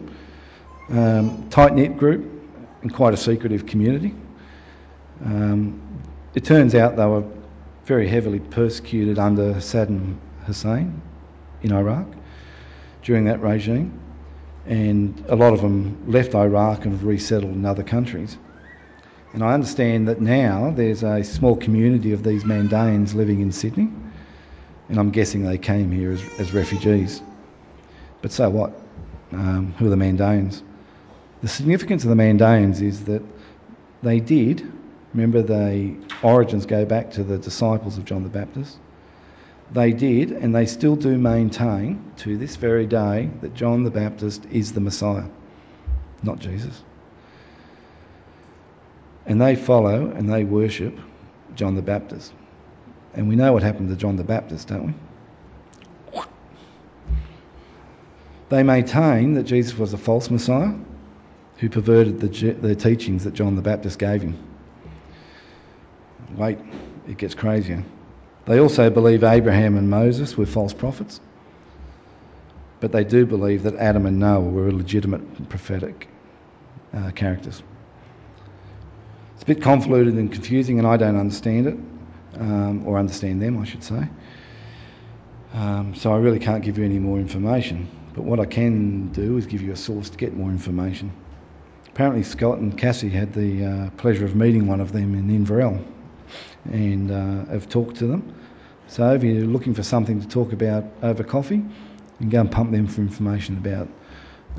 um, 0.90 1.48
tight 1.50 1.74
knit 1.74 1.96
group, 1.96 2.30
and 2.82 2.92
quite 2.92 3.14
a 3.14 3.16
secretive 3.16 3.66
community. 3.66 4.14
Um, 5.24 5.80
it 6.34 6.44
turns 6.44 6.74
out 6.74 6.96
they 6.96 7.06
were 7.06 7.24
very 7.84 8.08
heavily 8.08 8.40
persecuted 8.40 9.18
under 9.18 9.54
Saddam 9.54 10.16
Hussein 10.46 11.00
in 11.62 11.72
Iraq 11.72 12.06
during 13.02 13.24
that 13.24 13.40
regime, 13.40 13.98
and 14.66 15.24
a 15.28 15.36
lot 15.36 15.52
of 15.52 15.60
them 15.60 16.10
left 16.10 16.34
Iraq 16.34 16.84
and 16.84 17.02
resettled 17.02 17.52
in 17.54 17.64
other 17.64 17.82
countries. 17.82 18.38
And 19.32 19.42
I 19.42 19.52
understand 19.52 20.08
that 20.08 20.20
now 20.20 20.72
there's 20.74 21.02
a 21.02 21.22
small 21.24 21.56
community 21.56 22.12
of 22.12 22.22
these 22.22 22.44
Mandaeans 22.44 23.14
living 23.14 23.40
in 23.40 23.50
Sydney, 23.50 23.90
and 24.88 24.98
I'm 24.98 25.10
guessing 25.10 25.44
they 25.44 25.58
came 25.58 25.90
here 25.90 26.12
as, 26.12 26.24
as 26.38 26.52
refugees. 26.52 27.22
But 28.22 28.32
so 28.32 28.50
what? 28.50 28.72
Um, 29.32 29.74
who 29.78 29.86
are 29.86 29.90
the 29.90 29.96
Mandaeans? 29.96 30.62
The 31.42 31.48
significance 31.48 32.04
of 32.04 32.10
the 32.10 32.16
Mandaeans 32.16 32.80
is 32.80 33.04
that 33.04 33.22
they 34.02 34.20
did, 34.20 34.70
remember, 35.12 35.42
the 35.42 35.96
origins 36.22 36.66
go 36.66 36.84
back 36.84 37.10
to 37.12 37.24
the 37.24 37.38
disciples 37.38 37.98
of 37.98 38.04
John 38.04 38.22
the 38.22 38.28
Baptist. 38.28 38.78
They 39.72 39.92
did, 39.92 40.30
and 40.30 40.54
they 40.54 40.66
still 40.66 40.94
do 40.94 41.18
maintain 41.18 42.12
to 42.18 42.36
this 42.36 42.56
very 42.56 42.86
day 42.86 43.30
that 43.40 43.54
John 43.54 43.82
the 43.82 43.90
Baptist 43.90 44.44
is 44.52 44.72
the 44.72 44.80
Messiah, 44.80 45.24
not 46.22 46.38
Jesus. 46.38 46.82
And 49.26 49.40
they 49.40 49.56
follow 49.56 50.10
and 50.10 50.30
they 50.30 50.44
worship 50.44 50.98
John 51.54 51.74
the 51.74 51.82
Baptist. 51.82 52.32
And 53.14 53.28
we 53.28 53.36
know 53.36 53.52
what 53.52 53.62
happened 53.62 53.88
to 53.90 53.96
John 53.96 54.16
the 54.16 54.24
Baptist, 54.24 54.68
don't 54.68 54.86
we? 54.86 54.94
They 58.48 58.62
maintain 58.62 59.34
that 59.34 59.44
Jesus 59.44 59.76
was 59.76 59.92
a 59.92 59.98
false 59.98 60.30
Messiah 60.30 60.74
who 61.58 61.68
perverted 61.68 62.20
the, 62.20 62.52
the 62.52 62.74
teachings 62.74 63.24
that 63.24 63.34
John 63.34 63.56
the 63.56 63.62
Baptist 63.62 63.98
gave 63.98 64.22
him. 64.22 64.36
Wait, 66.36 66.58
it 67.08 67.16
gets 67.16 67.34
crazier. 67.34 67.84
They 68.46 68.60
also 68.60 68.90
believe 68.90 69.24
Abraham 69.24 69.76
and 69.76 69.88
Moses 69.88 70.36
were 70.36 70.46
false 70.46 70.74
prophets, 70.74 71.20
but 72.80 72.92
they 72.92 73.04
do 73.04 73.24
believe 73.24 73.62
that 73.62 73.76
Adam 73.76 74.04
and 74.06 74.18
Noah 74.18 74.40
were 74.40 74.72
legitimate 74.72 75.48
prophetic 75.48 76.08
uh, 76.92 77.10
characters. 77.12 77.62
It's 79.34 79.42
a 79.42 79.46
bit 79.46 79.62
convoluted 79.62 80.14
and 80.14 80.30
confusing, 80.30 80.78
and 80.78 80.86
I 80.86 80.96
don't 80.96 81.16
understand 81.16 81.66
it, 81.66 81.78
um, 82.38 82.86
or 82.86 82.98
understand 82.98 83.40
them, 83.40 83.58
I 83.58 83.64
should 83.64 83.84
say. 83.84 84.08
Um, 85.52 85.94
so 85.94 86.12
I 86.12 86.16
really 86.16 86.38
can't 86.40 86.64
give 86.64 86.78
you 86.78 86.84
any 86.84 86.98
more 86.98 87.18
information. 87.18 87.88
But 88.14 88.24
what 88.24 88.40
I 88.40 88.46
can 88.46 89.08
do 89.08 89.36
is 89.36 89.46
give 89.46 89.62
you 89.62 89.72
a 89.72 89.76
source 89.76 90.10
to 90.10 90.16
get 90.16 90.34
more 90.34 90.50
information. 90.50 91.12
Apparently, 91.88 92.22
Scott 92.24 92.58
and 92.58 92.76
Cassie 92.76 93.08
had 93.08 93.32
the 93.32 93.64
uh, 93.64 93.90
pleasure 93.96 94.24
of 94.24 94.34
meeting 94.34 94.66
one 94.66 94.80
of 94.80 94.92
them 94.92 95.14
in 95.14 95.30
Inverell 95.30 95.84
and 96.64 97.10
uh, 97.10 97.52
have 97.52 97.68
talked 97.68 97.96
to 97.96 98.06
them. 98.06 98.34
So 98.88 99.12
if 99.12 99.22
you're 99.22 99.46
looking 99.46 99.74
for 99.74 99.82
something 99.82 100.20
to 100.20 100.28
talk 100.28 100.52
about 100.52 100.84
over 101.02 101.22
coffee, 101.22 101.56
you 101.56 101.64
can 102.20 102.30
go 102.30 102.40
and 102.40 102.50
pump 102.50 102.72
them 102.72 102.86
for 102.86 103.00
information 103.00 103.58
about 103.58 103.88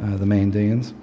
uh, 0.02 0.18
the 0.18 0.26
Mandaeans 0.26 0.94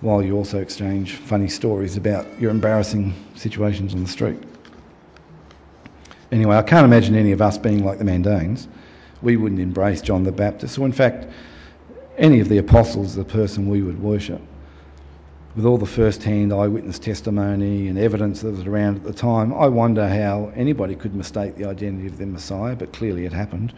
while 0.00 0.22
you 0.22 0.36
also 0.36 0.60
exchange 0.60 1.14
funny 1.14 1.48
stories 1.48 1.96
about 1.96 2.26
your 2.40 2.50
embarrassing 2.50 3.14
situations 3.36 3.94
on 3.94 4.02
the 4.02 4.08
street. 4.08 4.51
Anyway, 6.32 6.56
I 6.56 6.62
can't 6.62 6.84
imagine 6.84 7.14
any 7.14 7.30
of 7.30 7.40
us 7.40 7.58
being 7.58 7.84
like 7.84 7.98
the 7.98 8.04
Mandaeans. 8.04 8.66
We 9.20 9.36
wouldn't 9.36 9.60
embrace 9.60 10.02
John 10.02 10.24
the 10.24 10.32
Baptist, 10.32 10.78
or 10.78 10.86
in 10.86 10.92
fact, 10.92 11.26
any 12.18 12.40
of 12.40 12.48
the 12.48 12.58
apostles, 12.58 13.14
the 13.14 13.24
person 13.24 13.68
we 13.68 13.82
would 13.82 14.02
worship 14.02 14.40
with 15.54 15.66
all 15.66 15.76
the 15.76 15.86
first 15.86 16.22
hand 16.22 16.52
eyewitness 16.52 16.98
testimony 16.98 17.88
and 17.88 17.98
evidence 17.98 18.40
that 18.40 18.52
was 18.52 18.66
around 18.66 18.96
at 18.96 19.04
the 19.04 19.12
time, 19.12 19.52
I 19.52 19.68
wonder 19.68 20.08
how 20.08 20.50
anybody 20.56 20.94
could 20.96 21.14
mistake 21.14 21.56
the 21.56 21.68
identity 21.68 22.06
of 22.06 22.16
their 22.16 22.26
Messiah, 22.26 22.74
but 22.74 22.92
clearly 22.92 23.26
it 23.26 23.32
happened. 23.32 23.74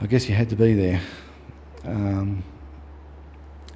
I 0.00 0.06
guess 0.06 0.28
you 0.28 0.34
had 0.34 0.50
to 0.50 0.56
be 0.56 0.74
there. 0.74 1.00
Um, 1.84 2.42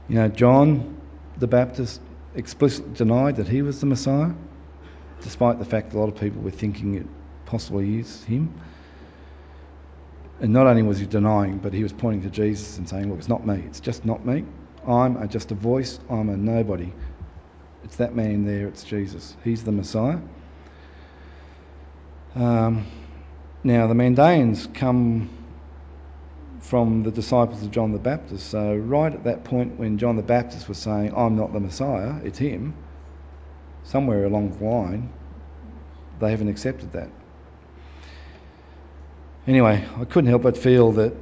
you 0.08 0.16
know, 0.16 0.28
John 0.28 1.00
the 1.38 1.46
Baptist 1.46 2.00
explicitly 2.34 2.92
denied 2.94 3.36
that 3.36 3.46
he 3.46 3.62
was 3.62 3.80
the 3.80 3.86
Messiah, 3.86 4.32
despite 5.22 5.58
the 5.58 5.64
fact 5.64 5.90
that 5.90 5.98
a 5.98 6.00
lot 6.00 6.08
of 6.08 6.16
people 6.16 6.42
were 6.42 6.50
thinking 6.50 6.94
it 6.94 7.06
possibly 7.46 7.98
is 7.98 8.24
him. 8.24 8.54
And 10.40 10.52
not 10.52 10.66
only 10.66 10.82
was 10.82 10.98
he 10.98 11.06
denying, 11.06 11.58
but 11.58 11.72
he 11.72 11.82
was 11.82 11.92
pointing 11.92 12.22
to 12.22 12.30
Jesus 12.30 12.78
and 12.78 12.88
saying, 12.88 13.10
Look, 13.10 13.18
it's 13.18 13.28
not 13.28 13.46
me, 13.46 13.62
it's 13.66 13.80
just 13.80 14.04
not 14.04 14.24
me. 14.24 14.44
I'm 14.86 15.28
just 15.28 15.50
a 15.52 15.54
voice, 15.54 16.00
I'm 16.08 16.30
a 16.30 16.36
nobody. 16.36 16.92
It's 17.84 17.96
that 17.96 18.14
man 18.14 18.46
there, 18.46 18.68
it's 18.68 18.84
Jesus. 18.84 19.36
He's 19.44 19.64
the 19.64 19.72
Messiah. 19.72 20.18
Um, 22.34 22.86
now, 23.62 23.86
the 23.86 23.94
Mandaeans 23.94 24.72
come 24.72 25.28
from 26.60 27.02
the 27.02 27.10
disciples 27.10 27.62
of 27.62 27.70
John 27.70 27.92
the 27.92 27.98
Baptist. 27.98 28.48
So, 28.48 28.74
right 28.74 29.12
at 29.12 29.24
that 29.24 29.44
point 29.44 29.78
when 29.78 29.98
John 29.98 30.16
the 30.16 30.22
Baptist 30.22 30.68
was 30.68 30.78
saying, 30.78 31.12
I'm 31.14 31.36
not 31.36 31.52
the 31.52 31.60
Messiah, 31.60 32.14
it's 32.24 32.38
him, 32.38 32.74
somewhere 33.84 34.24
along 34.24 34.56
the 34.58 34.64
line, 34.64 35.12
they 36.20 36.30
haven't 36.30 36.48
accepted 36.48 36.92
that. 36.92 37.08
Anyway, 39.46 39.84
I 39.98 40.04
couldn't 40.04 40.28
help 40.28 40.42
but 40.42 40.56
feel 40.56 40.92
that 40.92 41.14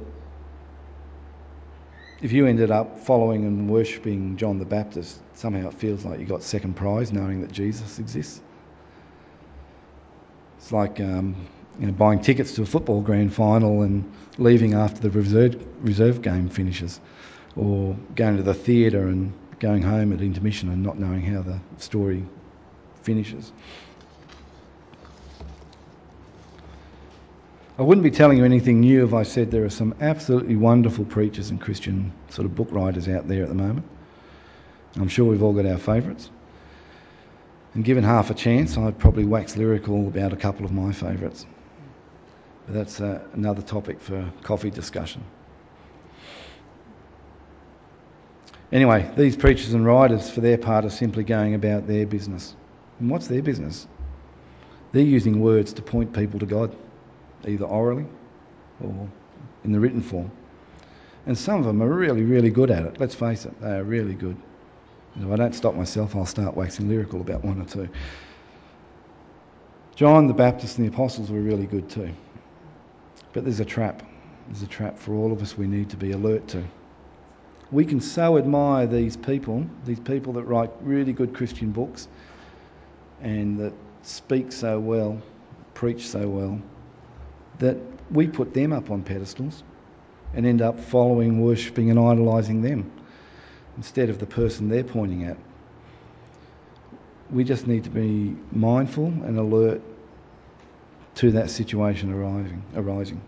if 2.21 2.31
you 2.33 2.47
ended 2.47 2.69
up 2.69 2.99
following 2.99 3.45
and 3.45 3.69
worshipping 3.69 4.35
John 4.35 4.59
the 4.59 4.65
Baptist, 4.65 5.19
somehow 5.35 5.69
it 5.69 5.73
feels 5.73 6.03
like 6.03 6.19
you 6.19 6.25
got 6.25 6.43
second 6.43 6.75
prize 6.75 7.13
knowing 7.13 7.41
that 7.41 7.51
Jesus 7.51 7.97
exists. 7.97 8.41
It's 10.57 10.71
like 10.73 10.99
um, 10.99 11.47
you 11.79 11.87
know, 11.87 11.93
buying 11.93 12.19
tickets 12.19 12.53
to 12.55 12.63
a 12.63 12.65
football 12.65 13.01
grand 13.01 13.33
final 13.33 13.83
and 13.83 14.11
leaving 14.37 14.73
after 14.73 14.99
the 14.99 15.09
reserve, 15.09 15.65
reserve 15.81 16.21
game 16.21 16.49
finishes, 16.49 16.99
or 17.55 17.95
going 18.15 18.35
to 18.35 18.43
the 18.43 18.53
theatre 18.53 19.07
and 19.07 19.31
going 19.59 19.81
home 19.81 20.11
at 20.11 20.21
intermission 20.21 20.69
and 20.69 20.83
not 20.83 20.99
knowing 20.99 21.21
how 21.21 21.41
the 21.41 21.59
story 21.77 22.25
finishes. 23.03 23.51
I 27.77 27.81
wouldn't 27.81 28.03
be 28.03 28.11
telling 28.11 28.37
you 28.37 28.43
anything 28.43 28.81
new 28.81 29.05
if 29.05 29.13
I 29.13 29.23
said 29.23 29.51
there 29.51 29.63
are 29.63 29.69
some 29.69 29.95
absolutely 30.01 30.57
wonderful 30.57 31.05
preachers 31.05 31.49
and 31.49 31.61
Christian 31.61 32.11
sort 32.29 32.45
of 32.45 32.53
book 32.53 32.67
writers 32.71 33.07
out 33.07 33.29
there 33.29 33.41
at 33.41 33.47
the 33.47 33.55
moment. 33.55 33.85
I'm 34.97 35.07
sure 35.07 35.25
we've 35.25 35.41
all 35.41 35.53
got 35.53 35.65
our 35.65 35.77
favourites. 35.77 36.29
And 37.73 37.85
given 37.85 38.03
half 38.03 38.31
a 38.31 38.33
chance, 38.33 38.77
I'd 38.77 38.97
probably 38.97 39.23
wax 39.23 39.55
lyrical 39.55 40.09
about 40.09 40.33
a 40.33 40.35
couple 40.35 40.65
of 40.65 40.73
my 40.73 40.91
favourites. 40.91 41.45
But 42.65 42.73
that's 42.73 42.99
uh, 42.99 43.21
another 43.33 43.61
topic 43.61 44.01
for 44.01 44.29
coffee 44.43 44.71
discussion. 44.71 45.23
Anyway, 48.71 49.09
these 49.15 49.37
preachers 49.37 49.73
and 49.73 49.85
writers, 49.85 50.29
for 50.29 50.41
their 50.41 50.57
part, 50.57 50.83
are 50.83 50.89
simply 50.89 51.23
going 51.23 51.55
about 51.55 51.87
their 51.87 52.05
business. 52.05 52.55
And 52.99 53.09
what's 53.09 53.27
their 53.27 53.41
business? 53.41 53.87
They're 54.91 55.03
using 55.03 55.41
words 55.41 55.73
to 55.73 55.81
point 55.81 56.13
people 56.13 56.39
to 56.39 56.45
God 56.45 56.75
either 57.47 57.65
orally 57.65 58.05
or 58.83 59.07
in 59.63 59.71
the 59.71 59.79
written 59.79 60.01
form. 60.01 60.31
And 61.25 61.37
some 61.37 61.59
of 61.59 61.65
them 61.65 61.81
are 61.81 61.87
really, 61.87 62.23
really 62.23 62.49
good 62.49 62.71
at 62.71 62.83
it. 62.85 62.99
Let's 62.99 63.15
face 63.15 63.45
it, 63.45 63.61
they 63.61 63.71
are 63.71 63.83
really 63.83 64.13
good. 64.15 64.35
And 65.15 65.25
if 65.25 65.31
I 65.31 65.35
don't 65.35 65.53
stop 65.53 65.75
myself, 65.75 66.15
I'll 66.15 66.25
start 66.25 66.55
waxing 66.55 66.89
lyrical 66.89 67.21
about 67.21 67.43
one 67.43 67.61
or 67.61 67.65
two. 67.65 67.89
John 69.95 70.27
the 70.27 70.33
Baptist 70.33 70.77
and 70.77 70.87
the 70.87 70.93
apostles 70.93 71.29
were 71.29 71.41
really 71.41 71.65
good 71.65 71.89
too. 71.89 72.09
But 73.33 73.43
there's 73.43 73.59
a 73.59 73.65
trap. 73.65 74.01
There's 74.47 74.63
a 74.63 74.67
trap 74.67 74.97
for 74.97 75.13
all 75.13 75.31
of 75.31 75.41
us 75.41 75.57
we 75.57 75.67
need 75.67 75.89
to 75.91 75.97
be 75.97 76.11
alert 76.11 76.47
to. 76.49 76.63
We 77.71 77.85
can 77.85 78.01
so 78.01 78.37
admire 78.37 78.87
these 78.87 79.15
people, 79.15 79.65
these 79.85 79.99
people 79.99 80.33
that 80.33 80.43
write 80.43 80.71
really 80.81 81.13
good 81.13 81.35
Christian 81.35 81.71
books 81.71 82.07
and 83.21 83.59
that 83.59 83.73
speak 84.03 84.51
so 84.51 84.79
well, 84.79 85.21
preach 85.73 86.07
so 86.07 86.27
well, 86.27 86.61
that 87.59 87.77
we 88.11 88.27
put 88.27 88.53
them 88.53 88.73
up 88.73 88.89
on 88.91 89.03
pedestals 89.03 89.63
and 90.33 90.45
end 90.45 90.61
up 90.61 90.79
following, 90.79 91.41
worshipping, 91.41 91.89
and 91.89 91.99
idolising 91.99 92.61
them 92.61 92.91
instead 93.77 94.09
of 94.09 94.19
the 94.19 94.25
person 94.25 94.69
they're 94.69 94.83
pointing 94.83 95.23
at. 95.23 95.37
We 97.31 97.43
just 97.43 97.67
need 97.67 97.83
to 97.83 97.89
be 97.89 98.35
mindful 98.51 99.05
and 99.05 99.37
alert 99.37 99.81
to 101.15 101.31
that 101.31 101.49
situation 101.49 102.11
arising. 102.11 102.63
arising. 102.75 103.21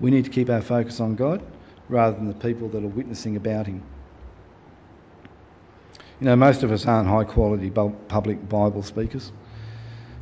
We 0.00 0.10
need 0.10 0.24
to 0.24 0.30
keep 0.30 0.48
our 0.48 0.62
focus 0.62 1.00
on 1.00 1.16
God 1.16 1.42
rather 1.88 2.16
than 2.16 2.28
the 2.28 2.34
people 2.34 2.68
that 2.70 2.82
are 2.82 2.88
witnessing 2.88 3.36
about 3.36 3.66
Him. 3.66 3.82
You 6.20 6.26
know, 6.26 6.36
most 6.36 6.62
of 6.62 6.70
us 6.70 6.86
aren't 6.86 7.08
high 7.08 7.24
quality 7.24 7.70
public 7.70 8.46
Bible 8.46 8.82
speakers 8.82 9.32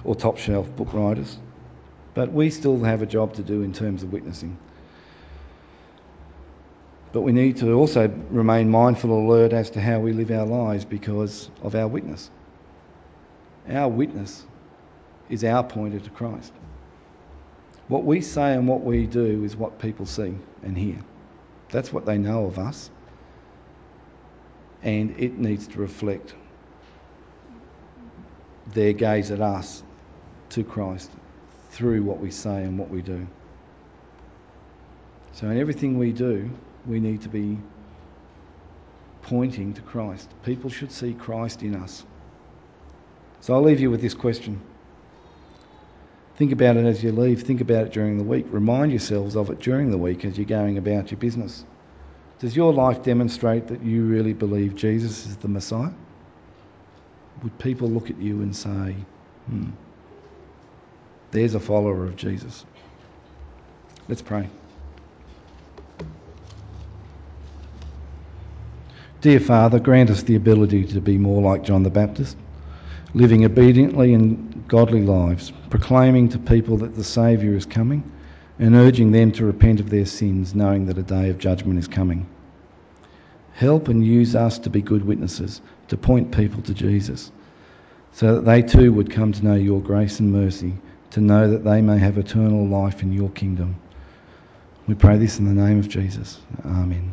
or 0.05 0.14
top 0.14 0.38
shelf 0.38 0.68
book 0.76 0.94
writers. 0.94 1.38
But 2.14 2.32
we 2.32 2.51
still 2.51 2.78
have 2.84 3.03
a 3.03 3.07
job 3.07 3.34
to 3.34 3.42
do 3.42 3.62
in 3.62 3.72
terms 3.72 4.05
of 4.05 4.12
witnessing. 4.12 4.57
But 7.12 7.22
we 7.22 7.32
need 7.32 7.57
to 7.59 7.72
also 7.72 8.09
remain 8.30 8.70
mindful 8.70 9.12
and 9.12 9.28
alert 9.28 9.53
as 9.53 9.70
to 9.70 9.80
how 9.80 9.99
we 9.99 10.12
live 10.12 10.30
our 10.30 10.46
lives 10.46 10.84
because 10.84 11.51
of 11.62 11.74
our 11.74 11.88
witness. 11.88 12.30
Our 13.68 13.88
witness 13.88 14.46
is 15.28 15.42
our 15.42 15.64
pointer 15.64 16.01
to 16.01 16.11
Christ. 16.11 16.53
What 17.88 18.05
we 18.05 18.20
say 18.20 18.55
and 18.55 18.68
what 18.68 18.82
we 18.82 19.07
do 19.07 19.44
is 19.44 19.57
what 19.57 19.78
people 19.78 20.07
see 20.07 20.34
and 20.62 20.76
hear. 20.76 20.99
That's 21.70 21.92
what 21.92 22.07
they 22.07 22.18
know 22.18 22.44
of 22.44 22.59
us. 22.59 22.90
And 24.83 25.18
it 25.18 25.39
needs 25.39 25.66
to 25.68 25.81
reflect 25.81 26.35
their 28.74 28.93
gaze 28.93 29.31
at 29.31 29.41
us 29.41 29.83
to 30.51 30.64
Christ 30.64 31.11
through 31.70 32.03
what 32.03 32.20
we 32.20 32.31
say 32.31 32.62
and 32.62 32.79
what 32.79 32.91
we 32.91 33.03
do. 33.03 33.26
So, 35.33 35.49
in 35.49 35.59
everything 35.59 35.99
we 35.99 36.12
do, 36.12 36.51
we 36.87 37.01
need 37.01 37.22
to 37.22 37.29
be 37.29 37.59
pointing 39.22 39.74
to 39.74 39.83
Christ. 39.83 40.29
People 40.43 40.70
should 40.70 40.91
see 40.91 41.12
Christ 41.14 41.62
in 41.62 41.76
us. 41.76 42.05
So, 43.41 43.55
I'll 43.55 43.62
leave 43.62 43.81
you 43.81 43.91
with 43.91 44.01
this 44.01 44.14
question. 44.14 44.61
Think 46.37 46.53
about 46.53 46.76
it 46.76 46.87
as 46.87 47.03
you 47.03 47.12
leave. 47.12 47.43
Think 47.43 47.61
about 47.61 47.87
it 47.87 47.93
during 47.93 48.16
the 48.16 48.24
week. 48.24 48.47
Remind 48.51 48.93
yourselves 48.93 49.37
of 49.37 49.51
it 49.51 49.59
during 49.59 49.91
the 49.91 49.99
week 49.99 50.24
as 50.24 50.39
you're 50.39 50.47
going 50.47 50.79
about 50.79 51.11
your 51.11 51.18
business. 51.18 51.64
Does 52.39 52.55
your 52.55 52.72
life 52.72 53.03
demonstrate 53.03 53.66
that 53.68 53.82
you 53.82 54.05
really 54.05 54.32
believe 54.32 54.76
Jesus 54.76 55.26
is 55.26 55.36
the 55.36 55.49
Messiah? 55.49 55.91
Would 57.43 57.59
people 57.59 57.89
look 57.89 58.11
at 58.11 58.18
you 58.18 58.43
and 58.43 58.55
say, 58.55 58.95
hmm, 59.47 59.70
there's 61.30 61.55
a 61.55 61.61
follower 61.61 62.05
of 62.05 62.16
Jesus? 62.16 62.64
Let's 64.09 64.22
pray. 64.22 64.49
Dear 69.20 69.41
Father, 69.41 69.80
grant 69.80 70.11
us 70.11 70.22
the 70.22 70.36
ability 70.36 70.84
to 70.84 71.01
be 71.01 71.18
more 71.18 71.43
like 71.43 71.64
John 71.64 71.82
the 71.82 71.91
Baptist, 71.91 72.36
living 73.14 73.45
obediently 73.45 74.12
in 74.12 74.64
godly 74.68 75.03
lives, 75.03 75.53
proclaiming 75.70 76.28
to 76.28 76.39
people 76.39 76.76
that 76.78 76.95
the 76.95 77.03
Saviour 77.03 77.57
is 77.57 77.66
coming, 77.66 78.09
and 78.59 78.74
urging 78.74 79.12
them 79.12 79.30
to 79.32 79.44
repent 79.44 79.80
of 79.80 79.90
their 79.90 80.06
sins, 80.06 80.54
knowing 80.54 80.86
that 80.86 80.98
a 80.98 81.02
day 81.02 81.30
of 81.30 81.38
judgment 81.38 81.78
is 81.78 81.88
coming. 81.88 82.26
Help 83.54 83.88
and 83.88 84.04
use 84.04 84.34
us 84.34 84.59
to 84.59 84.70
be 84.70 84.80
good 84.80 85.04
witnesses, 85.04 85.61
to 85.88 85.96
point 85.96 86.36
people 86.36 86.62
to 86.62 86.74
Jesus, 86.74 87.32
so 88.12 88.36
that 88.36 88.44
they 88.44 88.62
too 88.62 88.92
would 88.92 89.11
come 89.11 89.32
to 89.32 89.44
know 89.44 89.54
your 89.54 89.80
grace 89.80 90.20
and 90.20 90.32
mercy, 90.32 90.74
to 91.11 91.20
know 91.20 91.50
that 91.50 91.64
they 91.64 91.80
may 91.80 91.98
have 91.98 92.18
eternal 92.18 92.66
life 92.66 93.02
in 93.02 93.12
your 93.12 93.30
kingdom. 93.30 93.76
We 94.86 94.94
pray 94.94 95.18
this 95.18 95.38
in 95.38 95.44
the 95.44 95.62
name 95.62 95.78
of 95.78 95.88
Jesus. 95.88 96.38
Amen. 96.64 97.12